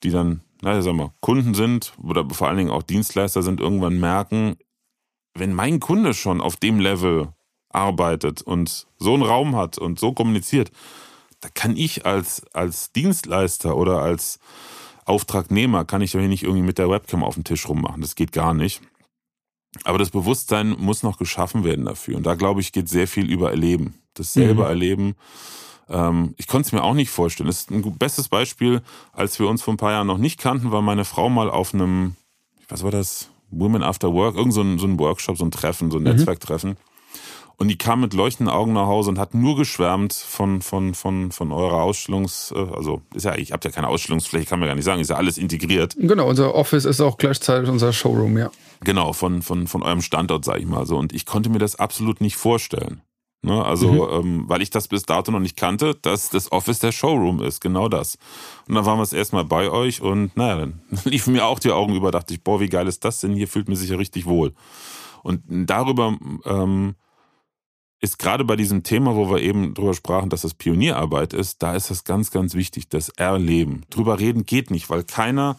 die 0.03 0.12
dann, 0.12 0.41
naja, 0.62 0.82
sagen 0.82 0.97
wir, 0.97 1.14
Kunden 1.20 1.53
sind 1.53 1.93
oder 2.01 2.28
vor 2.30 2.47
allen 2.47 2.58
Dingen 2.58 2.72
auch 2.72 2.84
Dienstleister 2.84 3.41
sind, 3.41 3.60
irgendwann 3.60 3.99
merken, 3.99 4.58
wenn 5.34 5.53
mein 5.53 5.80
Kunde 5.80 6.14
schon 6.14 6.41
auf 6.41 6.58
dem 6.58 6.80
Level 6.80 7.30
arbeitet 7.70 8.41
und 8.41 8.88
so 8.97 9.14
einen 9.14 9.24
Raum 9.24 9.55
hat 9.55 9.78
und 9.78 9.99
so 9.99 10.14
kommuniziert, 10.14 10.72
da 11.42 11.50
kann 11.54 11.78
ich 11.78 12.06
als, 12.06 12.44
als 12.54 12.92
Dienstleister 12.92 13.76
oder 13.76 14.02
als 14.02 14.40
Auftragnehmer, 15.06 15.86
kann 15.86 16.02
ich 16.02 16.12
doch 16.12 16.20
hier 16.20 16.28
nicht 16.28 16.44
irgendwie 16.44 16.64
mit 16.64 16.78
der 16.78 16.90
Webcam 16.90 17.24
auf 17.24 17.36
dem 17.36 17.44
Tisch 17.44 17.68
rummachen. 17.70 18.02
Das 18.02 18.16
geht 18.16 18.32
gar 18.32 18.54
nicht. 18.54 18.82
Aber 19.84 19.98
das 19.98 20.10
Bewusstsein 20.10 20.70
muss 20.70 21.04
noch 21.04 21.18
geschaffen 21.18 21.64
werden 21.64 21.86
dafür. 21.86 22.18
Und 22.18 22.26
da, 22.26 22.36
glaube 22.36 22.62
ich, 22.62 22.72
geht 22.72 22.90
sehr 22.90 23.08
viel 23.08 23.30
über 23.30 23.52
Erleben. 23.52 23.96
Das 24.16 24.34
selber 24.34 24.64
mhm. 24.64 24.70
erleben. 24.70 25.16
Ähm, 25.90 26.34
ich 26.38 26.48
konnte 26.48 26.68
es 26.68 26.72
mir 26.72 26.84
auch 26.84 26.96
nicht 26.96 27.12
vorstellen. 27.12 27.48
Das 27.48 27.62
ist 27.62 27.72
ein 27.72 27.98
bestes 27.98 28.28
Beispiel, 28.28 28.82
als 29.14 29.40
wir 29.40 29.48
uns 29.48 29.62
vor 29.62 29.74
ein 29.74 29.78
paar 29.78 29.92
Jahren 29.92 30.08
noch 30.08 30.18
nicht 30.18 30.40
kannten, 30.40 30.72
war 30.72 30.82
meine 30.82 31.06
Frau 31.06 31.30
mal 31.30 31.50
auf 31.50 31.74
einem, 31.74 32.16
was 32.68 32.84
war 32.84 32.92
das? 32.92 33.30
Women 33.50 33.84
After 33.84 34.14
Work, 34.14 34.36
irgend 34.36 34.54
so 34.54 34.62
ein, 34.62 34.78
so 34.78 34.86
ein 34.88 35.00
Workshop, 35.00 35.38
so 35.38 35.46
ein 35.46 35.52
Treffen, 35.52 35.90
so 35.90 35.98
ein 35.98 36.04
mhm. 36.04 36.10
Netzwerktreffen. 36.10 36.76
Und 37.60 37.70
die 37.70 37.78
kam 37.78 38.01
mit 38.01 38.14
leuchtenden 38.14 38.53
Augen 38.53 38.74
nach 38.74 38.86
Hause 38.86 39.10
und 39.10 39.18
hat 39.18 39.34
nur 39.34 39.55
geschwärmt 39.58 40.14
von, 40.14 40.62
von, 40.62 40.93
von, 40.93 41.32
von 41.32 41.51
eurer 41.51 41.84
Ausstellungs-, 41.84 42.53
äh, 42.53 42.76
also 42.76 43.01
ist 43.16 43.26
ja, 43.26 43.36
ich 43.36 43.51
habt 43.51 43.66
ja 43.66 43.72
keine 43.72 43.88
Ausstellungsfläche, 43.88 44.45
kann 44.45 44.60
man 44.60 44.68
gar 44.68 44.76
nicht 44.76 44.86
sagen, 44.86 45.01
ist 45.01 45.10
ja 45.10 45.16
alles 45.16 45.39
integriert. 45.39 45.95
Genau, 45.97 46.30
unser 46.30 46.53
Office 46.53 46.86
ist 46.86 47.01
auch 47.01 47.18
gleichzeitig 47.18 47.70
unser 47.70 47.93
Showroom, 47.93 48.38
ja. 48.38 48.51
Genau, 48.82 49.12
von, 49.12 49.41
von, 49.41 49.66
von 49.66 49.82
eurem 49.82 50.03
Standort, 50.03 50.45
sag 50.45 50.60
ich 50.60 50.68
mal 50.68 50.86
so. 50.86 50.97
Und 50.97 51.14
ich 51.14 51.26
konnte 51.26 51.49
mir 51.49 51.58
das 51.58 51.78
absolut 51.78 52.22
nicht 52.22 52.36
vorstellen. 52.36 53.01
Ne, 53.43 53.64
also, 53.64 53.91
mhm. 53.91 54.26
ähm, 54.26 54.43
weil 54.47 54.62
ich 54.62 54.72
das 54.72 54.88
bis 54.88 55.03
dato 55.03 55.32
noch 55.32 55.39
nicht 55.39 55.55
kannte, 55.55 55.95
dass 55.95 56.30
das 56.30 56.51
Office 56.51 56.80
der 56.80 56.91
Showroom 56.91 57.41
ist, 57.41 57.62
genau 57.62 57.88
das. 57.88 58.18
Und 58.68 58.76
dann 58.76 58.86
waren 58.86 58.97
wir 58.97 59.03
es 59.03 59.14
erstmal 59.14 59.45
bei 59.45 59.70
euch 59.70 60.01
und 60.01 60.36
naja, 60.36 60.58
dann 60.58 60.82
liefen 61.05 61.34
mir 61.34 61.45
auch 61.45 61.60
die 61.60 61.72
Augen 61.72 61.95
über, 61.95 62.12
dachte 62.12 62.34
ich, 62.34 62.43
boah, 62.43 62.60
wie 62.60 62.70
geil 62.70 62.88
ist 62.88 63.05
das 63.05 63.20
denn? 63.20 63.34
Hier 63.34 63.47
fühlt 63.47 63.70
mir 63.70 63.76
sich 63.76 63.89
ja 63.89 63.95
richtig 63.95 64.26
wohl. 64.26 64.53
Und 65.24 65.43
darüber 65.47 66.18
ähm, 66.45 66.95
ist 68.00 68.20
gerade 68.20 68.43
bei 68.43 68.56
diesem 68.56 68.84
Thema, 68.84 69.16
wo 69.16 69.30
wir 69.30 69.41
eben 69.41 69.74
drüber 69.74 69.93
sprachen, 69.93 70.30
dass 70.30 70.41
das 70.41 70.54
Pionierarbeit 70.54 71.34
ist, 71.34 71.64
da 71.64 71.76
ist 71.76 71.89
das 71.89 72.04
ganz, 72.04 72.32
ganz 72.32 72.54
wichtig, 72.54 72.89
das 72.89 73.10
Erleben. 73.10 73.84
Drüber 73.89 74.20
reden 74.20 74.45
geht 74.45 74.70
nicht, 74.70 74.89
weil 74.89 75.04
keiner, 75.04 75.58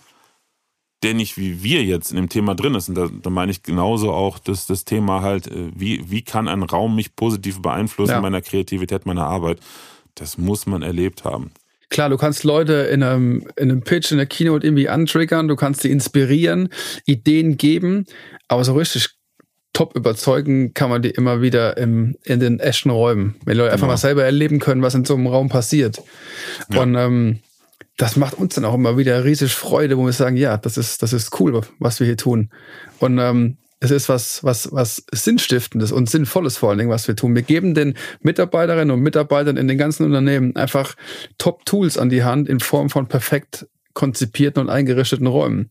der 1.03 1.15
nicht 1.15 1.37
wie 1.37 1.63
wir 1.63 1.85
jetzt 1.85 2.11
in 2.11 2.17
dem 2.17 2.29
Thema 2.29 2.55
drin 2.55 2.75
ist, 2.75 2.89
und 2.89 2.95
da, 2.95 3.09
da 3.11 3.31
meine 3.31 3.51
ich 3.51 3.63
genauso 3.63 4.13
auch 4.13 4.39
das, 4.39 4.67
das 4.67 4.85
Thema 4.85 5.23
halt, 5.23 5.49
äh, 5.49 5.71
wie, 5.75 6.11
wie 6.11 6.23
kann 6.23 6.47
ein 6.49 6.63
Raum 6.63 6.95
mich 6.95 7.17
positiv 7.17 7.61
beeinflussen 7.61 8.13
ja. 8.13 8.17
in 8.19 8.23
meiner 8.23 8.43
Kreativität, 8.43 9.05
meiner 9.05 9.27
Arbeit, 9.27 9.59
das 10.15 10.39
muss 10.39 10.67
man 10.67 10.83
erlebt 10.83 11.25
haben. 11.25 11.51
Klar, 11.91 12.11
du 12.11 12.19
kannst 12.19 12.45
Leute 12.45 12.75
in 12.75 13.03
einem, 13.03 13.49
in 13.57 13.71
einem 13.71 13.83
Pitch, 13.83 14.11
in 14.13 14.19
der 14.19 14.27
Keynote 14.27 14.67
irgendwie 14.67 14.89
antriggern, 14.89 15.49
du 15.49 15.57
kannst 15.57 15.81
sie 15.81 15.91
inspirieren, 15.91 16.69
Ideen 17.07 17.57
geben, 17.57 18.05
aber 18.47 18.63
so 18.63 18.75
richtig 18.75 19.18
top 19.73 19.97
überzeugen 19.97 20.75
kann 20.75 20.91
man 20.91 21.03
die 21.03 21.11
immer 21.11 21.41
wieder 21.43 21.77
im, 21.77 22.17
in 22.25 22.41
den 22.41 22.59
echten 22.61 22.91
Räumen. 22.91 23.37
Wenn 23.45 23.57
Leute 23.57 23.73
einfach 23.73 23.83
genau. 23.83 23.93
mal 23.93 23.99
selber 23.99 24.25
erleben 24.25 24.59
können, 24.59 24.83
was 24.83 24.95
in 24.95 25.05
so 25.05 25.15
einem 25.15 25.27
Raum 25.27 25.49
passiert. 25.49 26.03
Ja. 26.73 26.83
Und 26.83 26.95
ähm, 26.97 27.39
das 27.97 28.17
macht 28.17 28.35
uns 28.35 28.55
dann 28.55 28.65
auch 28.65 28.75
immer 28.75 28.97
wieder 28.97 29.25
riesig 29.25 29.53
Freude, 29.53 29.99
wo 29.99 30.07
wir 30.07 30.13
sagen, 30.13 30.37
ja, 30.37 30.57
das 30.57 30.79
ist, 30.79 31.03
das 31.03 31.13
ist 31.13 31.39
cool, 31.41 31.61
was 31.79 32.01
wir 32.01 32.07
hier 32.07 32.17
tun. 32.17 32.51
Und 32.99 33.19
ähm, 33.19 33.59
es 33.81 33.91
ist 33.91 34.09
was, 34.09 34.43
was, 34.43 34.73
was 34.73 35.05
Sinnstiftendes 35.13 35.93
und 35.93 36.11
Sinnvolles 36.11 36.57
vor 36.57 36.71
allen 36.71 36.79
Dingen, 36.79 36.91
was 36.91 37.07
wir 37.07 37.15
tun. 37.15 37.35
Wir 37.35 37.43
geben 37.43 37.75
den 37.75 37.95
Mitarbeiterinnen 38.23 38.91
und 38.91 39.01
Mitarbeitern 39.01 39.57
in 39.57 39.69
den 39.69 39.79
ganzen 39.79 40.05
Unternehmen 40.05 40.57
einfach 40.57 40.95
Top-Tools 41.39 41.99
an 41.99 42.09
die 42.09 42.25
Hand 42.25 42.49
in 42.49 42.61
Form 42.61 42.91
von 42.91 43.07
perfekt 43.07 43.67
konzipierten 43.95 44.63
und 44.63 44.71
eingerichteten 44.71 45.27
Räumen. 45.27 45.71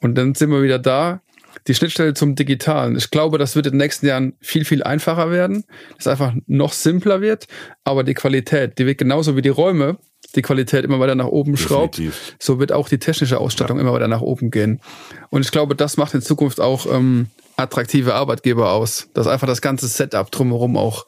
Und 0.00 0.14
dann 0.16 0.34
sind 0.34 0.50
wir 0.50 0.62
wieder 0.62 0.78
da, 0.78 1.20
die 1.66 1.74
Schnittstelle 1.74 2.14
zum 2.14 2.34
Digitalen. 2.34 2.96
Ich 2.96 3.10
glaube, 3.10 3.38
das 3.38 3.56
wird 3.56 3.66
in 3.66 3.72
den 3.72 3.78
nächsten 3.78 4.06
Jahren 4.06 4.34
viel, 4.40 4.64
viel 4.64 4.82
einfacher 4.82 5.30
werden, 5.30 5.64
dass 5.96 6.00
es 6.00 6.06
einfach 6.06 6.34
noch 6.46 6.72
simpler 6.72 7.20
wird, 7.20 7.46
aber 7.84 8.04
die 8.04 8.14
Qualität, 8.14 8.78
die 8.78 8.86
wird 8.86 8.98
genauso 8.98 9.36
wie 9.36 9.42
die 9.42 9.48
Räume 9.48 9.98
die 10.34 10.42
Qualität 10.42 10.84
immer 10.84 11.00
weiter 11.00 11.14
nach 11.14 11.26
oben 11.26 11.56
schraubt, 11.56 12.00
so 12.38 12.58
wird 12.58 12.72
auch 12.72 12.88
die 12.88 12.98
technische 12.98 13.38
Ausstattung 13.38 13.76
ja. 13.76 13.82
immer 13.82 13.92
weiter 13.92 14.08
nach 14.08 14.20
oben 14.20 14.50
gehen. 14.50 14.80
Und 15.30 15.42
ich 15.42 15.50
glaube, 15.50 15.74
das 15.74 15.96
macht 15.96 16.14
in 16.14 16.20
Zukunft 16.20 16.60
auch 16.60 16.86
ähm, 16.92 17.28
attraktive 17.56 18.14
Arbeitgeber 18.14 18.72
aus, 18.72 19.08
dass 19.14 19.26
einfach 19.26 19.46
das 19.46 19.62
ganze 19.62 19.88
Setup 19.88 20.30
drumherum 20.30 20.76
auch, 20.76 21.06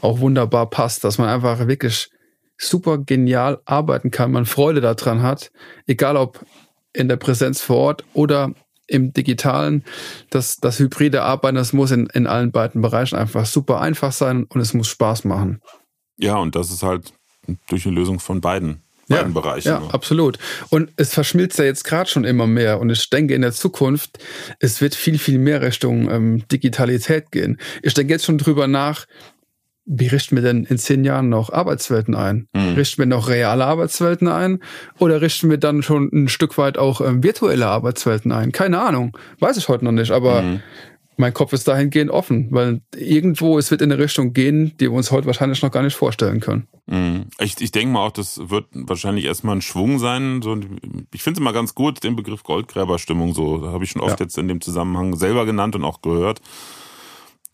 auch 0.00 0.20
wunderbar 0.20 0.68
passt, 0.70 1.04
dass 1.04 1.18
man 1.18 1.28
einfach 1.28 1.66
wirklich 1.66 2.10
super 2.58 2.98
genial 2.98 3.60
arbeiten 3.64 4.10
kann, 4.10 4.32
man 4.32 4.46
Freude 4.46 4.80
daran 4.80 5.22
hat, 5.22 5.50
egal 5.86 6.16
ob 6.16 6.44
in 6.92 7.08
der 7.08 7.16
Präsenz 7.16 7.62
vor 7.62 7.76
Ort 7.76 8.04
oder 8.12 8.52
im 8.90 9.12
Digitalen, 9.12 9.84
das, 10.30 10.56
das 10.56 10.78
hybride 10.78 11.22
Arbeiten, 11.22 11.56
das 11.56 11.72
muss 11.72 11.90
in, 11.92 12.06
in 12.06 12.26
allen 12.26 12.50
beiden 12.50 12.82
Bereichen 12.82 13.16
einfach 13.16 13.46
super 13.46 13.80
einfach 13.80 14.12
sein 14.12 14.44
und 14.44 14.60
es 14.60 14.74
muss 14.74 14.88
Spaß 14.88 15.24
machen. 15.24 15.60
Ja, 16.18 16.36
und 16.36 16.54
das 16.54 16.70
ist 16.70 16.82
halt 16.82 17.12
durch 17.68 17.86
eine 17.86 17.94
Lösung 17.94 18.20
von 18.20 18.40
beiden, 18.40 18.82
beiden 19.08 19.32
ja, 19.32 19.40
Bereichen. 19.40 19.68
Ja, 19.68 19.80
ne? 19.80 19.94
absolut. 19.94 20.38
Und 20.68 20.90
es 20.96 21.14
verschmilzt 21.14 21.58
ja 21.58 21.64
jetzt 21.64 21.84
gerade 21.84 22.10
schon 22.10 22.24
immer 22.24 22.46
mehr. 22.46 22.80
Und 22.80 22.90
ich 22.90 23.08
denke 23.10 23.34
in 23.34 23.42
der 23.42 23.52
Zukunft, 23.52 24.18
es 24.58 24.80
wird 24.80 24.94
viel, 24.94 25.18
viel 25.18 25.38
mehr 25.38 25.62
Richtung 25.62 26.10
ähm, 26.10 26.48
Digitalität 26.48 27.30
gehen. 27.30 27.58
Ich 27.82 27.94
denke 27.94 28.12
jetzt 28.12 28.24
schon 28.24 28.38
drüber 28.38 28.66
nach, 28.66 29.06
wie 29.92 30.06
richten 30.06 30.36
wir 30.36 30.42
denn 30.42 30.64
in 30.64 30.78
zehn 30.78 31.04
Jahren 31.04 31.28
noch 31.28 31.52
Arbeitswelten 31.52 32.14
ein? 32.14 32.46
Mhm. 32.52 32.74
Richten 32.74 32.98
wir 32.98 33.06
noch 33.06 33.28
reale 33.28 33.64
Arbeitswelten 33.64 34.28
ein? 34.28 34.60
Oder 34.98 35.20
richten 35.20 35.50
wir 35.50 35.58
dann 35.58 35.82
schon 35.82 36.08
ein 36.12 36.28
Stück 36.28 36.58
weit 36.58 36.78
auch 36.78 37.00
ähm, 37.00 37.24
virtuelle 37.24 37.66
Arbeitswelten 37.66 38.30
ein? 38.30 38.52
Keine 38.52 38.80
Ahnung. 38.80 39.16
Weiß 39.40 39.56
ich 39.56 39.68
heute 39.68 39.84
noch 39.84 39.92
nicht, 39.92 40.12
aber 40.12 40.42
mhm. 40.42 40.60
mein 41.16 41.34
Kopf 41.34 41.52
ist 41.52 41.66
dahingehend 41.66 42.12
offen, 42.12 42.46
weil 42.52 42.82
irgendwo 42.96 43.58
es 43.58 43.72
wird 43.72 43.82
in 43.82 43.90
eine 43.90 44.00
Richtung 44.00 44.32
gehen, 44.32 44.76
die 44.78 44.84
wir 44.84 44.92
uns 44.92 45.10
heute 45.10 45.26
wahrscheinlich 45.26 45.60
noch 45.60 45.72
gar 45.72 45.82
nicht 45.82 45.96
vorstellen 45.96 46.38
können. 46.38 46.68
Mhm. 46.86 47.26
Ich, 47.40 47.60
ich 47.60 47.72
denke 47.72 47.92
mal 47.92 48.06
auch, 48.06 48.12
das 48.12 48.40
wird 48.48 48.66
wahrscheinlich 48.72 49.24
erstmal 49.24 49.56
ein 49.56 49.62
Schwung 49.62 49.98
sein. 49.98 50.40
So, 50.40 50.56
ich 51.12 51.22
finde 51.24 51.38
es 51.38 51.40
immer 51.40 51.52
ganz 51.52 51.74
gut, 51.74 52.04
den 52.04 52.14
Begriff 52.14 52.44
Goldgräberstimmung 52.44 53.34
so. 53.34 53.66
Habe 53.66 53.82
ich 53.82 53.90
schon 53.90 54.02
oft 54.02 54.20
ja. 54.20 54.26
jetzt 54.26 54.38
in 54.38 54.46
dem 54.46 54.60
Zusammenhang 54.60 55.16
selber 55.16 55.46
genannt 55.46 55.74
und 55.74 55.84
auch 55.84 56.00
gehört 56.00 56.40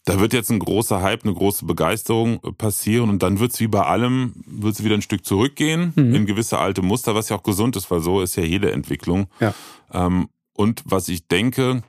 da 0.06 0.20
wird 0.20 0.32
jetzt 0.32 0.50
ein 0.50 0.60
großer 0.60 1.02
Hype, 1.02 1.24
eine 1.24 1.34
große 1.34 1.66
Begeisterung 1.66 2.40
äh, 2.42 2.52
passieren 2.52 3.10
und 3.10 3.22
dann 3.22 3.38
wird 3.40 3.52
es 3.52 3.60
wie 3.60 3.66
bei 3.66 3.82
allem, 3.82 4.32
wird 4.46 4.74
es 4.74 4.84
wieder 4.84 4.94
ein 4.94 5.02
Stück 5.02 5.26
zurückgehen 5.26 5.92
mhm. 5.94 6.14
in 6.14 6.26
gewisse 6.26 6.58
alte 6.58 6.80
Muster, 6.80 7.14
was 7.14 7.28
ja 7.28 7.36
auch 7.36 7.42
gesund 7.42 7.76
ist, 7.76 7.90
weil 7.90 8.00
so 8.00 8.22
ist 8.22 8.36
ja 8.36 8.44
jede 8.44 8.70
Entwicklung. 8.72 9.26
Ja. 9.40 9.52
Ähm, 9.92 10.28
und 10.54 10.82
was 10.86 11.08
ich 11.08 11.26
denke, 11.26 11.82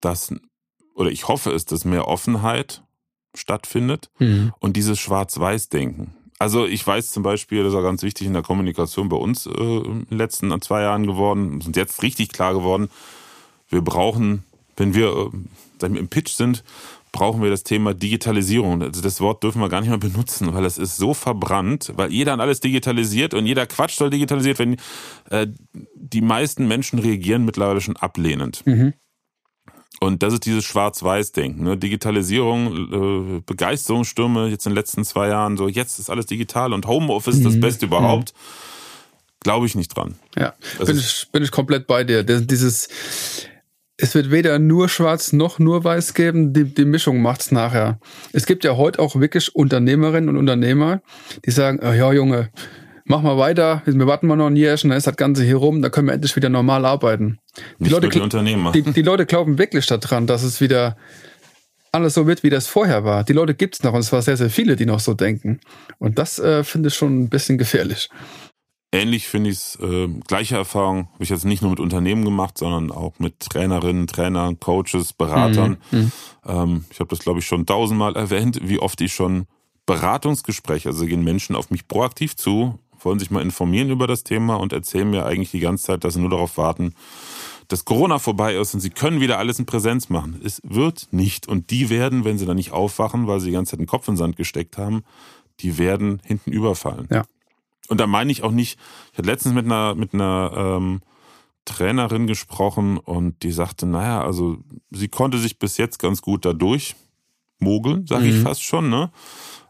dass, 0.00 0.32
oder 0.94 1.10
ich 1.10 1.28
hoffe, 1.28 1.50
ist, 1.50 1.72
dass 1.72 1.84
mehr 1.84 2.06
Offenheit 2.06 2.82
stattfindet 3.34 4.10
mhm. 4.18 4.52
und 4.60 4.76
dieses 4.76 4.98
Schwarz-Weiß-Denken. 5.00 6.14
Also 6.38 6.66
ich 6.66 6.86
weiß 6.86 7.10
zum 7.10 7.22
Beispiel, 7.22 7.62
das 7.62 7.72
ist 7.72 7.78
auch 7.78 7.82
ganz 7.82 8.02
wichtig 8.02 8.26
in 8.26 8.34
der 8.34 8.42
Kommunikation 8.42 9.08
bei 9.08 9.16
uns 9.16 9.46
äh, 9.46 9.50
in 9.50 10.06
den 10.10 10.18
letzten 10.18 10.60
zwei 10.60 10.82
Jahren 10.82 11.06
geworden, 11.06 11.62
sind 11.62 11.76
jetzt 11.76 12.02
richtig 12.02 12.28
klar 12.30 12.52
geworden, 12.52 12.90
wir 13.70 13.80
brauchen, 13.80 14.44
wenn 14.76 14.94
wir 14.94 15.30
äh, 15.80 15.86
im 15.86 16.08
Pitch 16.08 16.32
sind, 16.32 16.64
brauchen 17.12 17.42
wir 17.42 17.50
das 17.50 17.64
Thema 17.64 17.94
Digitalisierung. 17.94 18.82
Also 18.82 19.02
das 19.02 19.20
Wort 19.20 19.42
dürfen 19.42 19.60
wir 19.60 19.68
gar 19.68 19.80
nicht 19.80 19.90
mehr 19.90 19.98
benutzen, 19.98 20.52
weil 20.54 20.64
es 20.64 20.78
ist 20.78 20.96
so 20.96 21.14
verbrannt, 21.14 21.92
weil 21.96 22.12
jeder 22.12 22.32
an 22.32 22.40
alles 22.40 22.60
digitalisiert 22.60 23.34
und 23.34 23.46
jeder 23.46 23.66
Quatsch 23.66 23.96
soll 23.96 24.10
digitalisiert 24.10 24.58
werden. 24.58 24.76
Äh, 25.30 25.48
die 25.94 26.20
meisten 26.20 26.68
Menschen 26.68 26.98
reagieren 26.98 27.44
mittlerweile 27.44 27.80
schon 27.80 27.96
ablehnend. 27.96 28.64
Mhm. 28.66 28.94
Und 30.00 30.22
das 30.22 30.32
ist 30.32 30.46
dieses 30.46 30.64
Schwarz-Weiß-Denken. 30.64 31.62
Ne? 31.62 31.76
Digitalisierung, 31.76 33.36
äh, 33.38 33.42
Begeisterungsstürme 33.44 34.48
jetzt 34.48 34.64
in 34.66 34.70
den 34.70 34.76
letzten 34.76 35.04
zwei 35.04 35.28
Jahren, 35.28 35.56
so 35.56 35.68
jetzt 35.68 35.98
ist 35.98 36.08
alles 36.08 36.26
digital 36.26 36.72
und 36.72 36.86
Homeoffice 36.86 37.36
mhm. 37.36 37.44
das 37.44 37.60
Beste 37.60 37.86
überhaupt. 37.86 38.32
Mhm. 38.32 39.40
Glaube 39.42 39.66
ich 39.66 39.74
nicht 39.74 39.88
dran. 39.96 40.16
Ja, 40.36 40.54
bin 40.78 40.98
ich, 40.98 41.28
bin 41.32 41.42
ich 41.42 41.50
komplett 41.50 41.86
bei 41.86 42.04
dir. 42.04 42.22
Dieses, 42.22 42.88
es 44.00 44.14
wird 44.14 44.30
weder 44.30 44.58
nur 44.58 44.88
schwarz 44.88 45.32
noch 45.32 45.58
nur 45.58 45.84
weiß 45.84 46.14
geben. 46.14 46.52
Die, 46.52 46.64
die 46.64 46.84
Mischung 46.84 47.22
macht's 47.22 47.52
nachher. 47.52 47.98
Es 48.32 48.46
gibt 48.46 48.64
ja 48.64 48.76
heute 48.76 48.98
auch 49.00 49.16
wirklich 49.16 49.54
Unternehmerinnen 49.54 50.28
und 50.28 50.36
Unternehmer, 50.36 51.02
die 51.44 51.50
sagen, 51.50 51.80
oh, 51.82 51.92
ja 51.92 52.12
Junge, 52.12 52.50
mach 53.04 53.22
mal 53.22 53.36
weiter, 53.36 53.82
wir 53.84 54.06
warten 54.06 54.26
mal 54.26 54.36
noch 54.36 54.46
ein 54.46 54.56
Jährchen, 54.56 54.90
dann 54.90 54.98
ist 54.98 55.06
das 55.06 55.16
Ganze 55.16 55.44
hier 55.44 55.56
rum, 55.56 55.82
dann 55.82 55.90
können 55.90 56.08
wir 56.08 56.14
endlich 56.14 56.34
wieder 56.36 56.48
normal 56.48 56.84
arbeiten. 56.84 57.38
Die 57.78 57.90
Leute, 57.90 58.08
die, 58.08 58.20
Unternehmer. 58.20 58.72
Die, 58.72 58.82
die 58.82 59.02
Leute 59.02 59.26
glauben 59.26 59.58
wirklich 59.58 59.86
daran, 59.86 60.26
dass 60.26 60.42
es 60.42 60.60
wieder 60.60 60.96
alles 61.92 62.14
so 62.14 62.26
wird, 62.26 62.42
wie 62.42 62.50
das 62.50 62.68
vorher 62.68 63.04
war. 63.04 63.24
Die 63.24 63.32
Leute 63.32 63.54
gibt's 63.54 63.82
noch 63.82 63.94
und 63.94 64.00
es 64.00 64.12
war 64.12 64.22
sehr, 64.22 64.36
sehr 64.36 64.50
viele, 64.50 64.76
die 64.76 64.86
noch 64.86 65.00
so 65.00 65.14
denken. 65.14 65.60
Und 65.98 66.18
das 66.18 66.38
äh, 66.38 66.62
finde 66.62 66.88
ich 66.88 66.94
schon 66.94 67.22
ein 67.22 67.28
bisschen 67.28 67.58
gefährlich. 67.58 68.08
Ähnlich 68.92 69.28
finde 69.28 69.50
ich 69.50 69.56
es, 69.56 69.78
äh, 69.80 70.08
gleiche 70.26 70.56
Erfahrung 70.56 71.08
habe 71.12 71.22
ich 71.22 71.28
jetzt 71.28 71.44
nicht 71.44 71.62
nur 71.62 71.70
mit 71.70 71.78
Unternehmen 71.78 72.24
gemacht, 72.24 72.58
sondern 72.58 72.90
auch 72.90 73.18
mit 73.20 73.38
Trainerinnen, 73.38 74.08
Trainern, 74.08 74.58
Coaches, 74.58 75.12
Beratern. 75.12 75.78
Mhm. 75.90 75.98
mhm. 75.98 76.12
Ähm, 76.44 76.84
ich 76.90 76.98
habe 76.98 77.08
das, 77.08 77.20
glaube 77.20 77.38
ich, 77.38 77.46
schon 77.46 77.66
tausendmal 77.66 78.16
erwähnt, 78.16 78.58
wie 78.62 78.80
oft 78.80 79.00
ich 79.00 79.14
schon 79.14 79.46
Beratungsgespräche, 79.86 80.88
also 80.88 81.06
gehen 81.06 81.22
Menschen 81.22 81.54
auf 81.54 81.70
mich 81.70 81.86
proaktiv 81.86 82.36
zu, 82.36 82.78
wollen 83.00 83.18
sich 83.18 83.30
mal 83.30 83.42
informieren 83.42 83.90
über 83.90 84.06
das 84.06 84.24
Thema 84.24 84.56
und 84.56 84.72
erzählen 84.72 85.08
mir 85.08 85.24
eigentlich 85.24 85.50
die 85.52 85.60
ganze 85.60 85.84
Zeit, 85.84 86.04
dass 86.04 86.14
sie 86.14 86.20
nur 86.20 86.30
darauf 86.30 86.58
warten, 86.58 86.94
dass 87.68 87.84
Corona 87.84 88.18
vorbei 88.18 88.56
ist 88.56 88.74
und 88.74 88.80
sie 88.80 88.90
können 88.90 89.20
wieder 89.20 89.38
alles 89.38 89.58
in 89.58 89.66
Präsenz 89.66 90.08
machen. 90.08 90.40
Es 90.44 90.60
wird 90.64 91.08
nicht. 91.12 91.46
Und 91.46 91.70
die 91.70 91.88
werden, 91.88 92.24
wenn 92.24 92.38
sie 92.38 92.46
da 92.46 92.54
nicht 92.54 92.72
aufwachen, 92.72 93.26
weil 93.26 93.40
sie 93.40 93.46
die 93.46 93.52
ganze 93.52 93.70
Zeit 93.70 93.80
den 93.80 93.86
Kopf 93.86 94.08
in 94.08 94.14
den 94.14 94.18
Sand 94.18 94.36
gesteckt 94.36 94.76
haben, 94.76 95.04
die 95.60 95.78
werden 95.78 96.20
hinten 96.24 96.50
überfallen. 96.52 97.06
Ja. 97.10 97.22
Und 97.90 97.98
da 98.00 98.06
meine 98.06 98.30
ich 98.30 98.44
auch 98.44 98.52
nicht, 98.52 98.78
ich 99.10 99.18
hatte 99.18 99.28
letztens 99.28 99.52
mit 99.52 99.64
einer, 99.66 99.96
mit 99.96 100.14
einer 100.14 100.52
ähm, 100.54 101.00
Trainerin 101.64 102.28
gesprochen 102.28 102.98
und 102.98 103.42
die 103.42 103.50
sagte, 103.50 103.84
naja, 103.84 104.22
also 104.22 104.58
sie 104.92 105.08
konnte 105.08 105.38
sich 105.38 105.58
bis 105.58 105.76
jetzt 105.76 105.98
ganz 105.98 106.22
gut 106.22 106.44
dadurch 106.44 106.94
mogeln, 107.58 108.06
sage 108.06 108.26
mhm. 108.26 108.30
ich 108.30 108.42
fast 108.42 108.62
schon, 108.62 108.90
ne? 108.90 109.10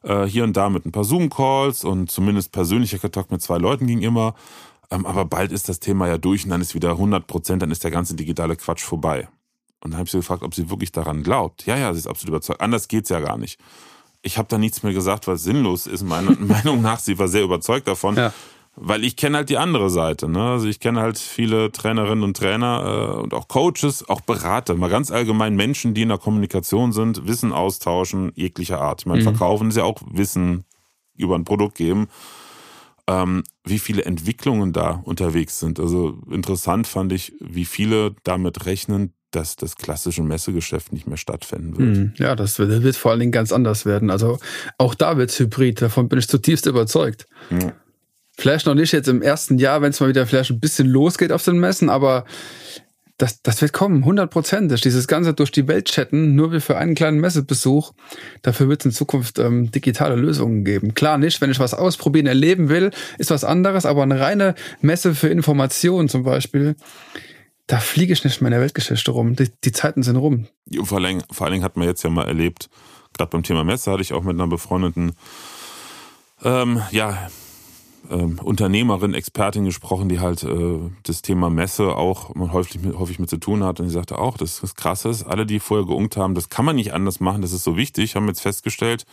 Äh, 0.03 0.25
hier 0.27 0.45
und 0.45 0.55
da 0.55 0.69
mit 0.69 0.85
ein 0.85 0.93
paar 0.93 1.05
Zoom-Calls 1.05 1.83
und 1.83 2.11
zumindest 2.11 2.53
persönlicher 2.53 2.99
Kontakt 2.99 3.31
mit 3.31 3.41
zwei 3.41 3.57
Leuten 3.57 3.87
ging 3.87 4.03
immer. 4.03 4.35
Ähm, 4.91 5.07
aber 5.07 5.25
bald 5.25 5.51
ist 5.51 5.71
das 5.71 5.81
Thema 5.81 6.07
ja 6.07 6.19
durch 6.19 6.45
und 6.45 6.51
dann 6.51 6.61
ist 6.61 6.75
wieder 6.75 6.91
100 6.91 7.27
Prozent, 7.27 7.63
dann 7.63 7.71
ist 7.71 7.85
der 7.85 7.91
ganze 7.91 8.17
digitale 8.17 8.55
Quatsch 8.55 8.83
vorbei. 8.83 9.29
Und 9.83 9.93
dann 9.93 9.99
habe 9.99 10.05
ich 10.05 10.11
sie 10.11 10.19
gefragt, 10.19 10.43
ob 10.43 10.55
sie 10.55 10.69
wirklich 10.69 10.93
daran 10.93 11.23
glaubt. 11.23 11.65
Ja, 11.65 11.79
ja, 11.79 11.95
sie 11.95 12.01
ist 12.01 12.07
absolut 12.07 12.35
überzeugt. 12.37 12.61
Anders 12.61 12.87
geht's 12.87 13.09
ja 13.09 13.21
gar 13.21 13.39
nicht 13.39 13.59
ich 14.23 14.39
habe 14.39 14.49
da 14.49 14.59
nichts 14.59 14.83
mehr 14.83 14.93
gesagt, 14.93 15.27
was 15.27 15.43
sinnlos 15.43 15.87
ist, 15.87 16.03
meiner 16.03 16.33
Meinung 16.39 16.83
nach. 16.83 16.99
Sie 16.99 17.19
war 17.19 17.29
sehr 17.29 17.43
überzeugt 17.43 17.89
davon. 17.89 18.17
Ja. 18.17 18.33
Weil 18.77 19.05
ich 19.05 19.17
kenne 19.17 19.39
halt 19.39 19.51
die 19.51 19.59
andere 19.59 19.91
Seite. 19.91 20.29
Ne? 20.29 20.43
Also 20.43 20.69
ich 20.69 20.79
kenne 20.79 21.01
halt 21.01 21.19
viele 21.19 21.73
Trainerinnen 21.73 22.23
und 22.23 22.37
Trainer 22.37 23.17
äh, 23.17 23.21
und 23.21 23.35
auch 23.35 23.49
Coaches, 23.49 24.09
auch 24.09 24.21
Berater, 24.21 24.75
mal 24.77 24.89
ganz 24.89 25.11
allgemein 25.11 25.57
Menschen, 25.57 25.93
die 25.93 26.03
in 26.03 26.09
der 26.09 26.19
Kommunikation 26.19 26.93
sind, 26.93 27.27
Wissen 27.27 27.53
austauschen, 27.53 28.31
jeglicher 28.37 28.81
Art. 28.81 29.03
Ich 29.03 29.07
meine, 29.07 29.21
mhm. 29.21 29.25
verkaufen 29.25 29.69
ist 29.69 29.77
ja 29.77 29.85
auch 29.85 30.01
Wissen 30.11 30.65
über 31.17 31.35
ein 31.35 31.45
Produkt 31.45 31.75
geben. 31.75 32.07
Ähm, 33.09 33.43
wie 33.65 33.81
viele 33.81 34.05
Entwicklungen 34.05 34.73
da 34.73 35.01
unterwegs 35.05 35.59
sind. 35.59 35.81
Also 35.81 36.21
interessant 36.31 36.87
fand 36.87 37.13
ich, 37.13 37.33
wie 37.41 37.65
viele 37.65 38.15
damit 38.23 38.67
rechnen, 38.67 39.15
dass 39.31 39.57
das 39.57 39.77
klassische 39.77 40.23
Messegeschäft 40.23 40.93
nicht 40.93 41.07
mehr 41.07 41.17
stattfinden 41.17 41.77
wird. 41.79 41.97
Hm, 41.97 42.13
ja, 42.17 42.35
das 42.35 42.59
wird, 42.59 42.83
wird 42.83 42.97
vor 42.97 43.13
allen 43.13 43.21
Dingen 43.21 43.33
ganz 43.33 43.53
anders 43.53 43.87
werden. 43.87 44.11
Also 44.11 44.39
auch 44.79 44.95
da 44.95 45.17
wird 45.17 45.31
es 45.31 45.39
hybrid, 45.39 45.81
davon 45.83 46.09
bin 46.09 46.19
ich 46.19 46.29
zutiefst 46.29 46.67
überzeugt. 46.67 47.27
Ja. 47.51 47.73
Vielleicht 48.37 48.67
noch 48.67 48.75
nicht 48.75 48.93
jetzt 48.93 49.09
im 49.09 49.23
ersten 49.23 49.59
Jahr, 49.59 49.83
wenn 49.83 49.91
es 49.91 50.01
mal 50.01 50.09
wieder 50.09 50.27
vielleicht 50.27 50.51
ein 50.51 50.61
bisschen 50.61 50.89
losgeht 50.89 51.31
auf 51.31 51.45
den 51.45 51.59
Messen, 51.59 51.91
aber 51.91 52.25
das, 53.21 53.43
das 53.43 53.61
wird 53.61 53.75
kommen, 53.75 54.05
hundertprozentig. 54.05 54.81
Dieses 54.81 55.07
ganze 55.07 55.35
durch 55.35 55.53
die 55.53 55.69
Welt 55.69 55.87
chatten, 55.87 56.35
nur 56.35 56.53
wie 56.53 56.61
für 56.61 56.79
einen 56.79 56.95
kleinen 56.95 57.21
Messebesuch, 57.21 57.93
dafür 58.41 58.69
wird 58.69 58.81
es 58.81 58.87
in 58.87 58.93
Zukunft 58.93 59.39
ähm, 59.39 59.71
digitale 59.71 60.17
Lösungen 60.17 60.65
geben. 60.65 60.95
Klar 60.95 61.19
nicht, 61.19 61.41
wenn 61.43 61.51
ich 61.51 61.61
was 61.61 61.75
ausprobieren, 61.75 62.27
erleben 62.27 62.71
will, 62.71 62.91
ist 63.19 63.31
was 63.31 63.45
anderes, 63.45 63.85
aber 63.85 64.03
eine 64.03 64.19
reine 64.21 64.55
Messe 64.81 65.15
für 65.15 65.29
Informationen 65.29 66.09
zum 66.09 66.23
Beispiel, 66.23 66.77
da 67.71 67.79
fliege 67.79 68.13
ich 68.13 68.25
nicht 68.25 68.41
mehr 68.41 68.49
in 68.49 68.53
der 68.53 68.61
Weltgeschichte 68.61 69.13
rum. 69.13 69.37
Die, 69.37 69.49
die 69.63 69.71
Zeiten 69.71 70.03
sind 70.03 70.17
rum. 70.17 70.47
Vor 70.83 70.99
allen, 70.99 71.23
vor 71.31 71.47
allen 71.47 71.53
Dingen 71.53 71.65
hat 71.65 71.77
man 71.77 71.87
jetzt 71.87 72.03
ja 72.03 72.11
mal 72.11 72.27
erlebt, 72.27 72.69
gerade 73.17 73.31
beim 73.31 73.45
Thema 73.45 73.63
Messe 73.63 73.93
hatte 73.93 74.03
ich 74.03 74.13
auch 74.13 74.25
mit 74.25 74.35
einer 74.35 74.49
befreundeten 74.49 75.13
ähm, 76.43 76.83
ja, 76.91 77.31
ähm, 78.11 78.41
Unternehmerin, 78.43 79.15
Expertin 79.15 79.65
gesprochen, 79.67 80.09
die 80.09 80.19
halt 80.19 80.43
äh, 80.43 80.79
das 81.05 81.23
Thema 81.23 81.49
Messe 81.49 81.95
auch 81.95 82.35
häufig, 82.35 82.81
häufig 82.99 83.21
mit 83.21 83.31
zu 83.31 83.37
tun 83.37 83.63
hat. 83.63 83.79
Und 83.79 83.87
die 83.87 83.93
sagte 83.93 84.19
auch, 84.19 84.37
das 84.37 84.65
ist 84.65 84.75
krass 84.75 85.07
alle, 85.25 85.47
die 85.47 85.61
vorher 85.61 85.87
geungt 85.87 86.17
haben, 86.17 86.35
das 86.35 86.49
kann 86.49 86.65
man 86.65 86.75
nicht 86.75 86.93
anders 86.93 87.21
machen, 87.21 87.41
das 87.41 87.53
ist 87.53 87.63
so 87.63 87.77
wichtig, 87.77 88.17
haben 88.17 88.27
jetzt 88.27 88.41
festgestellt, 88.41 89.05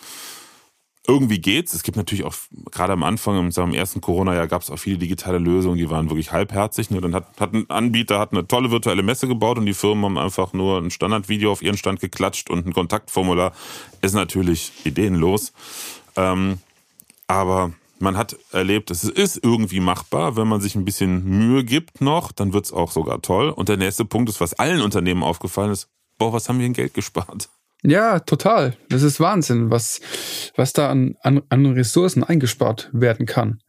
irgendwie 1.08 1.40
geht's. 1.40 1.74
Es 1.74 1.84
gibt 1.84 1.98
natürlich 1.98 2.26
auch, 2.26 2.36
gerade 2.72 2.94
am 2.94 3.04
Anfang, 3.04 3.38
im, 3.40 3.74
ersten 3.74 4.02
Corona-Jahr 4.02 4.48
gab 4.48 4.62
es 4.62 4.70
auch 4.70 4.78
viele 4.78 4.98
digitale 4.98 5.38
Lösungen, 5.38 5.78
die 5.78 5.90
waren 5.90 6.10
wirklich 6.10 6.32
halbherzig. 6.34 6.92
Nur 6.92 7.02
dann 7.02 7.16
hat, 7.16 7.40
hat 7.40 7.54
ein 7.54 7.70
Anbieter 7.70 8.20
hat 8.20 8.34
eine 8.34 8.46
tolle 8.48 8.72
virtuelle 8.72 9.04
Messe 9.04 9.28
gebaut 9.28 9.58
und 9.58 9.66
die 9.66 9.74
Firmen 9.74 10.04
haben 10.04 10.18
einfach 10.18 10.54
nur 10.54 10.80
ein 10.80 10.92
Standardvideo 10.92 11.52
auf 11.52 11.62
ihren 11.62 11.78
Stand 11.78 12.02
geklatscht 12.02 12.50
und 12.50 12.68
ein 12.68 12.74
Kontaktformular. 12.74 13.54
Ist 14.02 14.14
natürlich 14.14 14.74
ideenlos. 14.84 15.54
Ähm, 16.18 16.60
aber 17.28 17.72
man 18.00 18.18
hat 18.18 18.36
erlebt, 18.52 18.92
es 18.92 19.04
ist 19.04 19.44
irgendwie 19.44 19.80
machbar. 19.80 20.36
Wenn 20.36 20.48
man 20.48 20.62
sich 20.62 20.76
ein 20.76 20.86
bisschen 20.86 21.24
Mühe 21.24 21.64
gibt 21.64 22.02
noch, 22.02 22.32
dann 22.32 22.54
wird's 22.54 22.74
auch 22.74 22.92
sogar 22.92 23.22
toll. 23.22 23.50
Und 23.50 23.70
der 23.70 23.78
nächste 23.78 24.06
Punkt 24.06 24.30
ist, 24.30 24.42
was 24.42 24.54
allen 24.54 24.82
Unternehmen 24.82 25.24
aufgefallen 25.24 25.72
ist, 25.72 25.90
boah, 26.18 26.34
was 26.34 26.50
haben 26.50 26.60
wir 26.60 26.66
in 26.66 26.74
Geld 26.74 26.94
gespart? 26.94 27.50
Ja, 27.84 28.20
total. 28.20 28.74
Das 28.90 29.04
ist 29.04 29.20
Wahnsinn, 29.20 29.70
was, 29.70 30.02
was 30.56 30.74
da 30.74 30.90
an, 30.90 31.16
an, 31.22 31.42
an 31.50 31.66
Ressourcen 31.68 32.24
eingespart 32.24 32.90
werden 32.92 33.26
kann. 33.26 33.60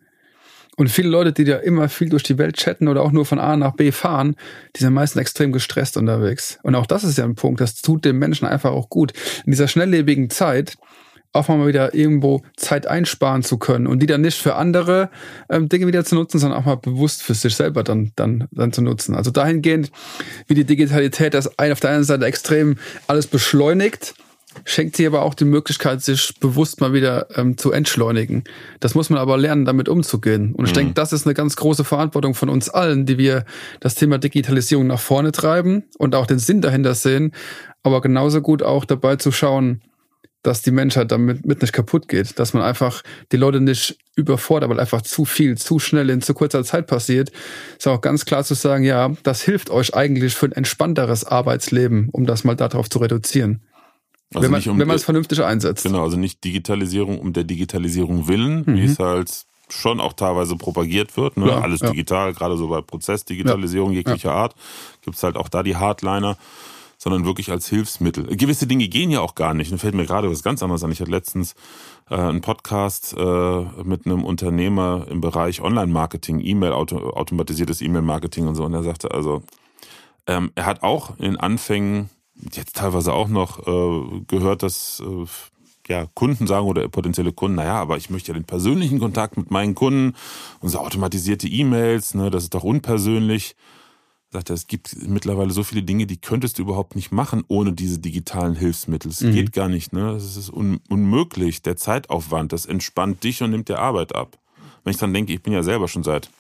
Und 0.77 0.91
viele 0.91 1.09
Leute, 1.09 1.33
die 1.33 1.45
da 1.45 1.57
immer 1.57 1.89
viel 1.89 2.09
durch 2.09 2.23
die 2.23 2.39
Welt 2.39 2.57
chatten 2.57 2.87
oder 2.87 3.03
auch 3.03 3.11
nur 3.11 3.27
von 3.27 3.41
A 3.41 3.57
nach 3.57 3.75
B 3.75 3.91
fahren, 3.91 4.37
die 4.77 4.81
sind 4.81 4.95
meistens 4.95 5.21
extrem 5.21 5.51
gestresst 5.51 5.97
unterwegs. 5.97 6.61
Und 6.63 6.77
auch 6.77 6.87
das 6.87 7.03
ist 7.03 7.19
ja 7.19 7.25
ein 7.25 7.35
Punkt, 7.35 7.61
das 7.61 7.83
tut 7.83 8.05
dem 8.05 8.21
Menschen 8.21 8.47
einfach 8.47 8.71
auch 8.71 8.89
gut. 8.89 9.13
In 9.45 9.51
dieser 9.51 9.67
schnelllebigen 9.67 10.31
Zeit 10.31 10.77
auch 11.33 11.49
mal 11.49 11.67
wieder 11.67 11.95
irgendwo 11.95 12.43
Zeit 12.57 12.87
einsparen 12.87 13.43
zu 13.43 13.59
können 13.59 13.87
und 13.87 14.01
die 14.01 14.07
dann 14.07 14.21
nicht 14.23 14.41
für 14.41 14.57
andere 14.57 15.11
ähm, 15.51 15.69
Dinge 15.69 15.87
wieder 15.87 16.05
zu 16.05 16.15
nutzen, 16.15 16.39
sondern 16.39 16.59
auch 16.59 16.65
mal 16.65 16.77
bewusst 16.77 17.23
für 17.23 17.35
sich 17.35 17.55
selber 17.55 17.85
dann, 17.85 18.13
dann, 18.17 18.49
dann 18.51 18.73
zu 18.73 18.83
nutzen. 18.83 19.15
Also 19.15 19.31
dahingehend, 19.31 19.91
wie 20.47 20.55
die 20.55 20.65
Digitalität 20.65 21.35
das 21.35 21.59
ein, 21.59 21.73
auf 21.73 21.81
der 21.81 21.91
einen 21.91 22.05
Seite 22.05 22.25
extrem 22.25 22.77
alles 23.07 23.27
beschleunigt, 23.27 24.15
schenkt 24.65 24.97
sie 24.97 25.07
aber 25.07 25.23
auch 25.23 25.35
die 25.35 25.45
Möglichkeit, 25.45 26.03
sich 26.03 26.35
bewusst 26.41 26.81
mal 26.81 26.93
wieder 26.93 27.29
ähm, 27.37 27.57
zu 27.59 27.71
entschleunigen. 27.73 28.45
Das 28.81 28.95
muss 28.95 29.11
man 29.11 29.19
aber 29.19 29.37
lernen, 29.37 29.65
damit 29.65 29.89
umzugehen. 29.89 30.55
Und 30.55 30.65
ich 30.65 30.73
mhm. 30.73 30.77
denke, 30.77 30.95
das 30.95 31.13
ist 31.13 31.27
eine 31.27 31.35
ganz 31.35 31.57
große 31.57 31.85
Verantwortung 31.85 32.35
von 32.35 32.49
uns 32.49 32.69
allen, 32.69 33.07
die 33.07 33.19
wir 33.19 33.45
das 33.81 33.95
Thema 33.95 34.19
Digitalisierung 34.19 34.87
nach 34.87 35.01
vorne 35.01 35.33
treiben 35.33 35.85
und 35.99 36.15
auch 36.15 36.27
den 36.27 36.39
Sinn 36.39 36.61
dahinter 36.61 36.95
sehen, 36.95 37.33
aber 37.83 38.01
genauso 38.01 38.41
gut 38.41 38.63
auch 38.63 38.85
dabei 38.85 39.17
zu 39.17 39.31
schauen, 39.31 39.83
dass 40.43 40.63
die 40.63 40.71
Menschheit 40.71 41.11
damit 41.11 41.45
mit 41.47 41.61
nicht 41.63 41.73
kaputt 41.73 42.09
geht, 42.09 42.39
dass 42.39 42.55
man 42.55 42.63
einfach 42.63 43.03
die 43.33 43.37
Leute 43.37 43.61
nicht 43.61 43.99
überfordert, 44.15 44.71
weil 44.71 44.81
einfach 44.81 45.03
zu 45.03 45.25
viel, 45.25 45.59
zu 45.59 45.79
schnell 45.79 46.11
in 46.11 46.23
zu 46.23 46.35
kurzer 46.35 46.65
Zeit 46.65 46.87
passiert. 46.87 47.31
Ist 47.77 47.87
auch 47.89 48.01
ganz 48.01 48.25
klar 48.25 48.45
zu 48.45 48.55
sagen, 48.55 48.85
ja, 48.85 49.11
das 49.23 49.43
hilft 49.43 49.71
euch 49.71 49.95
eigentlich 49.95 50.35
für 50.35 50.47
ein 50.47 50.53
entspannteres 50.53 51.25
Arbeitsleben, 51.25 52.09
um 52.13 52.27
das 52.27 52.45
mal 52.45 52.55
darauf 52.55 52.89
zu 52.89 52.99
reduzieren. 52.99 53.63
Also 54.35 54.45
wenn 54.45 54.51
man, 54.51 54.63
um, 54.63 54.79
wenn 54.79 54.89
man 54.89 54.97
es 54.97 55.05
vernünftig 55.05 55.43
einsetzt. 55.43 55.85
Genau, 55.85 56.03
also 56.05 56.19
nicht 56.19 56.45
Digitalisierung 56.45 57.19
um 57.19 57.33
der 57.33 57.45
Digitalisierung 57.45 58.29
willen, 58.29 58.65
mhm. 58.67 58.77
wie 58.77 58.85
es 58.85 58.99
halt 58.99 59.47
schon 59.71 60.01
auch 60.01 60.13
teilweise 60.13 60.57
propagiert 60.57 61.17
wird. 61.17 61.37
Ne? 61.37 61.49
Ja, 61.49 61.61
Alles 61.61 61.81
ja. 61.81 61.91
digital, 61.91 62.33
gerade 62.33 62.57
so 62.57 62.69
bei 62.69 62.81
Prozessdigitalisierung 62.81 63.93
ja. 63.93 63.99
jeglicher 63.99 64.33
Art, 64.33 64.55
gibt's 65.03 65.23
halt 65.23 65.37
auch 65.37 65.49
da 65.49 65.63
die 65.63 65.77
Hardliner, 65.77 66.37
sondern 66.99 67.25
wirklich 67.25 67.51
als 67.51 67.69
Hilfsmittel. 67.69 68.37
Gewisse 68.37 68.67
Dinge 68.67 68.89
gehen 68.89 69.11
ja 69.11 69.21
auch 69.21 69.37
gar 69.37 69.55
nicht. 69.55 69.73
Da 69.73 69.77
fällt 69.77 69.95
mir 69.95 70.05
gerade 70.05 70.31
was 70.31 70.43
ganz 70.43 70.63
anderes 70.63 70.83
an. 70.83 70.91
Ich 70.91 71.01
hatte 71.01 71.13
letztens 71.13 71.55
äh, 72.11 72.17
einen 72.17 72.41
Podcast 72.41 73.15
äh, 73.17 73.61
mit 73.85 74.05
einem 74.05 74.25
Unternehmer 74.25 75.07
im 75.09 75.21
Bereich 75.21 75.61
Online-Marketing, 75.61 76.41
E-Mail, 76.41 76.73
auto, 76.73 76.99
automatisiertes 76.99 77.81
E-Mail-Marketing 77.81 78.49
und 78.49 78.57
so. 78.57 78.65
Und 78.65 78.75
er 78.75 78.83
sagte 78.83 79.13
also, 79.13 79.43
ähm, 80.27 80.51
er 80.57 80.67
hat 80.67 80.83
auch 80.83 81.19
in 81.19 81.37
Anfängen 81.37 82.11
jetzt 82.53 82.77
teilweise 82.77 83.13
auch 83.13 83.29
noch 83.29 83.67
äh, 83.67 84.21
gehört, 84.27 84.65
dass 84.65 85.01
äh, 85.01 85.27
ja, 85.89 86.07
Kunden 86.15 86.47
sagen 86.47 86.67
oder 86.67 86.87
potenzielle 86.89 87.33
Kunden, 87.33 87.57
naja, 87.57 87.77
aber 87.77 87.97
ich 87.97 88.11
möchte 88.11 88.29
ja 88.29 88.35
den 88.35 88.45
persönlichen 88.45 88.99
Kontakt 88.99 89.37
mit 89.37 89.51
meinen 89.51 89.75
Kunden 89.75 90.15
und 90.61 90.69
so 90.69 90.79
automatisierte 90.79 91.49
E-Mails, 91.49 92.15
ne, 92.15 92.31
das 92.31 92.43
ist 92.45 92.55
doch 92.55 92.65
unpersönlich. 92.65 93.57
Sagt 94.31 94.51
er, 94.51 94.55
es 94.55 94.67
gibt 94.67 95.09
mittlerweile 95.09 95.53
so 95.53 95.63
viele 95.63 95.83
Dinge, 95.83 96.07
die 96.07 96.19
könntest 96.19 96.59
du 96.59 96.63
überhaupt 96.63 96.97
nicht 96.97 97.13
machen 97.13 97.45
ohne 97.49 97.73
diese 97.73 97.99
digitalen 97.99 98.55
Hilfsmittel. 98.55 99.11
Es 99.11 99.23
mhm. 99.23 99.33
geht 99.33 99.53
gar 99.53 99.71
nicht, 99.71 99.95
ne? 99.95 100.13
Das 100.13 100.37
ist 100.37 100.51
un 100.51 100.81
unmöglich. 100.91 101.63
Der 101.63 101.77
Zeitaufwand, 101.77 102.53
das 102.53 102.67
entspannt 102.67 103.25
dich 103.25 103.43
und 103.43 103.51
nimmt 103.51 103.71
dir 103.71 103.79
Arbeit 103.79 104.15
ab. 104.15 104.39
Wenn 104.85 104.91
ich 104.91 104.99
dran 104.99 105.15
denke, 105.15 105.33
ich 105.33 105.43
bin 105.43 105.55
ja 105.55 105.63
selber 105.63 105.89
schon 105.89 106.03
seit 106.03 106.31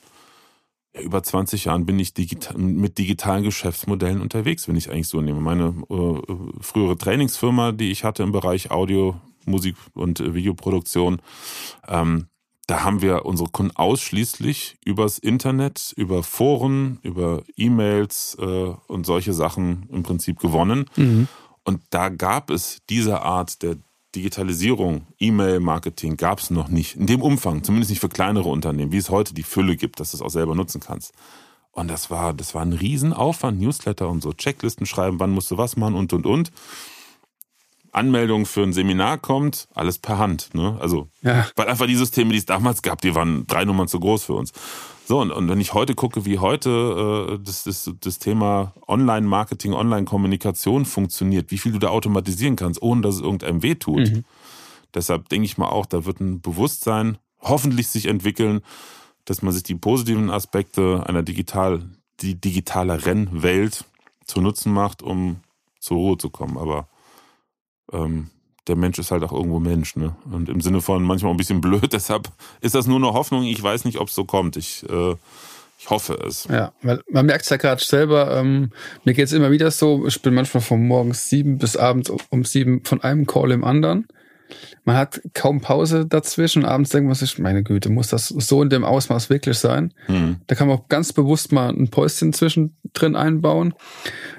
ja, 0.95 1.01
über 1.01 1.23
20 1.23 1.65
Jahren 1.65 1.87
bin 1.87 1.99
ich 1.99 2.13
digital, 2.13 2.59
mit 2.59 2.99
digitalen 2.99 3.45
Geschäftsmodellen 3.45 4.21
unterwegs, 4.21 4.69
wenn 4.69 4.77
ich 4.77 4.91
eigentlich 4.91 5.09
so 5.09 5.23
nehme. 5.23 5.41
Meine 5.41 5.75
äh, 5.89 6.63
frühere 6.63 6.99
Trainingsfirma, 6.99 7.73
die 7.73 7.91
ich 7.91 8.05
hatte 8.05 8.23
im 8.23 8.33
Bereich 8.33 8.71
Audio, 8.71 9.19
Musik 9.47 9.77
und 9.95 10.21
äh, 10.21 10.35
Videoproduktion, 10.35 11.23
ähm, 11.87 12.27
da 12.69 12.85
haben 12.85 13.01
wir 13.01 13.25
unsere 13.25 13.49
Kunden 13.49 13.75
ausschließlich 13.75 14.77
übers 14.85 15.19
Internet, 15.19 15.95
über 15.97 16.23
Foren, 16.23 16.99
über 17.03 17.43
E-Mails 17.57 18.37
äh, 18.39 18.45
und 18.87 19.07
solche 19.07 19.33
Sachen 19.33 19.89
im 19.91 20.03
Prinzip 20.03 20.39
gewonnen. 20.39 20.85
Mhm. 20.95 21.29
Und 21.65 21.81
da 21.91 22.11
gab 22.11 22.51
es 22.51 22.81
diese 22.91 23.23
Art 23.23 23.63
der 23.63 23.77
Digitalisierung, 24.15 25.07
E-Mail-Marketing 25.19 26.19
gab 26.19 26.41
es 26.41 26.51
noch 26.51 26.69
nicht. 26.69 26.97
In 26.97 27.07
dem 27.07 27.23
Umfang, 27.23 27.65
zumindest 27.65 27.91
nicht 27.91 28.01
für 28.01 28.11
kleinere 28.11 28.51
Unternehmen, 28.51 28.93
wie 28.93 28.99
es 28.99 29.09
heute 29.09 29.33
die 29.33 29.43
Fülle 29.43 29.77
gibt, 29.77 29.99
dass 29.99 30.11
du 30.11 30.19
es 30.19 30.23
auch 30.23 30.31
selber 30.31 30.55
nutzen 30.55 30.81
kannst. 30.81 31.15
Und 31.73 31.89
das 31.89 32.11
war, 32.11 32.35
das 32.35 32.55
war 32.55 32.63
ein 32.63 32.75
Riesenaufwand, 32.75 33.61
Newsletter 33.61 34.11
und 34.11 34.23
so, 34.23 34.35
Checklisten 34.35 34.85
schreiben, 34.85 35.21
wann 35.21 35.31
musst 35.31 35.51
du 35.51 35.57
was 35.57 35.79
machen 35.79 35.95
und 35.95 36.13
und 36.13 36.27
und. 36.27 36.53
Anmeldung 37.99 38.47
für 38.47 38.63
ein 38.63 38.73
Seminar 38.73 39.19
kommt, 39.19 39.69
alles 39.75 39.99
per 39.99 40.19
Hand. 40.19 40.55
Ne? 40.55 40.77
Also, 40.81 41.09
ja. 41.23 41.47
weil 41.57 41.69
einfach 41.69 41.87
die 41.87 41.97
Systeme, 41.97 42.33
die 42.33 42.39
es 42.39 42.47
damals 42.47 42.83
gab, 42.83 43.01
die 43.01 43.15
waren 43.15 43.47
drei 43.47 43.65
Nummern 43.65 43.89
zu 43.89 44.01
groß 44.01 44.25
für 44.25 44.35
uns. 44.35 44.53
So, 45.07 45.21
und, 45.21 45.31
und 45.31 45.49
wenn 45.49 45.61
ich 45.61 45.73
heute 45.73 45.95
gucke, 45.95 46.27
wie 46.27 46.39
heute 46.39 47.39
äh, 47.39 47.45
das, 47.45 47.65
das, 47.65 47.91
das 48.01 48.19
Thema 48.19 48.75
Online-Marketing, 48.87 49.73
Online-Kommunikation 49.73 50.85
funktioniert, 50.85 51.51
wie 51.51 51.59
viel 51.59 51.73
du 51.73 51.79
da 51.79 51.89
automatisieren 51.89 52.57
kannst, 52.57 52.83
ohne 52.83 53.01
dass 53.01 53.17
es 53.17 53.21
irgendeinem 53.23 53.63
wehtut. 53.63 54.11
Mhm. 54.11 54.25
Deshalb 54.95 55.29
denke 55.31 55.47
ich 55.47 55.57
mal 55.59 55.69
auch, 55.69 55.87
da 55.87 56.05
wird 56.05 56.21
ein 56.21 56.41
Bewusstsein 56.41 57.19
hoffentlich 57.41 57.89
sich 57.89 58.07
entwickeln, 58.07 58.61
dass 59.25 59.43
man 59.43 59.53
sich 59.53 59.63
die 59.63 59.75
positiven 59.75 60.31
Aspekte 60.31 61.05
einer 61.07 61.23
digital, 61.23 61.85
die 62.21 62.35
digitaleren 62.35 63.43
Welt 63.43 63.85
zu 64.27 64.41
Nutzen 64.41 64.73
macht, 64.73 65.03
um 65.03 65.41
zur 65.81 65.97
Ruhe 65.97 66.19
zu 66.19 66.31
kommen. 66.31 66.59
Aber 66.59 66.89
ähm, 67.93 68.31
der 68.69 68.77
Mensch 68.77 68.99
ist 68.99 69.11
halt 69.11 69.25
auch 69.25 69.33
irgendwo 69.33 69.59
Mensch, 69.59 69.97
ne? 69.97 70.15
Und 70.31 70.49
im 70.49 70.61
Sinne 70.61 70.81
von 70.81 71.03
manchmal 71.03 71.33
ein 71.33 71.37
bisschen 71.37 71.61
blöd, 71.61 71.89
deshalb 71.93 72.29
ist 72.61 72.75
das 72.75 72.87
nur 72.87 72.97
eine 72.97 73.13
Hoffnung. 73.13 73.45
Ich 73.45 73.63
weiß 73.63 73.85
nicht, 73.85 73.99
ob 73.99 74.09
es 74.09 74.15
so 74.15 74.25
kommt. 74.25 74.57
Ich, 74.57 74.85
äh, 74.89 75.15
ich 75.79 75.91
hoffe 75.91 76.19
es. 76.27 76.47
Ja, 76.51 76.73
weil 76.83 77.01
man 77.11 77.27
merkt 77.27 77.45
es 77.45 77.51
ja 77.51 77.57
gerade 77.57 77.83
selber, 77.83 78.37
ähm, 78.37 78.71
mir 79.05 79.15
geht 79.15 79.27
es 79.27 79.33
immer 79.33 79.51
wieder 79.51 79.71
so, 79.71 80.07
ich 80.07 80.21
bin 80.23 80.35
manchmal 80.35 80.61
von 80.61 80.87
morgens 80.87 81.29
sieben 81.29 81.59
bis 81.59 81.77
abends 81.77 82.11
um 82.31 82.45
sieben 82.45 82.85
von 82.85 83.03
einem 83.03 83.27
Call 83.27 83.53
im 83.53 83.65
anderen. 83.65 84.07
Man 84.85 84.97
hat 84.97 85.21
kaum 85.35 85.61
Pause 85.61 86.07
dazwischen. 86.07 86.65
Abends 86.65 86.91
denkt 86.91 87.07
man 87.07 87.15
sich, 87.15 87.39
meine 87.39 87.63
Güte, 87.63 87.91
muss 87.91 88.09
das 88.09 88.29
so 88.29 88.63
in 88.63 88.71
dem 88.71 88.85
Ausmaß 88.85 89.29
wirklich 89.29 89.59
sein? 89.59 89.93
Mhm. 90.09 90.37
Da 90.47 90.55
kann 90.55 90.69
man 90.69 90.79
auch 90.79 90.89
ganz 90.89 91.13
bewusst 91.13 91.53
mal 91.53 91.69
ein 91.69 91.91
Päuschen 91.91 92.33
zwischendrin 92.33 93.15
einbauen. 93.15 93.75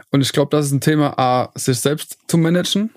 Und 0.10 0.22
ich 0.22 0.32
glaube, 0.32 0.50
das 0.50 0.66
ist 0.66 0.72
ein 0.72 0.82
Thema, 0.82 1.20
A, 1.20 1.52
sich 1.54 1.80
selbst 1.80 2.18
zu 2.28 2.39
managen 2.39 2.89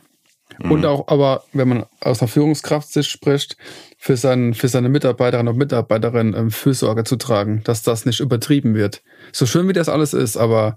und 0.63 0.81
mhm. 0.81 0.85
auch, 0.85 1.09
aber 1.09 1.45
wenn 1.53 1.69
man 1.69 1.87
aus 2.01 2.19
der 2.19 2.29
Führungskraft 2.29 2.93
sich 2.93 3.09
spricht, 3.09 3.57
für, 3.99 4.17
seinen, 4.17 4.55
für 4.55 4.69
seine 4.69 4.89
Mitarbeiterinnen 4.89 5.53
und 5.53 5.59
Mitarbeiterinnen 5.59 6.35
ähm, 6.35 6.51
Fürsorge 6.51 7.05
zu 7.05 7.17
tragen, 7.17 7.63
dass 7.65 7.83
das 7.83 8.05
nicht 8.05 8.21
übertrieben 8.21 8.75
wird. 8.75 9.03
So 9.33 9.47
schön 9.47 9.69
wie 9.69 9.73
das 9.73 9.89
alles 9.89 10.13
ist, 10.13 10.37
aber 10.37 10.77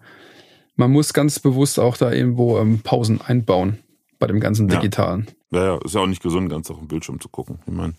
man 0.76 0.92
muss 0.92 1.14
ganz 1.14 1.40
bewusst 1.40 1.80
auch 1.80 1.98
da 1.98 2.12
irgendwo 2.12 2.60
ähm, 2.60 2.82
Pausen 2.82 3.22
einbauen 3.22 3.80
bei 4.20 4.28
dem 4.28 4.40
ganzen 4.40 4.68
Digitalen. 4.68 5.28
Ja. 5.52 5.60
ja, 5.60 5.66
ja, 5.66 5.80
ist 5.84 5.96
ja 5.96 6.02
auch 6.02 6.08
nicht 6.08 6.22
gesund, 6.22 6.50
ganz 6.50 6.70
auf 6.70 6.78
dem 6.78 6.88
Bildschirm 6.88 7.20
zu 7.20 7.30
gucken. 7.30 7.60
Ich 7.66 7.74
meine, 7.74 7.94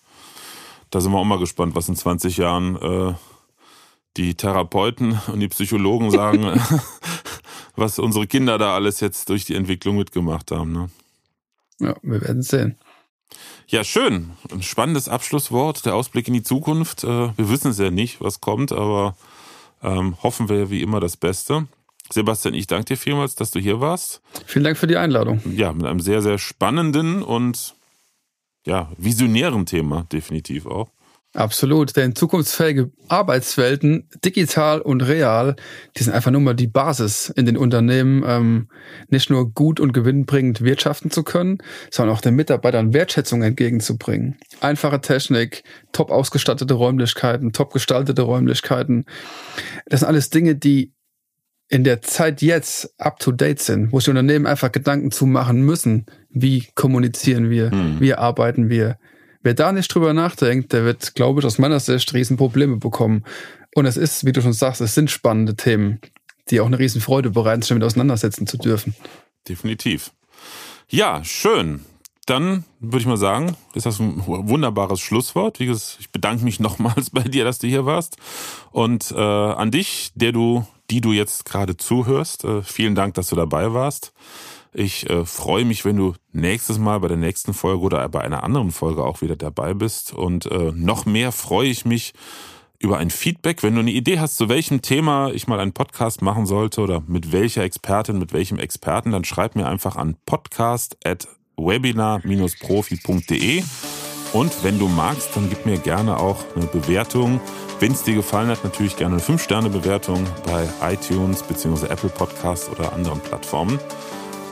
da 0.91 1.01
sind 1.01 1.13
wir 1.13 1.19
auch 1.19 1.25
mal 1.25 1.39
gespannt, 1.39 1.75
was 1.75 1.89
in 1.89 1.97
20 1.97 2.37
Jahren 2.37 2.77
äh, 2.77 3.15
die 4.17 4.35
Therapeuten 4.35 5.21
und 5.33 5.41
die 5.41 5.49
Psychologen 5.49 6.11
sagen, 6.11 6.45
was 7.77 7.99
unsere 7.99 8.27
Kinder 8.27 8.59
da 8.59 8.75
alles 8.75 9.01
jetzt 9.01 9.29
durch 9.29 9.45
die 9.45 9.55
Entwicklung 9.55 9.97
mitgemacht 9.97 10.51
haben. 10.51 10.73
Ne? 10.73 10.91
Ja, 11.81 11.97
wir 12.03 12.21
werden 12.23 12.43
sehen. 12.43 12.79
Ja, 13.69 13.85
schön. 13.85 14.31
Ein 14.53 14.63
spannendes 14.63 15.09
Abschlusswort, 15.09 15.85
der 15.85 15.95
Ausblick 15.95 16.29
in 16.29 16.35
die 16.35 16.43
Zukunft. 16.43 17.05
Äh, 17.05 17.37
wir 17.37 17.51
wissen 17.51 17.73
es 17.73 17.79
ja 17.79 17.91
nicht, 17.91 18.21
was 18.21 18.41
kommt, 18.41 18.73
aber 18.73 19.17
ähm, 19.83 20.17
hoffen 20.23 20.49
wir 20.49 20.71
wie 20.71 20.83
immer 20.83 21.01
das 21.01 21.17
Beste. 21.17 21.67
Sebastian, 22.11 22.55
ich 22.55 22.69
danke 22.69 22.85
dir 22.85 22.97
vielmals, 22.97 23.35
dass 23.35 23.51
du 23.51 23.59
hier 23.59 23.81
warst. 23.81 24.23
Vielen 24.47 24.65
Dank 24.65 24.79
für 24.79 24.87
die 24.87 24.97
Einladung. 24.97 25.41
Ja, 25.45 25.73
mit 25.73 25.87
einem 25.87 26.01
sehr, 26.01 26.23
sehr 26.23 26.39
spannenden 26.39 27.23
und 27.23 27.75
ja, 28.65 28.91
visionären 28.97 29.67
Thema, 29.67 30.07
definitiv 30.13 30.67
auch. 30.67 30.89
Absolut, 31.37 31.95
denn 31.97 32.15
zukunftsfähige 32.15 32.91
Arbeitswelten, 33.09 34.09
digital 34.25 34.81
und 34.81 35.03
real, 35.03 35.55
die 35.95 36.03
sind 36.03 36.15
einfach 36.15 36.31
nur 36.31 36.41
mal 36.41 36.55
die 36.55 36.67
Basis 36.67 37.29
in 37.29 37.45
den 37.45 37.59
Unternehmen, 37.59 38.25
ähm, 38.27 38.69
nicht 39.09 39.29
nur 39.29 39.53
gut 39.53 39.79
und 39.79 39.93
gewinnbringend 39.93 40.63
wirtschaften 40.63 41.11
zu 41.11 41.25
können, 41.25 41.59
sondern 41.91 42.17
auch 42.17 42.23
den 42.23 42.37
Mitarbeitern 42.37 42.95
Wertschätzung 42.95 43.43
entgegenzubringen. 43.43 44.39
Einfache 44.61 45.03
Technik, 45.03 45.63
top 45.93 46.11
ausgestattete 46.11 46.73
Räumlichkeiten, 46.73 47.53
top 47.53 47.75
gestaltete 47.75 48.23
Räumlichkeiten. 48.23 49.05
Das 49.85 50.01
sind 50.01 50.09
alles 50.09 50.31
Dinge, 50.31 50.55
die 50.55 50.95
in 51.69 51.85
der 51.85 52.01
Zeit 52.01 52.41
jetzt 52.41 52.99
up 52.99 53.19
to 53.19 53.31
date 53.31 53.61
sind, 53.61 53.93
wo 53.93 54.01
sich 54.01 54.09
Unternehmen 54.09 54.47
einfach 54.47 54.73
Gedanken 54.73 55.11
zu 55.11 55.27
machen 55.27 55.61
müssen, 55.61 56.07
wie 56.31 56.65
kommunizieren 56.75 57.51
wir, 57.51 57.73
hm. 57.73 58.01
wie 58.01 58.15
arbeiten 58.15 58.71
wir, 58.71 58.99
wer 59.43 59.55
da 59.55 59.73
nicht 59.73 59.95
drüber 59.95 60.13
nachdenkt, 60.13 60.73
der 60.73 60.85
wird, 60.85 61.15
glaube 61.15 61.41
ich, 61.41 61.47
aus 61.47 61.59
meiner 61.59 61.81
Sicht 61.81 62.13
Riesenprobleme 62.13 62.77
bekommen. 62.77 63.25
Und 63.75 63.87
es 63.87 63.97
ist, 63.97 64.25
wie 64.25 64.33
du 64.33 64.41
schon 64.41 64.53
sagst, 64.53 64.81
es 64.81 64.95
sind 64.95 65.11
spannende 65.11 65.55
Themen, 65.55 66.01
die 66.51 66.61
auch 66.61 66.67
eine 66.67 66.79
Riesenfreude 66.79 67.31
bereiten, 67.31 67.63
sich 67.63 67.69
damit 67.69 67.85
auseinandersetzen 67.85 68.47
zu 68.47 68.57
dürfen. 68.57 68.95
Definitiv. 69.49 70.13
Ja, 70.89 71.23
schön. 71.25 71.85
Dann 72.27 72.65
würde 72.81 72.99
ich 72.99 73.07
mal 73.07 73.17
sagen, 73.17 73.57
ist 73.75 73.87
das 73.87 74.01
ein 74.01 74.23
wunderbares 74.27 75.01
Schlusswort. 75.01 75.61
Wie 75.61 75.67
gesagt, 75.67 75.99
ich 76.01 76.11
bedanke 76.11 76.45
mich 76.45 76.59
nochmals 76.61 77.11
bei 77.11 77.23
dir, 77.23 77.45
dass 77.45 77.59
du 77.59 77.69
hier 77.69 77.87
warst. 77.87 78.17
Und 78.73 79.13
äh, 79.13 79.21
an 79.21 79.71
dich, 79.71 80.11
der 80.15 80.33
du, 80.33 80.67
die 80.91 81.01
du 81.01 81.13
jetzt 81.13 81.45
gerade 81.45 81.77
zuhörst, 81.77 82.45
äh, 82.45 82.63
vielen 82.63 82.95
Dank, 82.95 83.15
dass 83.15 83.29
du 83.29 83.37
dabei 83.37 83.73
warst. 83.73 84.13
Ich 84.79 85.09
äh, 85.09 85.25
freue 85.25 85.65
mich, 85.65 85.87
wenn 85.87 85.97
du 85.97 86.13
nächstes 86.33 86.79
Mal 86.79 87.01
bei 87.01 87.09
der 87.09 87.17
nächsten 87.17 87.55
Folge 87.55 87.83
oder 87.83 88.07
bei 88.11 88.21
einer 88.21 88.45
anderen 88.45 88.73
Folge 88.73 89.03
auch 89.03 89.23
wieder 89.23 89.35
dabei 89.35 89.73
bist. 89.73 90.13
Und 90.13 90.45
äh, 90.53 90.71
noch 90.75 91.07
mehr 91.07 91.33
freue 91.33 91.71
ich 91.71 91.87
mich 91.87 92.13
über 92.79 92.99
ein 92.99 93.09
Feedback. 93.09 93.63
Wenn 93.63 93.73
du 93.73 93.81
eine 93.81 93.91
Idee 93.91 94.21
hast, 94.21 94.37
zu 94.37 94.51
welchem 94.51 94.83
Thema 94.83 95.31
ich 95.31 95.47
mal 95.47 95.61
einen 95.61 95.73
Podcast 95.73 96.21
machen 96.21 96.45
sollte 96.45 96.83
oder 96.83 97.03
mit 97.07 97.33
welcher 97.33 97.63
Expertin, 97.63 98.19
mit 98.19 98.35
welchem 98.35 98.59
Experten, 98.59 99.13
dann 99.13 99.25
schreib 99.25 99.57
mir 99.57 99.67
einfach 99.67 99.97
an 99.97 100.19
podcast@ 100.27 100.99
webinar-profi.de. 101.57 103.63
Und 104.35 104.63
wenn 104.63 104.79
du 104.79 104.89
magst, 104.89 105.35
dann 105.35 105.49
gib 105.49 105.65
mir 105.65 105.79
gerne 105.79 106.19
auch 106.19 106.45
eine 106.55 106.67
Bewertung. 106.67 107.41
Wenn 107.81 107.93
es 107.93 108.03
dir 108.03 108.15
gefallen 108.15 108.49
hat, 108.49 108.63
natürlich 108.63 108.99
gerne 108.99 109.15
eine 109.15 109.23
5-Sterne-Bewertung 109.23 110.27
bei 110.45 110.69
iTunes 110.83 111.43
bzw. 111.43 111.87
Apple 111.87 112.11
Podcasts 112.11 112.69
oder 112.69 112.93
anderen 112.93 113.21
Plattformen. 113.21 113.81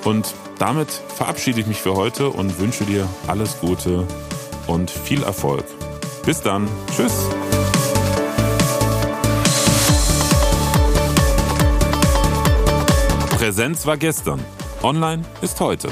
Und 0.04 0.34
damit 0.58 0.90
verabschiede 0.90 1.60
ich 1.60 1.66
mich 1.66 1.80
für 1.80 1.94
heute 1.94 2.28
und 2.28 2.58
wünsche 2.58 2.84
dir 2.84 3.08
alles 3.26 3.58
Gute 3.60 4.06
und 4.66 4.90
viel 4.90 5.22
Erfolg. 5.22 5.64
Bis 6.24 6.42
dann. 6.42 6.68
Tschüss. 6.94 7.12
Präsenz 13.30 13.84
war 13.84 13.96
gestern. 13.96 14.40
Online 14.82 15.22
ist 15.42 15.60
heute. 15.60 15.88